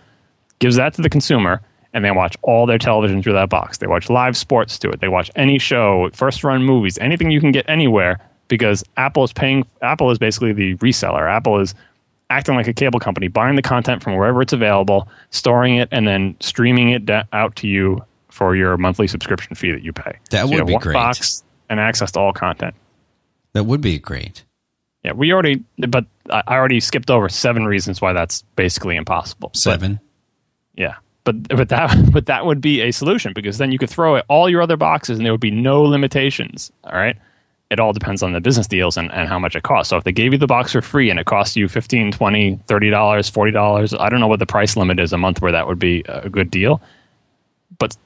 gives 0.58 0.76
that 0.76 0.94
to 0.94 1.02
the 1.02 1.10
consumer, 1.10 1.60
and 1.92 2.04
they 2.04 2.10
watch 2.10 2.36
all 2.42 2.66
their 2.66 2.78
television 2.78 3.22
through 3.22 3.32
that 3.34 3.48
box. 3.48 3.78
They 3.78 3.86
watch 3.86 4.08
live 4.10 4.36
sports 4.36 4.78
to 4.80 4.90
it. 4.90 5.00
They 5.00 5.08
watch 5.08 5.30
any 5.36 5.58
show, 5.58 6.08
first 6.12 6.44
run 6.44 6.62
movies, 6.62 6.98
anything 6.98 7.30
you 7.30 7.40
can 7.40 7.50
get 7.52 7.68
anywhere 7.68 8.18
because 8.48 8.82
Apple 8.96 9.24
is 9.24 9.32
paying, 9.32 9.66
Apple 9.82 10.10
is 10.10 10.18
basically 10.18 10.52
the 10.52 10.76
reseller. 10.76 11.28
Apple 11.30 11.60
is 11.60 11.74
acting 12.30 12.54
like 12.54 12.68
a 12.68 12.72
cable 12.72 13.00
company, 13.00 13.28
buying 13.28 13.56
the 13.56 13.62
content 13.62 14.02
from 14.02 14.16
wherever 14.16 14.40
it's 14.42 14.52
available, 14.52 15.08
storing 15.30 15.76
it, 15.76 15.88
and 15.90 16.06
then 16.06 16.36
streaming 16.40 16.90
it 16.90 17.04
da- 17.06 17.24
out 17.32 17.56
to 17.56 17.66
you 17.68 18.04
for 18.28 18.54
your 18.54 18.76
monthly 18.76 19.08
subscription 19.08 19.54
fee 19.56 19.72
that 19.72 19.82
you 19.82 19.92
pay. 19.92 20.16
That 20.30 20.42
So 20.42 20.46
you 20.46 20.50
would 20.52 20.58
have 20.60 20.66
be 20.68 20.72
one 20.74 20.82
great. 20.82 20.94
Box 20.94 21.42
and 21.68 21.80
access 21.80 22.12
to 22.12 22.20
all 22.20 22.32
content. 22.32 22.74
That 23.52 23.64
would 23.64 23.80
be 23.80 23.98
great. 23.98 24.44
Yeah, 25.02 25.12
we 25.12 25.32
already, 25.32 25.64
but 25.88 26.04
I 26.30 26.42
already 26.46 26.78
skipped 26.78 27.10
over 27.10 27.28
seven 27.28 27.64
reasons 27.64 28.00
why 28.00 28.12
that's 28.12 28.42
basically 28.54 28.96
impossible. 28.96 29.48
But- 29.48 29.56
Seven. 29.56 29.98
yeah, 30.76 30.96
but 31.32 31.56
but 31.56 31.68
that 31.68 31.96
but 32.12 32.26
that 32.26 32.46
would 32.46 32.60
be 32.60 32.80
a 32.80 32.90
solution 32.90 33.32
because 33.32 33.58
then 33.58 33.72
you 33.72 33.78
could 33.78 33.90
throw 33.90 34.16
at 34.16 34.24
all 34.28 34.48
your 34.48 34.62
other 34.62 34.76
boxes 34.76 35.18
and 35.18 35.26
there 35.26 35.32
would 35.32 35.40
be 35.40 35.50
no 35.50 35.82
limitations. 35.82 36.70
All 36.84 36.92
right. 36.92 37.16
It 37.70 37.78
all 37.78 37.92
depends 37.92 38.20
on 38.20 38.32
the 38.32 38.40
business 38.40 38.66
deals 38.66 38.96
and, 38.96 39.12
and 39.12 39.28
how 39.28 39.38
much 39.38 39.54
it 39.54 39.62
costs. 39.62 39.90
So 39.90 39.96
if 39.96 40.02
they 40.02 40.10
gave 40.10 40.32
you 40.32 40.38
the 40.38 40.48
box 40.48 40.72
for 40.72 40.82
free 40.82 41.08
and 41.08 41.20
it 41.20 41.26
costs 41.26 41.56
you 41.56 41.68
15 41.68 42.10
20 42.10 42.56
$30, 42.56 42.90
$40, 42.90 44.00
I 44.00 44.08
don't 44.08 44.18
know 44.18 44.26
what 44.26 44.40
the 44.40 44.46
price 44.46 44.76
limit 44.76 44.98
is 44.98 45.12
a 45.12 45.18
month 45.18 45.40
where 45.40 45.52
that 45.52 45.68
would 45.68 45.78
be 45.78 46.02
a 46.08 46.28
good 46.28 46.50
deal. 46.50 46.82
But, 47.78 47.96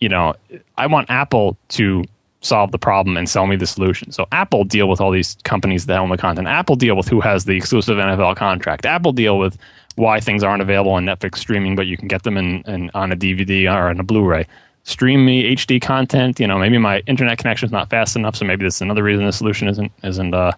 you 0.00 0.10
know, 0.10 0.34
I 0.76 0.86
want 0.86 1.08
Apple 1.08 1.56
to 1.68 2.04
solve 2.42 2.72
the 2.72 2.78
problem 2.78 3.16
and 3.16 3.26
sell 3.26 3.46
me 3.46 3.56
the 3.56 3.66
solution. 3.66 4.12
So 4.12 4.26
Apple 4.32 4.64
deal 4.64 4.86
with 4.86 5.00
all 5.00 5.10
these 5.10 5.38
companies 5.44 5.86
that 5.86 5.98
own 5.98 6.10
the 6.10 6.18
content. 6.18 6.46
Apple 6.46 6.76
deal 6.76 6.94
with 6.94 7.08
who 7.08 7.22
has 7.22 7.46
the 7.46 7.56
exclusive 7.56 7.96
NFL 7.96 8.36
contract. 8.36 8.84
Apple 8.84 9.12
deal 9.12 9.38
with 9.38 9.56
why 9.96 10.20
things 10.20 10.42
aren't 10.42 10.62
available 10.62 10.92
on 10.92 11.04
Netflix 11.04 11.36
streaming, 11.36 11.74
but 11.74 11.86
you 11.86 11.96
can 11.96 12.08
get 12.08 12.22
them 12.22 12.36
in, 12.36 12.62
in 12.66 12.90
on 12.94 13.12
a 13.12 13.16
DVD 13.16 13.70
or 13.72 13.88
on 13.88 13.98
a 13.98 14.02
Blu-ray. 14.02 14.46
Stream 14.84 15.24
me 15.24 15.54
HD 15.56 15.82
content. 15.82 16.38
You 16.38 16.46
know, 16.46 16.58
maybe 16.58 16.78
my 16.78 17.00
internet 17.06 17.38
connection 17.38 17.66
is 17.66 17.72
not 17.72 17.90
fast 17.90 18.14
enough, 18.14 18.36
so 18.36 18.44
maybe 18.44 18.64
that's 18.64 18.80
another 18.80 19.02
reason 19.02 19.26
the 19.26 19.32
solution 19.32 19.68
isn't 19.68 19.90
isn't 20.04 20.32
uh, 20.32 20.52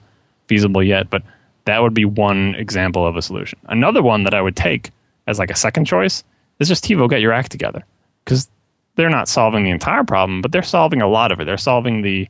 feasible 0.49 0.83
yet. 0.83 1.09
But 1.09 1.23
that 1.65 1.83
would 1.83 1.95
be 1.95 2.05
one 2.05 2.55
example 2.57 3.07
of 3.07 3.17
a 3.17 3.23
solution. 3.23 3.59
Another 3.69 4.03
one 4.03 4.25
that 4.25 4.35
I 4.35 4.43
would 4.43 4.57
take 4.57 4.91
as 5.27 5.39
like 5.39 5.51
a 5.51 5.57
second 5.57 5.87
choice 5.87 6.23
is 6.59 6.69
just 6.69 6.85
TiVo 6.85 7.09
get 7.09 7.21
your 7.21 7.33
act 7.33 7.51
together 7.51 7.85
because 8.25 8.49
they're 8.97 9.09
not 9.09 9.29
solving 9.29 9.65
the 9.65 9.71
entire 9.71 10.05
problem, 10.05 10.43
but 10.43 10.51
they're 10.51 10.63
solving 10.63 11.01
a 11.01 11.09
lot 11.09 11.31
of 11.31 11.41
it. 11.41 11.45
They're 11.45 11.57
solving 11.57 12.03
the 12.03 12.29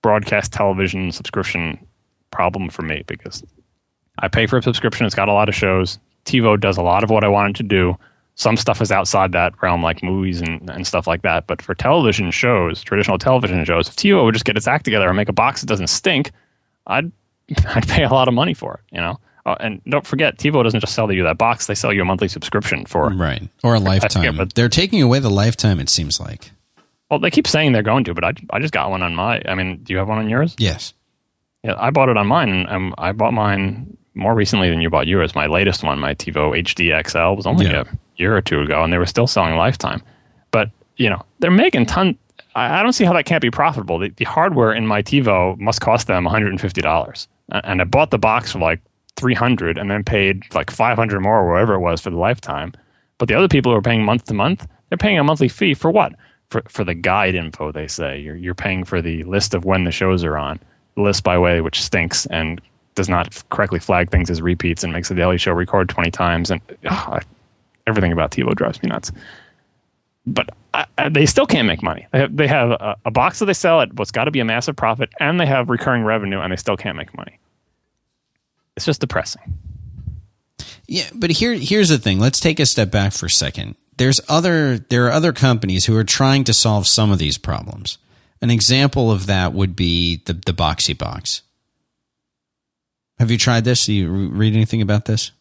broadcast 0.00 0.52
television 0.52 1.10
subscription 1.10 1.78
problem 2.30 2.68
for 2.70 2.82
me 2.82 3.02
because 3.06 3.42
I 4.20 4.28
pay 4.28 4.46
for 4.46 4.58
a 4.58 4.62
subscription. 4.62 5.06
It's 5.06 5.14
got 5.14 5.28
a 5.28 5.32
lot 5.32 5.48
of 5.48 5.54
shows. 5.54 5.98
TiVo 6.24 6.60
does 6.60 6.76
a 6.76 6.82
lot 6.82 7.02
of 7.04 7.10
what 7.10 7.24
I 7.24 7.28
wanted 7.28 7.56
to 7.56 7.62
do. 7.62 7.96
Some 8.34 8.56
stuff 8.56 8.80
is 8.80 8.92
outside 8.92 9.32
that 9.32 9.52
realm, 9.62 9.82
like 9.82 10.02
movies 10.02 10.40
and, 10.40 10.70
and 10.70 10.86
stuff 10.86 11.06
like 11.08 11.22
that. 11.22 11.46
But 11.48 11.60
for 11.60 11.74
television 11.74 12.30
shows, 12.30 12.82
traditional 12.82 13.18
television 13.18 13.64
shows, 13.64 13.88
if 13.88 13.96
TiVo 13.96 14.24
would 14.24 14.34
just 14.34 14.44
get 14.44 14.56
its 14.56 14.68
act 14.68 14.84
together 14.84 15.08
and 15.08 15.16
make 15.16 15.28
a 15.28 15.32
box 15.32 15.60
that 15.60 15.66
doesn't 15.66 15.88
stink, 15.88 16.30
I'd 16.86 17.10
I'd 17.66 17.88
pay 17.88 18.04
a 18.04 18.10
lot 18.10 18.28
of 18.28 18.34
money 18.34 18.54
for 18.54 18.74
it. 18.74 18.94
You 18.94 19.00
know, 19.00 19.18
uh, 19.46 19.56
and 19.58 19.80
don't 19.88 20.06
forget, 20.06 20.38
TiVo 20.38 20.62
doesn't 20.62 20.80
just 20.80 20.94
sell 20.94 21.10
you 21.10 21.24
that 21.24 21.38
box; 21.38 21.66
they 21.66 21.74
sell 21.74 21.92
you 21.92 22.02
a 22.02 22.04
monthly 22.04 22.28
subscription 22.28 22.84
for. 22.84 23.08
Right. 23.10 23.48
Or 23.64 23.74
a 23.74 23.80
lifetime. 23.80 24.36
but- 24.36 24.54
They're 24.54 24.68
taking 24.68 25.02
away 25.02 25.18
the 25.18 25.30
lifetime, 25.30 25.80
it 25.80 25.88
seems 25.88 26.20
like. 26.20 26.52
Well, 27.10 27.18
they 27.18 27.30
keep 27.30 27.46
saying 27.48 27.72
they're 27.72 27.82
going 27.82 28.04
to, 28.04 28.14
but 28.14 28.22
I 28.22 28.32
I 28.50 28.60
just 28.60 28.72
got 28.74 28.90
one 28.90 29.02
on 29.02 29.14
my. 29.16 29.42
I 29.48 29.54
mean, 29.54 29.78
do 29.82 29.92
you 29.94 29.98
have 29.98 30.08
one 30.08 30.18
on 30.18 30.28
yours? 30.28 30.54
Yes. 30.58 30.92
Yeah, 31.64 31.74
I 31.76 31.90
bought 31.90 32.08
it 32.08 32.16
on 32.16 32.26
mine, 32.28 32.50
and 32.50 32.68
um, 32.68 32.94
I 32.98 33.10
bought 33.12 33.32
mine 33.32 33.96
more 34.18 34.34
recently 34.34 34.68
than 34.68 34.80
you 34.80 34.90
bought 34.90 35.06
yours. 35.06 35.34
My 35.34 35.46
latest 35.46 35.82
one, 35.82 35.98
my 35.98 36.14
TiVo 36.14 36.58
HD 36.62 36.92
XL, 37.08 37.36
was 37.36 37.46
only 37.46 37.66
Yeah. 37.66 37.82
a 37.82 37.86
year 38.16 38.36
or 38.36 38.42
two 38.42 38.60
ago, 38.60 38.82
and 38.82 38.92
they 38.92 38.98
were 38.98 39.06
still 39.06 39.26
selling 39.26 39.54
lifetime. 39.56 40.02
But 40.50 40.70
you 40.96 41.08
know, 41.08 41.22
they're 41.38 41.50
making 41.50 41.86
ton. 41.86 42.18
I, 42.54 42.80
I 42.80 42.82
don't 42.82 42.92
see 42.92 43.04
how 43.04 43.12
that 43.14 43.24
can't 43.24 43.40
be 43.42 43.50
profitable. 43.50 43.98
The, 43.98 44.08
the 44.10 44.24
hardware 44.24 44.72
in 44.72 44.86
my 44.86 45.02
TiVo 45.02 45.58
must 45.58 45.80
cost 45.80 46.06
them 46.08 46.24
one 46.24 46.32
hundred 46.32 46.50
and 46.50 46.60
fifty 46.60 46.80
dollars, 46.82 47.28
and 47.50 47.80
I 47.80 47.84
bought 47.84 48.10
the 48.10 48.18
box 48.18 48.52
for 48.52 48.58
like 48.58 48.80
three 49.16 49.34
hundred, 49.34 49.78
and 49.78 49.90
then 49.90 50.04
paid 50.04 50.42
like 50.54 50.70
five 50.70 50.96
hundred 50.98 51.20
more, 51.20 51.38
or 51.40 51.52
whatever 51.52 51.74
it 51.74 51.80
was, 51.80 52.00
for 52.00 52.10
the 52.10 52.16
lifetime. 52.16 52.72
But 53.18 53.28
the 53.28 53.34
other 53.34 53.48
people 53.48 53.72
who 53.72 53.78
are 53.78 53.82
paying 53.82 54.04
month 54.04 54.24
to 54.26 54.34
month, 54.34 54.66
they're 54.88 54.98
paying 54.98 55.18
a 55.18 55.24
monthly 55.24 55.48
fee 55.48 55.74
for 55.74 55.90
what? 55.90 56.14
for 56.50 56.62
for 56.68 56.82
the 56.82 56.94
guide 56.94 57.34
info. 57.34 57.70
They 57.72 57.86
say 57.86 58.18
you're 58.18 58.34
you're 58.36 58.54
paying 58.54 58.82
for 58.84 59.02
the 59.02 59.22
list 59.24 59.54
of 59.54 59.64
when 59.66 59.84
the 59.84 59.90
shows 59.90 60.24
are 60.24 60.36
on. 60.38 60.58
The 60.96 61.02
list, 61.02 61.22
by 61.22 61.36
way, 61.38 61.60
which 61.60 61.82
stinks 61.82 62.24
and 62.26 62.60
does 62.98 63.08
not 63.08 63.42
correctly 63.48 63.78
flag 63.78 64.10
things 64.10 64.28
as 64.28 64.42
repeats 64.42 64.84
and 64.84 64.92
makes 64.92 65.08
the 65.08 65.14
Daily 65.14 65.38
Show 65.38 65.52
record 65.52 65.88
twenty 65.88 66.10
times, 66.10 66.50
and 66.50 66.60
ah, 66.84 67.14
ugh, 67.14 67.24
everything 67.86 68.12
about 68.12 68.32
TiVo 68.32 68.54
drives 68.54 68.82
me 68.82 68.90
nuts. 68.90 69.10
But 70.26 70.50
I, 70.74 70.84
I, 70.98 71.08
they 71.08 71.24
still 71.24 71.46
can't 71.46 71.66
make 71.66 71.82
money. 71.82 72.06
They 72.12 72.18
have, 72.18 72.36
they 72.36 72.46
have 72.46 72.70
a, 72.72 72.96
a 73.06 73.10
box 73.10 73.38
that 73.38 73.46
they 73.46 73.54
sell 73.54 73.80
at 73.80 73.94
what's 73.94 74.10
got 74.10 74.24
to 74.24 74.30
be 74.30 74.40
a 74.40 74.44
massive 74.44 74.76
profit, 74.76 75.08
and 75.18 75.40
they 75.40 75.46
have 75.46 75.70
recurring 75.70 76.04
revenue, 76.04 76.40
and 76.40 76.52
they 76.52 76.56
still 76.56 76.76
can't 76.76 76.96
make 76.96 77.16
money. 77.16 77.38
It's 78.76 78.84
just 78.84 79.00
depressing. 79.00 79.58
Yeah, 80.86 81.08
but 81.14 81.30
here 81.30 81.54
here's 81.54 81.88
the 81.88 81.98
thing. 81.98 82.18
Let's 82.18 82.40
take 82.40 82.60
a 82.60 82.66
step 82.66 82.90
back 82.90 83.12
for 83.12 83.26
a 83.26 83.30
second. 83.30 83.76
There's 83.96 84.20
other 84.28 84.78
there 84.78 85.06
are 85.06 85.12
other 85.12 85.32
companies 85.32 85.86
who 85.86 85.96
are 85.96 86.04
trying 86.04 86.44
to 86.44 86.52
solve 86.52 86.86
some 86.86 87.10
of 87.10 87.18
these 87.18 87.38
problems. 87.38 87.98
An 88.40 88.50
example 88.50 89.10
of 89.10 89.26
that 89.26 89.52
would 89.52 89.74
be 89.74 90.22
the 90.26 90.34
the 90.34 90.52
Boxee 90.52 90.96
box. 90.96 91.42
Have 93.18 93.30
you 93.30 93.38
tried 93.38 93.64
this? 93.64 93.86
Do 93.86 93.92
you 93.92 94.08
read 94.10 94.54
anything 94.54 94.82
about 94.82 95.06
this? 95.06 95.32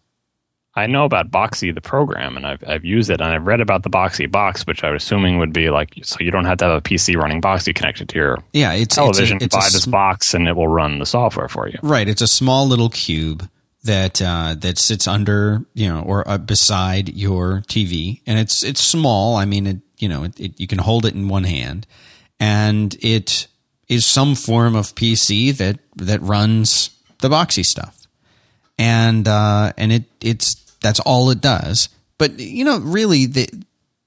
I 0.78 0.86
know 0.86 1.06
about 1.06 1.32
Boxee, 1.32 1.74
the 1.74 1.82
program, 1.82 2.38
and 2.38 2.46
I've 2.46 2.64
I've 2.68 2.86
used 2.86 3.10
it, 3.10 3.20
and 3.20 3.34
I've 3.34 3.48
read 3.48 3.62
about 3.62 3.82
the 3.82 3.90
Boxee 3.90 4.32
box, 4.32 4.66
which 4.68 4.84
I 4.84 4.92
was 4.92 5.02
assuming 5.02 5.40
would 5.40 5.52
be 5.52 5.72
like 5.72 5.96
so 6.04 6.18
you 6.20 6.30
don't 6.30 6.46
have 6.46 6.60
to 6.60 6.66
have 6.66 6.78
a 6.78 6.82
PC 6.82 7.16
running 7.16 7.42
Boxee 7.42 7.74
connected 7.74 8.10
to 8.10 8.16
your 8.16 8.38
yeah, 8.54 8.74
it's, 8.74 8.94
television. 8.94 9.38
It's 9.42 9.56
a, 9.56 9.58
it's 9.58 9.66
buy 9.66 9.70
this 9.72 9.84
sm- 9.84 9.92
box, 9.92 10.34
and 10.36 10.48
it 10.48 10.56
will 10.56 10.68
run 10.68 11.00
the 11.00 11.08
software 11.08 11.48
for 11.48 11.68
you. 11.68 11.80
Right, 11.82 12.08
it's 12.08 12.22
a 12.22 12.28
small 12.28 12.68
little 12.68 12.90
cube 12.90 13.50
that 13.86 14.22
uh, 14.22 14.56
that 14.60 14.78
sits 14.78 15.08
under 15.08 15.66
you 15.74 15.90
know 15.90 16.02
or 16.02 16.28
uh, 16.30 16.38
beside 16.38 17.10
your 17.10 17.64
TV, 17.68 18.22
and 18.28 18.38
it's 18.38 18.64
it's 18.64 18.82
small. 18.82 19.36
I 19.36 19.46
mean, 19.46 19.66
it 19.66 19.78
you 19.98 20.08
know 20.08 20.26
it, 20.26 20.40
it, 20.40 20.60
you 20.60 20.68
can 20.68 20.78
hold 20.78 21.08
it 21.08 21.16
in 21.16 21.28
one 21.28 21.46
hand, 21.46 21.88
and 22.40 22.96
it 23.02 23.48
is 23.88 24.06
some 24.06 24.36
form 24.36 24.76
of 24.76 24.94
PC 24.94 25.58
that 25.58 25.80
that 25.96 26.22
runs 26.22 26.92
the 27.20 27.30
Boxee 27.30 27.66
stuff, 27.66 27.98
and 28.78 29.28
uh, 29.28 29.74
and 29.78 29.92
it 29.92 30.04
it's 30.22 30.56
that's 30.82 31.00
all 31.00 31.30
it 31.30 31.42
does. 31.42 31.90
But 32.18 32.40
you 32.40 32.66
know, 32.66 32.80
really, 32.80 33.26
the, 33.26 33.50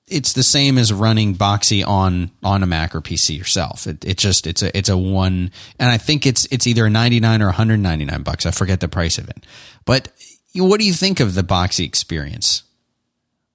it's 0.09 0.33
the 0.33 0.43
same 0.43 0.79
as 0.79 0.93
running 0.93 1.35
Boxee 1.35 1.87
on 1.87 2.31
on 2.43 2.63
a 2.63 2.67
Mac 2.67 2.95
or 2.95 3.01
PC 3.01 3.37
yourself. 3.37 3.87
It, 3.87 4.05
it 4.05 4.19
just 4.19 4.47
it's 4.47 4.63
a 4.63 4.77
it's 4.77 4.89
a 4.89 4.97
one, 4.97 5.51
and 5.79 5.91
I 5.91 5.99
think 5.99 6.27
it's 6.27 6.47
it's 6.51 6.67
either 6.67 6.89
ninety 6.91 7.21
nine 7.21 7.43
or 7.43 7.47
one 7.47 7.55
hundred 7.55 7.79
ninety 7.79 8.05
nine 8.05 8.23
bucks. 8.23 8.47
I 8.47 8.51
forget 8.51 8.81
the 8.81 8.89
price 8.89 9.19
of 9.19 9.29
it. 9.29 9.45
But 9.85 10.09
what 10.55 10.81
do 10.81 10.87
you 10.87 10.93
think 10.93 11.21
of 11.21 11.35
the 11.35 11.43
Boxee 11.43 11.87
experience? 11.87 12.65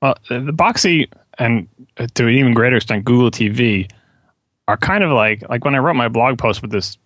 Well, 0.02 0.18
the 0.30 0.54
Boxee 0.54 1.08
and 1.38 1.68
to 2.16 2.28
an 2.28 2.34
even 2.34 2.54
greater 2.54 2.78
extent, 2.78 3.06
Google 3.06 3.32
TV 3.32 3.90
are 4.68 4.78
kind 4.78 5.04
of 5.04 5.12
like 5.12 5.48
like 5.50 5.66
when 5.66 5.76
I 5.76 5.80
wrote 5.80 5.96
my 5.96 6.08
blog 6.08 6.38
post 6.38 6.62
with 6.62 6.72
this 6.72 6.98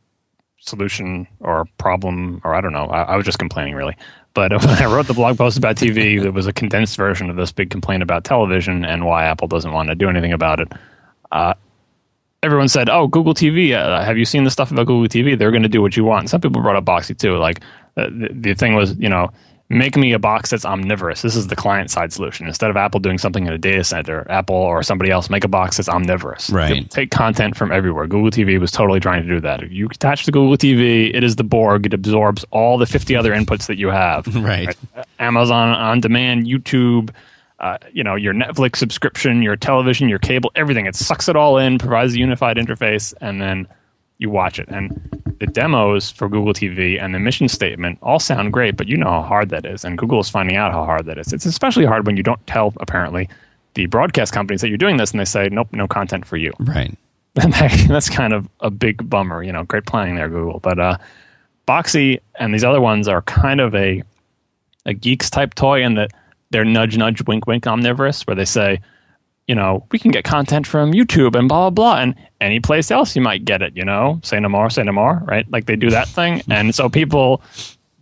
solution 0.59 1.27
or 1.39 1.65
problem, 1.77 2.41
or 2.43 2.53
I 2.53 2.61
don't 2.61 2.73
know, 2.73 2.85
I, 2.85 3.01
I 3.03 3.15
was 3.15 3.25
just 3.25 3.39
complaining 3.39 3.75
really. 3.75 3.95
But 4.33 4.51
when 4.65 4.69
I 4.69 4.85
wrote 4.85 5.07
the 5.07 5.13
blog 5.13 5.37
post 5.37 5.57
about 5.57 5.75
TV, 5.75 6.21
it 6.23 6.31
was 6.31 6.47
a 6.47 6.53
condensed 6.53 6.97
version 6.97 7.29
of 7.29 7.35
this 7.35 7.51
big 7.51 7.69
complaint 7.69 8.03
about 8.03 8.23
television 8.23 8.85
and 8.85 9.05
why 9.05 9.25
Apple 9.25 9.47
doesn't 9.47 9.71
want 9.71 9.89
to 9.89 9.95
do 9.95 10.09
anything 10.09 10.33
about 10.33 10.59
it. 10.59 10.71
Uh, 11.31 11.53
everyone 12.43 12.67
said, 12.67 12.89
"Oh, 12.89 13.07
Google 13.07 13.33
TV. 13.33 13.73
Uh, 13.73 14.03
have 14.03 14.17
you 14.17 14.25
seen 14.25 14.43
the 14.43 14.51
stuff 14.51 14.71
about 14.71 14.87
Google 14.87 15.07
TV? 15.07 15.37
They're 15.37 15.51
going 15.51 15.63
to 15.63 15.69
do 15.69 15.81
what 15.81 15.95
you 15.97 16.03
want." 16.03 16.21
And 16.21 16.29
some 16.29 16.41
people 16.41 16.61
brought 16.61 16.75
up 16.75 16.85
Boxee 16.85 17.17
too. 17.17 17.37
Like 17.37 17.61
uh, 17.97 18.07
the, 18.09 18.29
the 18.33 18.53
thing 18.53 18.75
was, 18.75 18.95
you 18.97 19.09
know, 19.09 19.31
make 19.69 19.95
me 19.95 20.13
a 20.13 20.19
box 20.19 20.49
that's 20.49 20.65
omnivorous. 20.65 21.21
This 21.21 21.35
is 21.35 21.47
the 21.47 21.55
client 21.55 21.91
side 21.91 22.11
solution. 22.11 22.47
Instead 22.47 22.71
of 22.71 22.77
Apple 22.77 22.99
doing 22.99 23.19
something 23.19 23.45
in 23.45 23.53
a 23.53 23.57
data 23.57 23.83
center, 23.83 24.25
Apple 24.29 24.55
or 24.55 24.81
somebody 24.81 25.11
else 25.11 25.29
make 25.29 25.43
a 25.43 25.47
box 25.47 25.77
that's 25.77 25.87
omnivorous. 25.87 26.49
Right. 26.49 26.89
take 26.89 27.11
content 27.11 27.55
from 27.55 27.71
everywhere. 27.71 28.07
Google 28.07 28.31
TV 28.31 28.59
was 28.59 28.71
totally 28.71 28.99
trying 28.99 29.21
to 29.21 29.29
do 29.29 29.39
that. 29.41 29.69
You 29.71 29.85
attach 29.85 30.25
to 30.25 30.31
Google 30.31 30.57
TV, 30.57 31.13
it 31.13 31.23
is 31.23 31.35
the 31.35 31.43
Borg. 31.43 31.85
It 31.85 31.93
absorbs 31.93 32.43
all 32.49 32.77
the 32.77 32.87
50 32.87 33.15
other 33.15 33.31
inputs 33.31 33.67
that 33.67 33.77
you 33.77 33.89
have. 33.89 34.27
Right. 34.39 34.67
right? 34.95 35.05
Amazon 35.19 35.69
on 35.69 35.99
demand, 35.99 36.45
YouTube, 36.45 37.09
uh, 37.59 37.77
you 37.91 38.03
know, 38.03 38.15
your 38.15 38.33
Netflix 38.33 38.77
subscription, 38.77 39.41
your 39.41 39.57
television, 39.57 40.07
your 40.07 40.17
cable, 40.17 40.49
everything. 40.55 40.85
It 40.85 40.95
sucks 40.95 41.27
it 41.27 41.35
all 41.35 41.57
in, 41.57 41.77
provides 41.77 42.13
a 42.13 42.19
unified 42.19 42.55
interface, 42.55 43.13
and 43.19 43.41
then 43.41 43.67
you 44.19 44.29
watch 44.29 44.59
it. 44.59 44.67
And 44.69 44.91
the 45.39 45.47
demos 45.47 46.11
for 46.11 46.29
Google 46.29 46.53
TV 46.53 47.01
and 47.01 47.15
the 47.15 47.19
mission 47.19 47.47
statement 47.47 47.97
all 48.01 48.19
sound 48.19 48.53
great, 48.53 48.75
but 48.75 48.87
you 48.87 48.97
know 48.97 49.09
how 49.09 49.23
hard 49.23 49.49
that 49.49 49.65
is. 49.65 49.83
And 49.83 49.97
Google 49.97 50.19
is 50.19 50.29
finding 50.29 50.57
out 50.57 50.71
how 50.73 50.83
hard 50.85 51.05
that 51.05 51.17
is. 51.17 51.33
It's 51.33 51.45
especially 51.45 51.85
hard 51.85 52.05
when 52.05 52.17
you 52.17 52.23
don't 52.23 52.45
tell, 52.45 52.73
apparently, 52.81 53.29
the 53.73 53.85
broadcast 53.87 54.33
companies 54.33 54.61
that 54.61 54.67
you're 54.67 54.77
doing 54.77 54.97
this 54.97 55.11
and 55.11 55.19
they 55.19 55.25
say, 55.25 55.47
nope, 55.49 55.69
no 55.71 55.87
content 55.87 56.25
for 56.25 56.37
you. 56.37 56.53
Right. 56.59 56.95
And 57.35 57.53
that's 57.53 58.09
kind 58.09 58.33
of 58.33 58.49
a 58.59 58.69
big 58.69 59.09
bummer. 59.09 59.41
You 59.43 59.53
know, 59.53 59.63
great 59.63 59.85
planning 59.85 60.15
there, 60.15 60.27
Google. 60.27 60.59
But 60.59 60.77
uh, 60.77 60.97
Boxee 61.67 62.19
and 62.35 62.53
these 62.53 62.63
other 62.65 62.81
ones 62.81 63.07
are 63.07 63.21
kind 63.21 63.61
of 63.61 63.73
a, 63.75 64.03
a 64.85 64.93
geeks 64.93 65.29
type 65.29 65.53
toy 65.53 65.83
in 65.83 65.93
that 65.93 66.11
they're 66.49 66.65
nudge, 66.65 66.97
nudge, 66.97 67.25
wink, 67.27 67.47
wink 67.47 67.65
omnivorous, 67.65 68.27
where 68.27 68.35
they 68.35 68.45
say, 68.45 68.81
you 69.49 69.55
know, 69.55 69.83
we 69.91 69.97
can 69.97 70.11
get 70.11 70.23
content 70.23 70.67
from 70.67 70.93
YouTube 70.93 71.35
and 71.35 71.49
blah, 71.49 71.71
blah, 71.71 71.95
blah. 71.95 72.01
And 72.01 72.13
any 72.39 72.59
place 72.59 72.91
else 72.91 73.15
you 73.15 73.21
might 73.23 73.45
get 73.45 73.63
it, 73.63 73.75
you 73.75 73.83
know, 73.83 74.19
say 74.23 74.39
no 74.39 74.47
more, 74.47 74.69
say 74.69 74.83
no 74.83 74.91
more, 74.91 75.23
right? 75.25 75.49
Like 75.51 75.65
they 75.65 75.75
do 75.75 75.89
that 75.89 76.07
thing. 76.07 76.43
And 76.51 76.75
so 76.75 76.87
people 76.87 77.41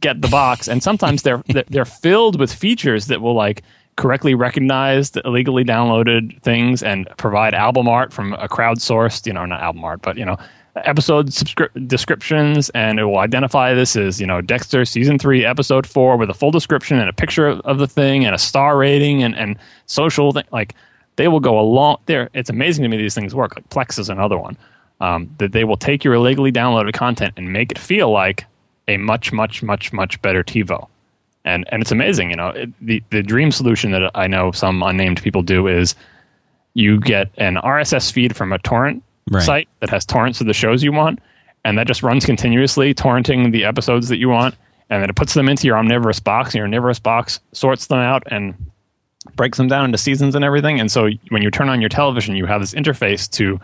get 0.02 0.22
the 0.22 0.28
box 0.28 0.68
and 0.68 0.84
sometimes 0.84 1.22
they're, 1.22 1.42
they're 1.70 1.86
filled 1.86 2.38
with 2.38 2.54
features 2.54 3.08
that 3.08 3.22
will 3.22 3.34
like 3.34 3.64
correctly 3.96 4.36
recognize 4.36 5.12
the 5.12 5.22
illegally 5.26 5.64
downloaded 5.64 6.42
things 6.42 6.84
and 6.84 7.08
provide 7.18 7.54
album 7.54 7.88
art 7.88 8.12
from 8.12 8.34
a 8.34 8.50
crowdsourced, 8.50 9.26
you 9.26 9.32
know, 9.32 9.46
not 9.46 9.62
album 9.62 9.86
art, 9.86 10.02
but, 10.02 10.18
you 10.18 10.26
know, 10.26 10.38
episode 10.84 11.30
subscri- 11.30 11.88
descriptions 11.88 12.70
and 12.72 13.00
it 13.00 13.06
will 13.06 13.18
identify 13.18 13.74
this 13.74 13.96
as 13.96 14.22
you 14.22 14.28
know 14.28 14.42
dexter 14.42 14.86
season 14.86 15.18
3 15.18 15.44
episode 15.44 15.88
4 15.88 16.18
with 16.18 16.30
a 16.30 16.36
full 16.36 16.52
description 16.52 17.00
and 17.00 17.10
a 17.10 17.14
picture 17.14 17.48
of, 17.48 17.60
of 17.62 17.80
the 17.80 17.88
thing 17.88 18.26
and 18.26 18.36
a 18.36 18.38
star 18.38 18.78
rating 18.78 19.24
and, 19.24 19.36
and 19.36 19.58
social 19.88 20.32
thing 20.32 20.44
like 20.52 20.76
they 21.18 21.28
will 21.28 21.40
go 21.40 21.60
along 21.60 21.98
there. 22.06 22.30
It's 22.34 22.50
amazing 22.50 22.84
to 22.84 22.90
me 22.90 22.98
these 22.98 23.14
things 23.16 23.36
work. 23.36 23.56
Like 23.56 23.70
Plex 23.70 24.00
is 24.00 24.10
another 24.10 24.38
one 24.38 24.58
um, 25.02 25.30
that 25.40 25.52
they 25.52 25.64
will 25.64 25.78
take 25.78 26.04
your 26.04 26.14
illegally 26.14 26.52
downloaded 26.52 26.94
content 26.94 27.34
and 27.38 27.52
make 27.52 27.72
it 27.72 27.78
feel 27.78 28.12
like 28.12 28.46
a 28.88 28.98
much, 28.98 29.34
much, 29.34 29.62
much, 29.62 29.92
much 29.92 30.22
better 30.22 30.44
TiVo. 30.44 30.88
And 31.44 31.66
and 31.72 31.82
it's 31.82 31.92
amazing. 31.92 32.30
You 32.30 32.36
know, 32.36 32.50
it, 32.50 32.70
the 32.82 33.04
the 33.10 33.24
dream 33.24 33.52
solution 33.52 33.92
that 33.92 34.12
I 34.16 34.28
know 34.28 34.52
some 34.52 34.84
unnamed 34.84 35.22
people 35.22 35.42
do 35.42 35.68
is 35.68 35.96
you 36.74 37.00
get 37.00 37.30
an 37.38 37.56
RSS 37.56 38.12
feed 38.12 38.36
from 38.36 38.52
a 38.52 38.60
torrent 38.60 39.02
right. 39.32 39.44
site 39.44 39.70
that 39.80 39.90
has 39.90 40.06
torrents 40.06 40.42
of 40.42 40.48
the 40.48 40.54
shows 40.54 40.84
you 40.84 40.92
want, 40.92 41.20
and 41.64 41.78
that 41.78 41.88
just 41.88 42.04
runs 42.04 42.26
continuously, 42.26 42.94
torrenting 42.94 43.52
the 43.52 43.64
episodes 43.64 44.10
that 44.10 44.18
you 44.18 44.28
want, 44.28 44.56
and 44.90 45.02
then 45.02 45.10
it 45.10 45.16
puts 45.16 45.34
them 45.36 45.48
into 45.48 45.68
your 45.68 45.78
omnivorous 45.78 46.20
box, 46.20 46.50
and 46.50 46.56
your 46.56 46.66
omnivorous 46.66 47.00
box 47.00 47.40
sorts 47.54 47.88
them 47.88 48.00
out 48.00 48.24
and 48.30 48.54
breaks 49.38 49.58
them 49.58 49.68
down 49.68 49.86
into 49.86 49.98
seasons 49.98 50.36
and 50.36 50.44
everything. 50.44 50.80
And 50.80 50.92
so 50.92 51.10
when 51.30 51.42
you 51.42 51.50
turn 51.50 51.70
on 51.70 51.80
your 51.80 51.90
television, 51.90 52.36
you 52.36 52.46
have 52.46 52.60
this 52.60 52.74
interface 52.74 53.30
to 53.32 53.60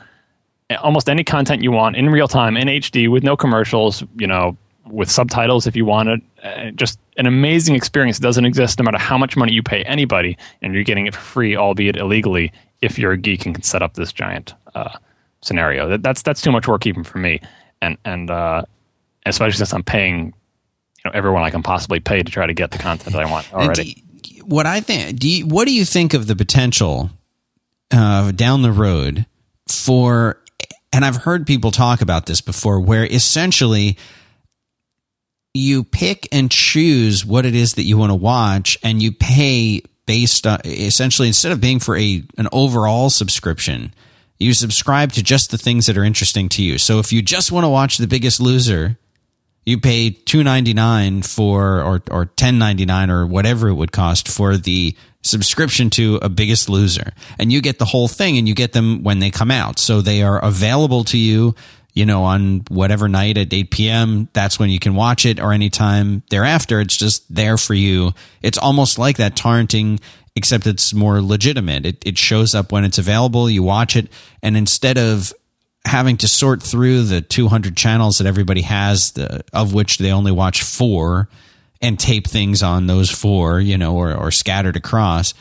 almost 0.82 1.10
any 1.10 1.24
content 1.24 1.62
you 1.62 1.72
want 1.72 1.96
in 1.96 2.10
real 2.10 2.28
time 2.28 2.56
in 2.56 2.68
HD 2.68 3.10
with 3.10 3.24
no 3.24 3.36
commercials, 3.36 4.04
you 4.16 4.28
know, 4.28 4.56
with 4.88 5.10
subtitles 5.10 5.68
if 5.68 5.76
you 5.76 5.86
want 5.86 6.10
it. 6.10 6.22
Uh, 6.44 6.72
just 6.72 7.00
an 7.18 7.26
amazing 7.26 7.76
experience. 7.76 8.20
It 8.20 8.22
doesn't 8.22 8.46
exist 8.46 8.80
no 8.80 8.84
matter 8.84 8.98
how 8.98 9.18
much 9.18 9.36
money 9.36 9.54
you 9.54 9.64
pay 9.64 9.84
anybody, 9.84 10.38
and 10.62 10.74
you're 10.74 10.84
getting 10.84 11.08
it 11.08 11.14
for 11.14 11.22
free, 11.22 11.56
albeit 11.56 11.96
illegally, 11.96 12.52
if 12.82 12.98
you're 12.98 13.12
a 13.12 13.18
geek 13.18 13.46
and 13.46 13.56
can 13.56 13.64
set 13.64 13.82
up 13.82 13.94
this 13.94 14.12
giant 14.12 14.54
uh, 14.76 14.98
scenario. 15.42 15.90
That, 15.90 16.04
that's 16.04 16.22
that's 16.22 16.42
too 16.42 16.52
much 16.52 16.68
work 16.68 16.86
even 16.86 17.04
for 17.04 17.18
me, 17.18 17.40
and 17.82 17.98
and 18.04 18.30
uh, 18.30 18.64
especially 19.26 19.58
since 19.58 19.74
I'm 19.74 19.84
paying, 19.84 20.26
you 20.26 21.04
know, 21.06 21.12
everyone 21.14 21.44
I 21.44 21.50
can 21.50 21.64
possibly 21.64 22.00
pay 22.00 22.22
to 22.24 22.32
try 22.32 22.46
to 22.46 22.54
get 22.54 22.72
the 22.72 22.78
content 22.78 23.14
that 23.16 23.22
I 23.22 23.30
want 23.30 23.54
already 23.54 24.03
what 24.46 24.66
I 24.66 24.82
think. 24.82 25.20
Do 25.20 25.30
you, 25.30 25.46
what 25.46 25.68
do 25.68 25.74
you 25.74 25.86
think 25.86 26.14
of 26.14 26.28
the 26.28 26.36
potential 26.36 27.10
uh, 27.92 28.32
down 28.32 28.62
the 28.62 28.72
road 28.72 29.26
for? 29.68 30.40
And 30.92 31.04
I've 31.04 31.18
heard 31.18 31.48
people 31.48 31.72
talk 31.72 32.02
about 32.02 32.28
this 32.28 32.42
before, 32.42 32.80
where 32.80 33.06
essentially 33.06 33.98
you 35.54 35.84
pick 35.84 36.28
and 36.32 36.52
choose 36.52 37.26
what 37.26 37.46
it 37.46 37.56
is 37.56 37.74
that 37.74 37.84
you 37.84 37.98
want 37.98 38.12
to 38.12 38.16
watch, 38.16 38.78
and 38.84 39.02
you 39.02 39.12
pay 39.12 39.82
based 40.06 40.46
on 40.46 40.60
essentially 40.66 41.28
instead 41.28 41.52
of 41.52 41.62
being 41.62 41.80
for 41.80 41.98
a 41.98 42.24
an 42.38 42.48
overall 42.52 43.10
subscription, 43.10 43.94
you 44.40 44.54
subscribe 44.54 45.12
to 45.14 45.24
just 45.24 45.52
the 45.52 45.58
things 45.58 45.86
that 45.86 45.98
are 45.98 46.04
interesting 46.04 46.50
to 46.50 46.62
you. 46.62 46.78
So 46.78 47.00
if 47.00 47.14
you 47.14 47.22
just 47.22 47.52
want 47.52 47.64
to 47.64 47.70
watch 47.70 47.98
The 47.98 48.08
Biggest 48.08 48.40
Loser, 48.40 48.98
you 49.66 49.80
pay 49.80 50.10
two 50.12 50.44
ninety 50.44 50.74
nine 50.74 51.22
for 51.22 51.82
or 51.82 52.02
or 52.12 52.26
ten 52.26 52.58
ninety 52.58 52.86
nine 52.86 53.10
or 53.10 53.26
whatever 53.26 53.70
it 53.70 53.74
would 53.74 53.92
cost 53.92 54.28
for 54.28 54.58
the 54.58 54.96
subscription 55.22 55.90
to 55.92 56.20
a 56.22 56.30
Biggest 56.30 56.70
Loser, 56.70 57.14
and 57.40 57.52
you 57.52 57.62
get 57.62 57.80
the 57.80 57.86
whole 57.86 58.08
thing, 58.08 58.38
and 58.38 58.48
you 58.48 58.56
get 58.56 58.74
them 58.74 59.04
when 59.04 59.20
they 59.20 59.32
come 59.32 59.52
out, 59.52 59.80
so 59.80 60.02
they 60.02 60.22
are 60.22 60.44
available 60.44 61.04
to 61.06 61.18
you. 61.18 61.56
You 61.96 62.08
know, 62.08 62.24
on 62.24 62.64
whatever 62.70 63.08
night 63.08 63.38
at 63.38 63.54
8 63.54 63.70
p.m., 63.70 64.28
that's 64.34 64.58
when 64.58 64.72
you 64.72 64.80
can 64.80 64.96
watch 64.96 65.28
it, 65.28 65.40
or 65.40 65.54
anytime 65.54 66.24
thereafter. 66.32 66.82
It's 66.82 66.98
just 66.98 67.24
there 67.34 67.56
for 67.56 67.76
you. 67.76 68.14
It's 68.42 68.58
almost 68.58 68.98
like 68.98 69.18
that 69.18 69.36
torrenting 69.36 70.00
except 70.36 70.66
it's 70.66 70.94
more 70.94 71.22
legitimate. 71.22 71.86
It, 71.86 72.04
it 72.06 72.18
shows 72.18 72.56
up 72.56 72.72
when 72.72 72.84
it's 72.84 72.98
available. 72.98 73.50
You 73.50 73.64
watch 73.64 73.96
it, 73.96 74.08
and 74.42 74.58
instead 74.58 74.98
of 74.98 75.34
having 75.86 76.18
to 76.18 76.28
sort 76.28 76.64
through 76.64 77.04
the 77.04 77.22
200 77.22 77.76
channels 77.76 78.18
that 78.18 78.28
everybody 78.28 78.62
has, 78.62 79.12
the, 79.12 79.44
of 79.54 79.74
which 79.74 79.98
they 79.98 80.12
only 80.12 80.32
watch 80.32 80.64
four, 80.64 81.30
and 81.82 82.00
tape 82.00 82.28
things 82.28 82.64
on 82.64 82.88
those 82.88 83.10
four, 83.10 83.60
you 83.60 83.78
know, 83.78 83.96
or, 83.96 84.16
or 84.16 84.32
scattered 84.32 84.78
across, 84.78 85.34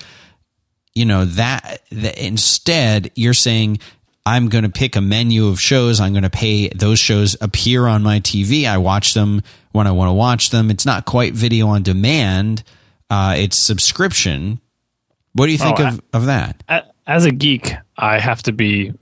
you 0.95 1.05
know, 1.05 1.25
that, 1.25 1.83
that 1.93 2.19
instead 2.19 3.13
you're 3.15 3.33
saying, 3.33 3.79
I'm 4.27 4.49
going 4.49 4.65
to 4.65 4.71
pick 4.71 4.97
a 4.97 5.01
menu 5.01 5.47
of 5.47 5.61
shows. 5.61 6.01
I'm 6.01 6.13
going 6.13 6.23
to 6.23 6.31
pay 6.31 6.69
those 6.69 7.01
shows 7.01 7.37
appear 7.41 7.87
on 7.87 8.03
my 8.03 8.21
TV. 8.21 8.67
I 8.67 8.79
watch 8.79 9.15
them 9.15 9.43
when 9.73 9.87
I 9.87 9.93
want 9.93 10.09
to 10.09 10.13
watch 10.13 10.51
them. 10.51 10.71
It's 10.71 10.87
not 10.87 11.07
quite 11.07 11.33
video 11.33 11.69
on 11.69 11.83
demand. 11.83 12.63
Uh, 13.11 13.35
it's 13.39 13.59
subscription. 13.59 14.61
What 15.33 15.47
do 15.47 15.53
you 15.53 15.59
think 15.59 15.81
oh, 15.81 15.89
of, 15.89 16.03
of 16.13 16.27
that? 16.27 16.63
As 17.07 17.25
a 17.25 17.33
geek, 17.33 17.75
I 17.97 18.21
have 18.21 18.43
to 18.45 18.53
be 18.53 18.93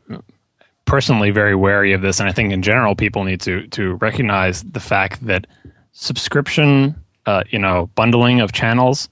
personally 0.90 1.30
very 1.30 1.54
wary 1.54 1.92
of 1.92 2.02
this, 2.02 2.18
and 2.18 2.28
I 2.28 2.32
think 2.32 2.52
in 2.52 2.62
general 2.62 2.96
people 2.96 3.22
need 3.22 3.40
to 3.42 3.64
to 3.68 3.94
recognize 3.94 4.64
the 4.64 4.80
fact 4.80 5.24
that 5.24 5.46
subscription, 5.92 6.96
uh, 7.26 7.44
you 7.50 7.60
know, 7.60 7.88
bundling 7.94 8.40
of 8.40 8.50
channels 8.50 9.08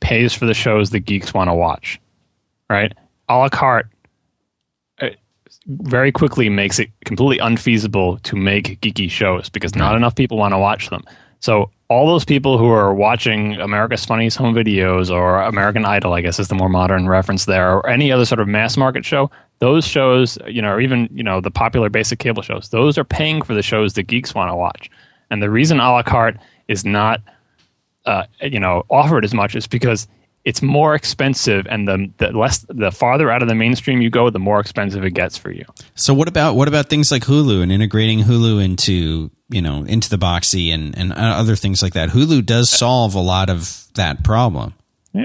pays 0.00 0.34
for 0.34 0.46
the 0.46 0.54
shows 0.54 0.90
that 0.90 1.00
geeks 1.00 1.32
want 1.32 1.48
to 1.48 1.54
watch, 1.54 2.00
right? 2.68 2.92
A 3.28 3.36
la 3.36 3.48
carte 3.48 3.86
uh, 5.00 5.10
very 5.68 6.10
quickly 6.10 6.48
makes 6.48 6.80
it 6.80 6.90
completely 7.04 7.38
unfeasible 7.38 8.18
to 8.18 8.34
make 8.34 8.80
geeky 8.80 9.08
shows 9.08 9.48
because 9.48 9.76
not 9.76 9.94
enough 9.94 10.16
people 10.16 10.36
want 10.36 10.52
to 10.52 10.58
watch 10.58 10.90
them. 10.90 11.04
So 11.38 11.70
all 11.90 12.06
those 12.06 12.24
people 12.24 12.56
who 12.56 12.70
are 12.70 12.94
watching 12.94 13.54
America's 13.60 14.04
Funniest 14.04 14.36
Home 14.36 14.54
Videos 14.54 15.10
or 15.10 15.42
American 15.42 15.84
Idol, 15.84 16.12
I 16.12 16.20
guess 16.20 16.38
is 16.38 16.46
the 16.46 16.54
more 16.54 16.68
modern 16.68 17.08
reference 17.08 17.46
there, 17.46 17.74
or 17.74 17.88
any 17.90 18.12
other 18.12 18.24
sort 18.24 18.38
of 18.38 18.46
mass 18.46 18.76
market 18.76 19.04
show, 19.04 19.28
those 19.58 19.84
shows, 19.84 20.38
you 20.46 20.62
know, 20.62 20.70
or 20.70 20.80
even 20.80 21.08
you 21.12 21.24
know 21.24 21.40
the 21.40 21.50
popular 21.50 21.90
basic 21.90 22.20
cable 22.20 22.42
shows, 22.42 22.68
those 22.68 22.96
are 22.96 23.04
paying 23.04 23.42
for 23.42 23.54
the 23.54 23.62
shows 23.62 23.94
that 23.94 24.04
geeks 24.04 24.36
want 24.36 24.50
to 24.50 24.54
watch. 24.54 24.88
And 25.30 25.42
the 25.42 25.50
reason 25.50 25.80
a 25.80 25.90
la 25.90 26.04
carte 26.04 26.36
is 26.68 26.84
not, 26.84 27.20
uh, 28.06 28.24
you 28.40 28.60
know, 28.60 28.84
offered 28.88 29.24
as 29.24 29.34
much 29.34 29.56
is 29.56 29.66
because 29.66 30.06
it's 30.44 30.62
more 30.62 30.94
expensive, 30.94 31.66
and 31.68 31.86
the, 31.86 32.10
the 32.18 32.32
less 32.32 32.64
the 32.68 32.90
farther 32.90 33.30
out 33.30 33.42
of 33.42 33.48
the 33.48 33.54
mainstream 33.54 34.00
you 34.00 34.10
go, 34.10 34.30
the 34.30 34.38
more 34.38 34.60
expensive 34.60 35.04
it 35.04 35.10
gets 35.10 35.36
for 35.36 35.50
you. 35.50 35.64
So 35.94 36.14
what 36.14 36.28
about 36.28 36.54
what 36.56 36.68
about 36.68 36.88
things 36.88 37.10
like 37.10 37.24
Hulu 37.24 37.62
and 37.62 37.70
integrating 37.70 38.20
Hulu 38.20 38.64
into 38.64 39.30
you 39.48 39.60
know 39.60 39.84
into 39.84 40.08
the 40.08 40.16
Boxee 40.16 40.72
and 40.72 40.96
and 40.96 41.12
other 41.12 41.56
things 41.56 41.82
like 41.82 41.92
that? 41.92 42.10
Hulu 42.10 42.44
does 42.46 42.70
solve 42.70 43.14
a 43.14 43.20
lot 43.20 43.50
of 43.50 43.86
that 43.94 44.24
problem. 44.24 44.74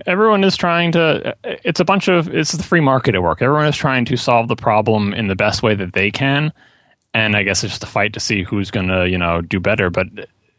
Everyone 0.06 0.44
is 0.44 0.58
trying 0.58 0.92
to. 0.94 1.30
Uh, 1.30 1.56
it's 1.64 1.80
a 1.80 1.86
bunch 1.86 2.08
of. 2.08 2.34
It's 2.34 2.52
the 2.52 2.64
free 2.64 2.82
market 2.82 3.16
at 3.16 3.22
work. 3.22 3.42
Everyone 3.42 3.68
is 3.68 3.78
trying 3.78 4.06
to 4.06 4.18
solve 4.18 4.48
the 4.48 4.56
problem 4.56 5.14
in 5.14 5.28
the 5.28 5.36
best 5.36 5.64
way 5.64 5.76
that 5.76 5.94
they 5.94 6.12
can, 6.12 6.52
and 7.14 7.36
I 7.36 7.44
guess 7.44 7.64
it's 7.64 7.74
just 7.74 7.84
a 7.84 7.88
fight 7.88 8.14
to 8.14 8.20
see 8.20 8.44
who's 8.44 8.72
going 8.72 8.88
to 8.88 9.08
you 9.08 9.18
know 9.18 9.42
do 9.42 9.60
better. 9.60 9.90
But 9.90 10.08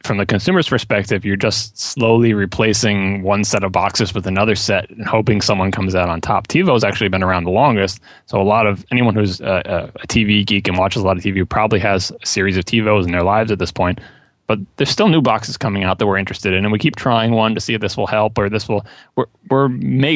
from 0.07 0.19
the 0.19 0.27
consumer's 0.27 0.69
perspective, 0.69 1.25
you're 1.25 1.37
just 1.37 1.77
slowly 1.79 2.33
replacing 2.33 3.23
one 3.23 3.45
set 3.45 3.65
of 3.65 3.73
boxes 3.73 4.15
with 4.15 4.27
another 4.27 4.55
set 4.55 4.89
and 4.91 5.07
hoping 5.07 5.41
someone 5.41 5.71
comes 5.71 5.95
out 5.95 6.09
on 6.09 6.21
top. 6.21 6.47
TiVo's 6.49 6.85
actually 6.85 7.09
been 7.09 7.23
around 7.23 7.45
the 7.45 7.51
longest, 7.51 8.01
so 8.27 8.41
a 8.41 8.45
lot 8.45 8.67
of 8.67 8.85
anyone 8.91 9.15
who's 9.15 9.41
a, 9.41 9.91
a 9.97 10.07
TV 10.07 10.47
geek 10.47 10.69
and 10.69 10.79
watches 10.79 11.03
a 11.03 11.07
lot 11.07 11.17
of 11.17 11.23
TV 11.23 11.47
probably 11.49 11.81
has 11.81 12.13
a 12.23 12.27
series 12.27 12.57
of 12.57 12.65
TiVos 12.65 13.05
in 13.05 13.13
their 13.13 13.23
lives 13.23 13.51
at 13.51 13.59
this 13.59 13.73
point. 13.73 14.01
But 14.47 14.61
there's 14.77 14.91
still 14.91 15.09
new 15.09 15.21
boxes 15.21 15.57
coming 15.57 15.83
out 15.83 15.99
that 15.99 16.07
we're 16.07 16.19
interested 16.19 16.55
in, 16.55 16.65
and 16.65 16.73
we 16.73 16.79
keep 16.79 16.95
trying 16.95 17.33
one 17.33 17.55
to 17.57 17.61
see 17.61 17.75
if 17.75 17.81
this 17.81 17.97
will 17.97 18.07
help 18.07 18.39
or 18.39 18.49
this 18.49 18.69
will. 18.69 18.87
We're 19.17 19.27
we're 19.51 19.69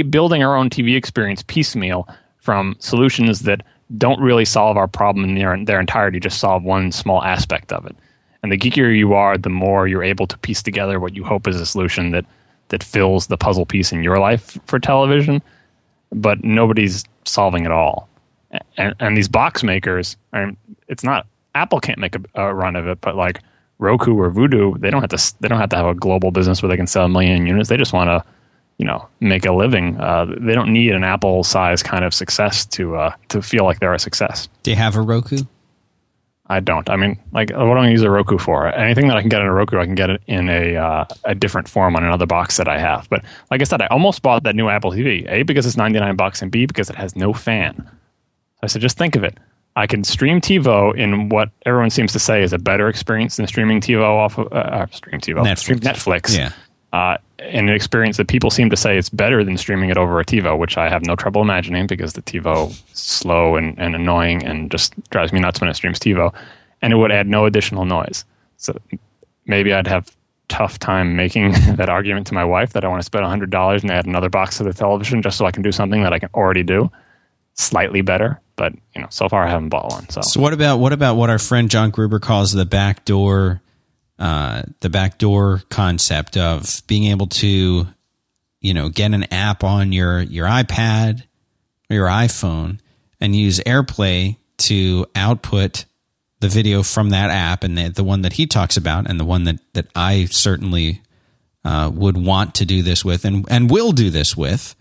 building 0.04 0.44
our 0.44 0.56
own 0.56 0.70
TV 0.70 0.96
experience 0.96 1.42
piecemeal 1.42 2.08
from 2.38 2.76
solutions 2.78 3.40
that 3.40 3.62
don't 3.98 4.20
really 4.20 4.44
solve 4.44 4.76
our 4.76 4.86
problem 4.86 5.24
in 5.24 5.34
their, 5.34 5.64
their 5.64 5.80
entirety, 5.80 6.20
just 6.20 6.38
solve 6.38 6.62
one 6.62 6.92
small 6.92 7.24
aspect 7.24 7.72
of 7.72 7.84
it. 7.86 7.96
And 8.42 8.50
the 8.50 8.58
geekier 8.58 8.96
you 8.96 9.14
are, 9.14 9.36
the 9.36 9.50
more 9.50 9.86
you're 9.86 10.02
able 10.02 10.26
to 10.26 10.38
piece 10.38 10.62
together 10.62 10.98
what 10.98 11.14
you 11.14 11.24
hope 11.24 11.46
is 11.46 11.60
a 11.60 11.66
solution 11.66 12.10
that 12.12 12.24
that 12.68 12.82
fills 12.84 13.26
the 13.26 13.36
puzzle 13.36 13.66
piece 13.66 13.92
in 13.92 14.02
your 14.02 14.18
life 14.18 14.58
for 14.66 14.78
television. 14.78 15.42
But 16.12 16.44
nobody's 16.44 17.04
solving 17.24 17.64
it 17.64 17.72
all. 17.72 18.08
And, 18.76 18.94
and 18.98 19.16
these 19.16 19.28
box 19.28 19.62
makers, 19.62 20.16
I 20.32 20.44
mean, 20.44 20.56
it's 20.88 21.04
not 21.04 21.26
Apple 21.54 21.80
can't 21.80 21.98
make 21.98 22.16
a, 22.16 22.20
a 22.34 22.54
run 22.54 22.76
of 22.76 22.86
it, 22.86 23.00
but 23.00 23.16
like 23.16 23.40
Roku 23.78 24.14
or 24.14 24.30
Vudu, 24.30 24.78
they 24.80 24.90
don't 24.90 25.00
have 25.00 25.10
to 25.10 25.34
they 25.40 25.48
don't 25.48 25.58
have 25.58 25.70
to 25.70 25.76
have 25.76 25.86
a 25.86 25.94
global 25.94 26.30
business 26.30 26.62
where 26.62 26.68
they 26.68 26.76
can 26.76 26.86
sell 26.86 27.06
a 27.06 27.08
million 27.08 27.46
units. 27.46 27.68
They 27.68 27.76
just 27.76 27.92
want 27.92 28.08
to, 28.08 28.24
you 28.78 28.86
know, 28.86 29.06
make 29.20 29.46
a 29.46 29.52
living. 29.52 29.98
Uh, 30.00 30.26
they 30.38 30.54
don't 30.54 30.72
need 30.72 30.92
an 30.92 31.04
Apple 31.04 31.44
size 31.44 31.82
kind 31.82 32.04
of 32.04 32.12
success 32.12 32.66
to 32.66 32.96
uh, 32.96 33.14
to 33.28 33.42
feel 33.42 33.64
like 33.64 33.80
they're 33.80 33.94
a 33.94 33.98
success. 33.98 34.48
Do 34.62 34.70
you 34.70 34.76
have 34.76 34.96
a 34.96 35.00
Roku? 35.00 35.38
I 36.50 36.58
don't. 36.58 36.90
I 36.90 36.96
mean, 36.96 37.16
like, 37.32 37.50
what 37.50 37.74
do 37.74 37.80
I 37.80 37.88
use 37.88 38.02
a 38.02 38.10
Roku 38.10 38.36
for? 38.36 38.66
Anything 38.74 39.06
that 39.06 39.16
I 39.16 39.20
can 39.20 39.28
get 39.28 39.40
in 39.40 39.46
a 39.46 39.52
Roku, 39.52 39.78
I 39.78 39.84
can 39.84 39.94
get 39.94 40.10
it 40.10 40.20
in 40.26 40.48
a 40.48 40.74
uh, 40.74 41.04
a 41.24 41.32
different 41.32 41.68
form 41.68 41.94
on 41.94 42.02
another 42.02 42.26
box 42.26 42.56
that 42.56 42.66
I 42.66 42.76
have. 42.76 43.08
But 43.08 43.24
like 43.52 43.60
I 43.60 43.64
said, 43.64 43.80
I 43.80 43.86
almost 43.86 44.20
bought 44.22 44.42
that 44.42 44.56
new 44.56 44.68
Apple 44.68 44.90
TV. 44.90 45.30
A 45.30 45.44
because 45.44 45.64
it's 45.64 45.76
ninety 45.76 46.00
nine 46.00 46.16
bucks, 46.16 46.42
and 46.42 46.50
B 46.50 46.66
because 46.66 46.90
it 46.90 46.96
has 46.96 47.14
no 47.14 47.32
fan. 47.32 47.88
I 48.64 48.66
said, 48.66 48.82
just 48.82 48.98
think 48.98 49.14
of 49.14 49.22
it. 49.22 49.38
I 49.76 49.86
can 49.86 50.02
stream 50.02 50.40
TiVo 50.40 50.98
in 50.98 51.28
what 51.28 51.50
everyone 51.64 51.90
seems 51.90 52.12
to 52.14 52.18
say 52.18 52.42
is 52.42 52.52
a 52.52 52.58
better 52.58 52.88
experience 52.88 53.36
than 53.36 53.46
streaming 53.46 53.80
TiVo 53.80 54.02
off 54.02 54.36
of 54.36 54.52
uh, 54.52 54.56
uh 54.56 54.86
stream 54.86 55.20
TiVo, 55.20 55.44
Netflix. 55.44 55.58
Stream 55.58 55.78
Netflix. 55.78 56.36
Yeah 56.36 56.52
uh, 56.92 57.16
an 57.40 57.68
experience 57.68 58.16
that 58.18 58.28
people 58.28 58.50
seem 58.50 58.70
to 58.70 58.76
say 58.76 58.98
it's 58.98 59.08
better 59.08 59.42
than 59.44 59.56
streaming 59.56 59.90
it 59.90 59.96
over 59.96 60.20
a 60.20 60.24
TiVo, 60.24 60.58
which 60.58 60.76
I 60.76 60.88
have 60.88 61.04
no 61.04 61.16
trouble 61.16 61.42
imagining 61.42 61.86
because 61.86 62.12
the 62.12 62.22
TiVo 62.22 62.70
is 62.70 62.82
slow 62.92 63.56
and, 63.56 63.78
and 63.78 63.94
annoying 63.94 64.44
and 64.44 64.70
just 64.70 64.94
drives 65.10 65.32
me 65.32 65.40
nuts 65.40 65.60
when 65.60 65.70
it 65.70 65.74
streams 65.74 65.98
TiVo. 65.98 66.34
And 66.82 66.92
it 66.92 66.96
would 66.96 67.12
add 67.12 67.26
no 67.26 67.46
additional 67.46 67.84
noise. 67.84 68.24
So 68.56 68.76
maybe 69.46 69.72
I'd 69.72 69.86
have 69.86 70.14
tough 70.48 70.78
time 70.78 71.16
making 71.16 71.52
that 71.76 71.88
argument 71.88 72.26
to 72.28 72.34
my 72.34 72.44
wife 72.44 72.72
that 72.74 72.84
I 72.84 72.88
want 72.88 73.00
to 73.00 73.04
spend 73.04 73.24
$100 73.24 73.82
and 73.82 73.90
add 73.90 74.06
another 74.06 74.28
box 74.28 74.58
to 74.58 74.64
the 74.64 74.72
television 74.72 75.22
just 75.22 75.38
so 75.38 75.46
I 75.46 75.50
can 75.50 75.62
do 75.62 75.72
something 75.72 76.02
that 76.02 76.12
I 76.12 76.18
can 76.18 76.30
already 76.34 76.62
do 76.62 76.90
slightly 77.54 78.02
better. 78.02 78.40
But 78.56 78.74
you 78.94 79.00
know, 79.00 79.08
so 79.10 79.28
far 79.28 79.46
I 79.46 79.50
haven't 79.50 79.70
bought 79.70 79.90
one. 79.90 80.08
So, 80.10 80.20
so 80.20 80.40
what 80.40 80.52
about 80.52 80.78
what 80.78 80.92
about 80.92 81.14
what 81.16 81.30
our 81.30 81.38
friend 81.38 81.70
John 81.70 81.90
Gruber 81.90 82.18
calls 82.18 82.52
the 82.52 82.66
backdoor 82.66 83.62
uh, 84.20 84.62
the 84.80 84.90
backdoor 84.90 85.62
concept 85.70 86.36
of 86.36 86.82
being 86.86 87.04
able 87.04 87.26
to, 87.26 87.86
you 88.60 88.74
know, 88.74 88.90
get 88.90 89.14
an 89.14 89.24
app 89.32 89.64
on 89.64 89.92
your 89.92 90.20
your 90.20 90.46
iPad 90.46 91.22
or 91.88 91.96
your 91.96 92.06
iPhone 92.06 92.78
and 93.18 93.34
use 93.34 93.60
AirPlay 93.60 94.36
to 94.58 95.06
output 95.16 95.86
the 96.40 96.48
video 96.48 96.82
from 96.82 97.10
that 97.10 97.30
app, 97.30 97.64
and 97.64 97.76
the, 97.76 97.88
the 97.88 98.04
one 98.04 98.22
that 98.22 98.34
he 98.34 98.46
talks 98.46 98.76
about, 98.76 99.08
and 99.08 99.18
the 99.18 99.24
one 99.24 99.44
that 99.44 99.58
that 99.72 99.86
I 99.94 100.26
certainly 100.26 101.00
uh, 101.64 101.90
would 101.92 102.16
want 102.16 102.56
to 102.56 102.66
do 102.66 102.82
this 102.82 103.04
with, 103.04 103.24
and 103.24 103.46
and 103.50 103.70
will 103.70 103.92
do 103.92 104.10
this 104.10 104.36
with, 104.36 104.74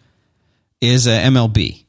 is 0.81 1.07
a 1.07 1.11
MLB. 1.11 1.85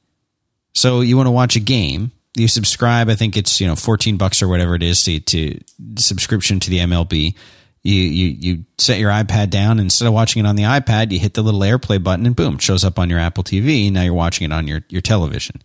So 0.72 1.00
you 1.00 1.16
want 1.16 1.26
to 1.26 1.32
watch 1.32 1.56
a 1.56 1.60
game, 1.60 2.12
you 2.36 2.48
subscribe. 2.48 3.08
I 3.08 3.14
think 3.14 3.36
it's 3.36 3.60
you 3.60 3.66
know 3.66 3.76
fourteen 3.76 4.16
bucks 4.16 4.42
or 4.42 4.48
whatever 4.48 4.74
it 4.74 4.82
is 4.82 5.02
to, 5.02 5.20
to 5.20 5.60
subscription 5.98 6.60
to 6.60 6.70
the 6.70 6.78
MLB. 6.78 7.34
You, 7.82 7.94
you 7.94 8.26
you 8.26 8.64
set 8.78 8.98
your 8.98 9.10
iPad 9.10 9.50
down 9.50 9.80
instead 9.80 10.06
of 10.06 10.12
watching 10.12 10.44
it 10.44 10.48
on 10.48 10.56
the 10.56 10.64
iPad, 10.64 11.12
you 11.12 11.18
hit 11.18 11.34
the 11.34 11.42
little 11.42 11.60
AirPlay 11.60 12.02
button 12.02 12.26
and 12.26 12.36
boom, 12.36 12.58
shows 12.58 12.84
up 12.84 12.98
on 12.98 13.08
your 13.08 13.18
Apple 13.18 13.42
TV. 13.42 13.90
Now 13.90 14.02
you're 14.02 14.12
watching 14.12 14.44
it 14.44 14.52
on 14.52 14.66
your 14.66 14.82
your 14.88 15.00
television. 15.00 15.62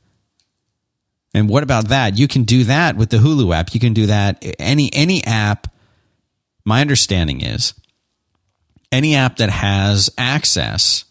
And 1.34 1.50
what 1.50 1.64
about 1.64 1.90
that? 1.90 2.18
You 2.18 2.30
can 2.30 2.44
do 2.44 2.64
that 2.64 2.96
with 2.96 3.10
the 3.10 3.18
Hulu 3.18 3.54
app. 3.54 3.74
You 3.74 3.82
can 3.82 3.94
do 3.94 4.06
that 4.06 4.44
any 4.58 4.90
any 4.94 5.24
app. 5.26 5.68
My 6.64 6.80
understanding 6.82 7.42
is 7.42 7.74
any 8.92 9.16
app 9.16 9.38
that 9.38 9.50
has 9.50 10.10
access 10.18 11.04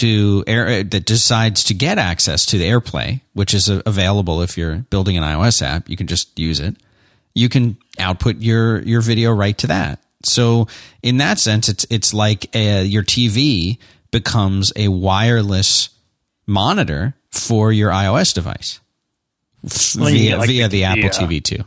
to 0.00 0.44
air 0.46 0.66
uh, 0.66 0.82
that 0.90 1.04
decides 1.06 1.64
to 1.64 1.74
get 1.74 1.98
access 1.98 2.46
to 2.46 2.58
the 2.58 2.64
AirPlay, 2.64 3.20
which 3.32 3.54
is 3.54 3.68
available 3.68 4.42
if 4.42 4.56
you're 4.56 4.78
building 4.90 5.16
an 5.16 5.22
iOS 5.22 5.62
app, 5.62 5.88
you 5.88 5.96
can 5.96 6.06
just 6.06 6.38
use 6.38 6.60
it. 6.60 6.76
You 7.34 7.48
can 7.48 7.78
output 7.98 8.36
your 8.36 8.80
your 8.82 9.00
video 9.00 9.32
right 9.32 9.56
to 9.58 9.66
that. 9.68 10.02
So 10.24 10.68
in 11.02 11.16
that 11.18 11.38
sense, 11.38 11.68
it's 11.68 11.86
it's 11.90 12.14
like 12.14 12.54
a, 12.54 12.84
your 12.84 13.02
TV 13.02 13.78
becomes 14.10 14.72
a 14.76 14.88
wireless 14.88 15.90
monitor 16.46 17.14
for 17.30 17.72
your 17.72 17.90
iOS 17.90 18.34
device 18.34 18.80
well, 19.96 20.10
via, 20.10 20.36
like 20.38 20.48
via 20.48 20.68
the, 20.68 20.78
the 20.78 20.84
Apple 20.84 21.08
TV 21.08 21.42
too 21.42 21.64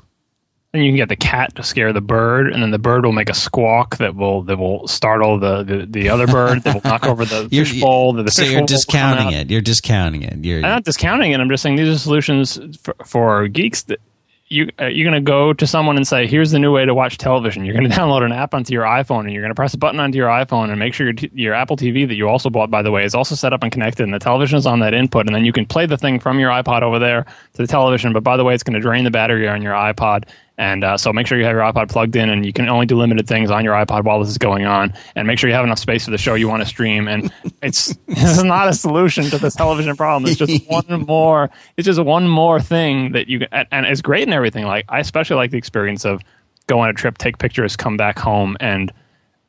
and 0.75 0.85
you 0.85 0.91
can 0.91 0.97
get 0.97 1.09
the 1.09 1.15
cat 1.15 1.55
to 1.55 1.63
scare 1.63 1.93
the 1.93 2.01
bird, 2.01 2.51
and 2.51 2.61
then 2.61 2.71
the 2.71 2.79
bird 2.79 3.05
will 3.05 3.11
make 3.13 3.29
a 3.29 3.33
squawk 3.33 3.97
that 3.97 4.15
will 4.15 4.43
that 4.43 4.57
will 4.57 4.87
startle 4.87 5.39
the 5.39 5.63
the, 5.63 5.85
the 5.85 6.09
other 6.09 6.27
bird 6.27 6.63
that 6.63 6.73
will 6.75 6.81
knock 6.89 7.05
over 7.05 7.25
the 7.25 7.49
fish 7.51 7.79
bowl. 7.79 8.13
The, 8.13 8.23
the 8.23 8.31
so 8.31 8.43
you're 8.43 8.65
discounting 8.65 9.31
it. 9.31 9.49
You're 9.49 9.61
discounting 9.61 10.23
it. 10.23 10.43
You're 10.43 10.57
I'm 10.57 10.69
not 10.69 10.83
discounting 10.83 11.31
it. 11.31 11.39
I'm 11.39 11.49
just 11.49 11.63
saying 11.63 11.75
these 11.77 11.89
are 11.89 11.97
solutions 11.97 12.59
for, 12.77 12.95
for 13.05 13.47
geeks 13.47 13.83
that 13.83 13.99
you 14.47 14.69
uh, 14.79 14.85
you're 14.85 15.09
going 15.09 15.21
to 15.21 15.25
go 15.25 15.53
to 15.53 15.65
someone 15.65 15.97
and 15.97 16.07
say, 16.07 16.27
"Here's 16.27 16.51
the 16.51 16.59
new 16.59 16.71
way 16.71 16.85
to 16.85 16.93
watch 16.93 17.17
television." 17.17 17.65
You're 17.65 17.75
going 17.75 17.89
to 17.89 17.95
download 17.95 18.23
an 18.23 18.31
app 18.31 18.53
onto 18.53 18.73
your 18.73 18.83
iPhone, 18.83 19.21
and 19.21 19.33
you're 19.33 19.41
going 19.41 19.51
to 19.51 19.55
press 19.55 19.73
a 19.73 19.77
button 19.77 19.99
onto 19.99 20.17
your 20.17 20.27
iPhone, 20.27 20.69
and 20.69 20.77
make 20.79 20.93
sure 20.93 21.07
your 21.07 21.13
t- 21.13 21.31
your 21.33 21.53
Apple 21.53 21.77
TV 21.77 22.07
that 22.07 22.15
you 22.15 22.29
also 22.29 22.49
bought, 22.49 22.69
by 22.69 22.81
the 22.81 22.91
way, 22.91 23.03
is 23.03 23.15
also 23.15 23.35
set 23.35 23.53
up 23.53 23.63
and 23.63 23.71
connected, 23.71 24.03
and 24.03 24.13
the 24.13 24.19
television 24.19 24.57
is 24.57 24.65
on 24.65 24.79
that 24.79 24.93
input, 24.93 25.25
and 25.25 25.35
then 25.35 25.45
you 25.45 25.51
can 25.51 25.65
play 25.65 25.85
the 25.85 25.97
thing 25.97 26.19
from 26.19 26.39
your 26.39 26.51
iPod 26.51 26.83
over 26.83 26.99
there 26.99 27.25
to 27.53 27.61
the 27.61 27.67
television. 27.67 28.13
But 28.13 28.23
by 28.23 28.37
the 28.37 28.43
way, 28.43 28.53
it's 28.53 28.63
going 28.63 28.75
to 28.75 28.79
drain 28.79 29.03
the 29.03 29.11
battery 29.11 29.47
on 29.47 29.61
your 29.61 29.73
iPod, 29.73 30.25
and 30.57 30.83
uh, 30.83 30.97
so 30.97 31.11
make 31.11 31.27
sure 31.27 31.37
you 31.37 31.43
have 31.43 31.53
your 31.53 31.63
iPod 31.63 31.89
plugged 31.89 32.15
in, 32.15 32.29
and 32.29 32.45
you 32.45 32.53
can 32.53 32.69
only 32.69 32.85
do 32.85 32.95
limited 32.95 33.27
things 33.27 33.51
on 33.51 33.63
your 33.65 33.73
iPod 33.73 34.03
while 34.05 34.19
this 34.19 34.29
is 34.29 34.37
going 34.37 34.65
on. 34.65 34.93
And 35.15 35.27
make 35.27 35.37
sure 35.37 35.49
you 35.49 35.55
have 35.55 35.65
enough 35.65 35.79
space 35.79 36.05
for 36.05 36.11
the 36.11 36.17
show 36.17 36.33
you 36.35 36.47
want 36.47 36.61
to 36.61 36.67
stream. 36.67 37.07
And 37.07 37.31
it's 37.61 37.95
this 38.07 38.37
is 38.37 38.43
not 38.43 38.69
a 38.69 38.73
solution 38.73 39.25
to 39.25 39.37
this 39.37 39.55
television 39.55 39.95
problem. 39.97 40.29
It's 40.29 40.39
just 40.39 40.65
one 40.69 41.05
more. 41.05 41.49
It's 41.75 41.85
just 41.85 42.01
one 42.01 42.27
more 42.27 42.61
thing 42.61 43.11
that 43.11 43.27
you 43.27 43.45
and, 43.51 43.67
and 43.71 43.85
it's 43.85 44.01
great 44.01 44.23
and 44.23 44.33
everything. 44.33 44.65
Like 44.65 44.85
I 44.87 44.99
especially 44.99 45.35
like 45.35 45.51
the 45.51 45.57
experience 45.57 46.05
of 46.05 46.21
go 46.67 46.79
on 46.79 46.89
a 46.89 46.93
trip, 46.93 47.17
take 47.17 47.37
pictures, 47.37 47.75
come 47.75 47.97
back 47.97 48.17
home, 48.17 48.55
and 48.59 48.93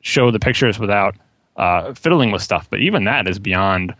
show 0.01 0.29
the 0.29 0.39
pictures 0.39 0.77
without 0.77 1.15
uh, 1.55 1.93
fiddling 1.93 2.31
with 2.31 2.41
stuff. 2.41 2.69
But 2.69 2.81
even 2.81 3.05
that 3.05 3.27
is 3.27 3.39
beyond 3.39 3.95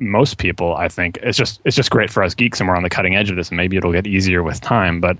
most 0.00 0.38
people. 0.38 0.74
I 0.74 0.88
think 0.88 1.18
it's 1.22 1.38
just 1.38 1.62
it's 1.64 1.76
just 1.76 1.90
great 1.90 2.10
for 2.10 2.22
us 2.22 2.34
geeks, 2.34 2.60
and 2.60 2.68
we're 2.68 2.76
on 2.76 2.82
the 2.82 2.90
cutting 2.90 3.16
edge 3.16 3.30
of 3.30 3.36
this. 3.36 3.48
And 3.48 3.56
maybe 3.56 3.78
it'll 3.78 3.92
get 3.92 4.06
easier 4.06 4.42
with 4.42 4.60
time, 4.60 5.00
but 5.00 5.16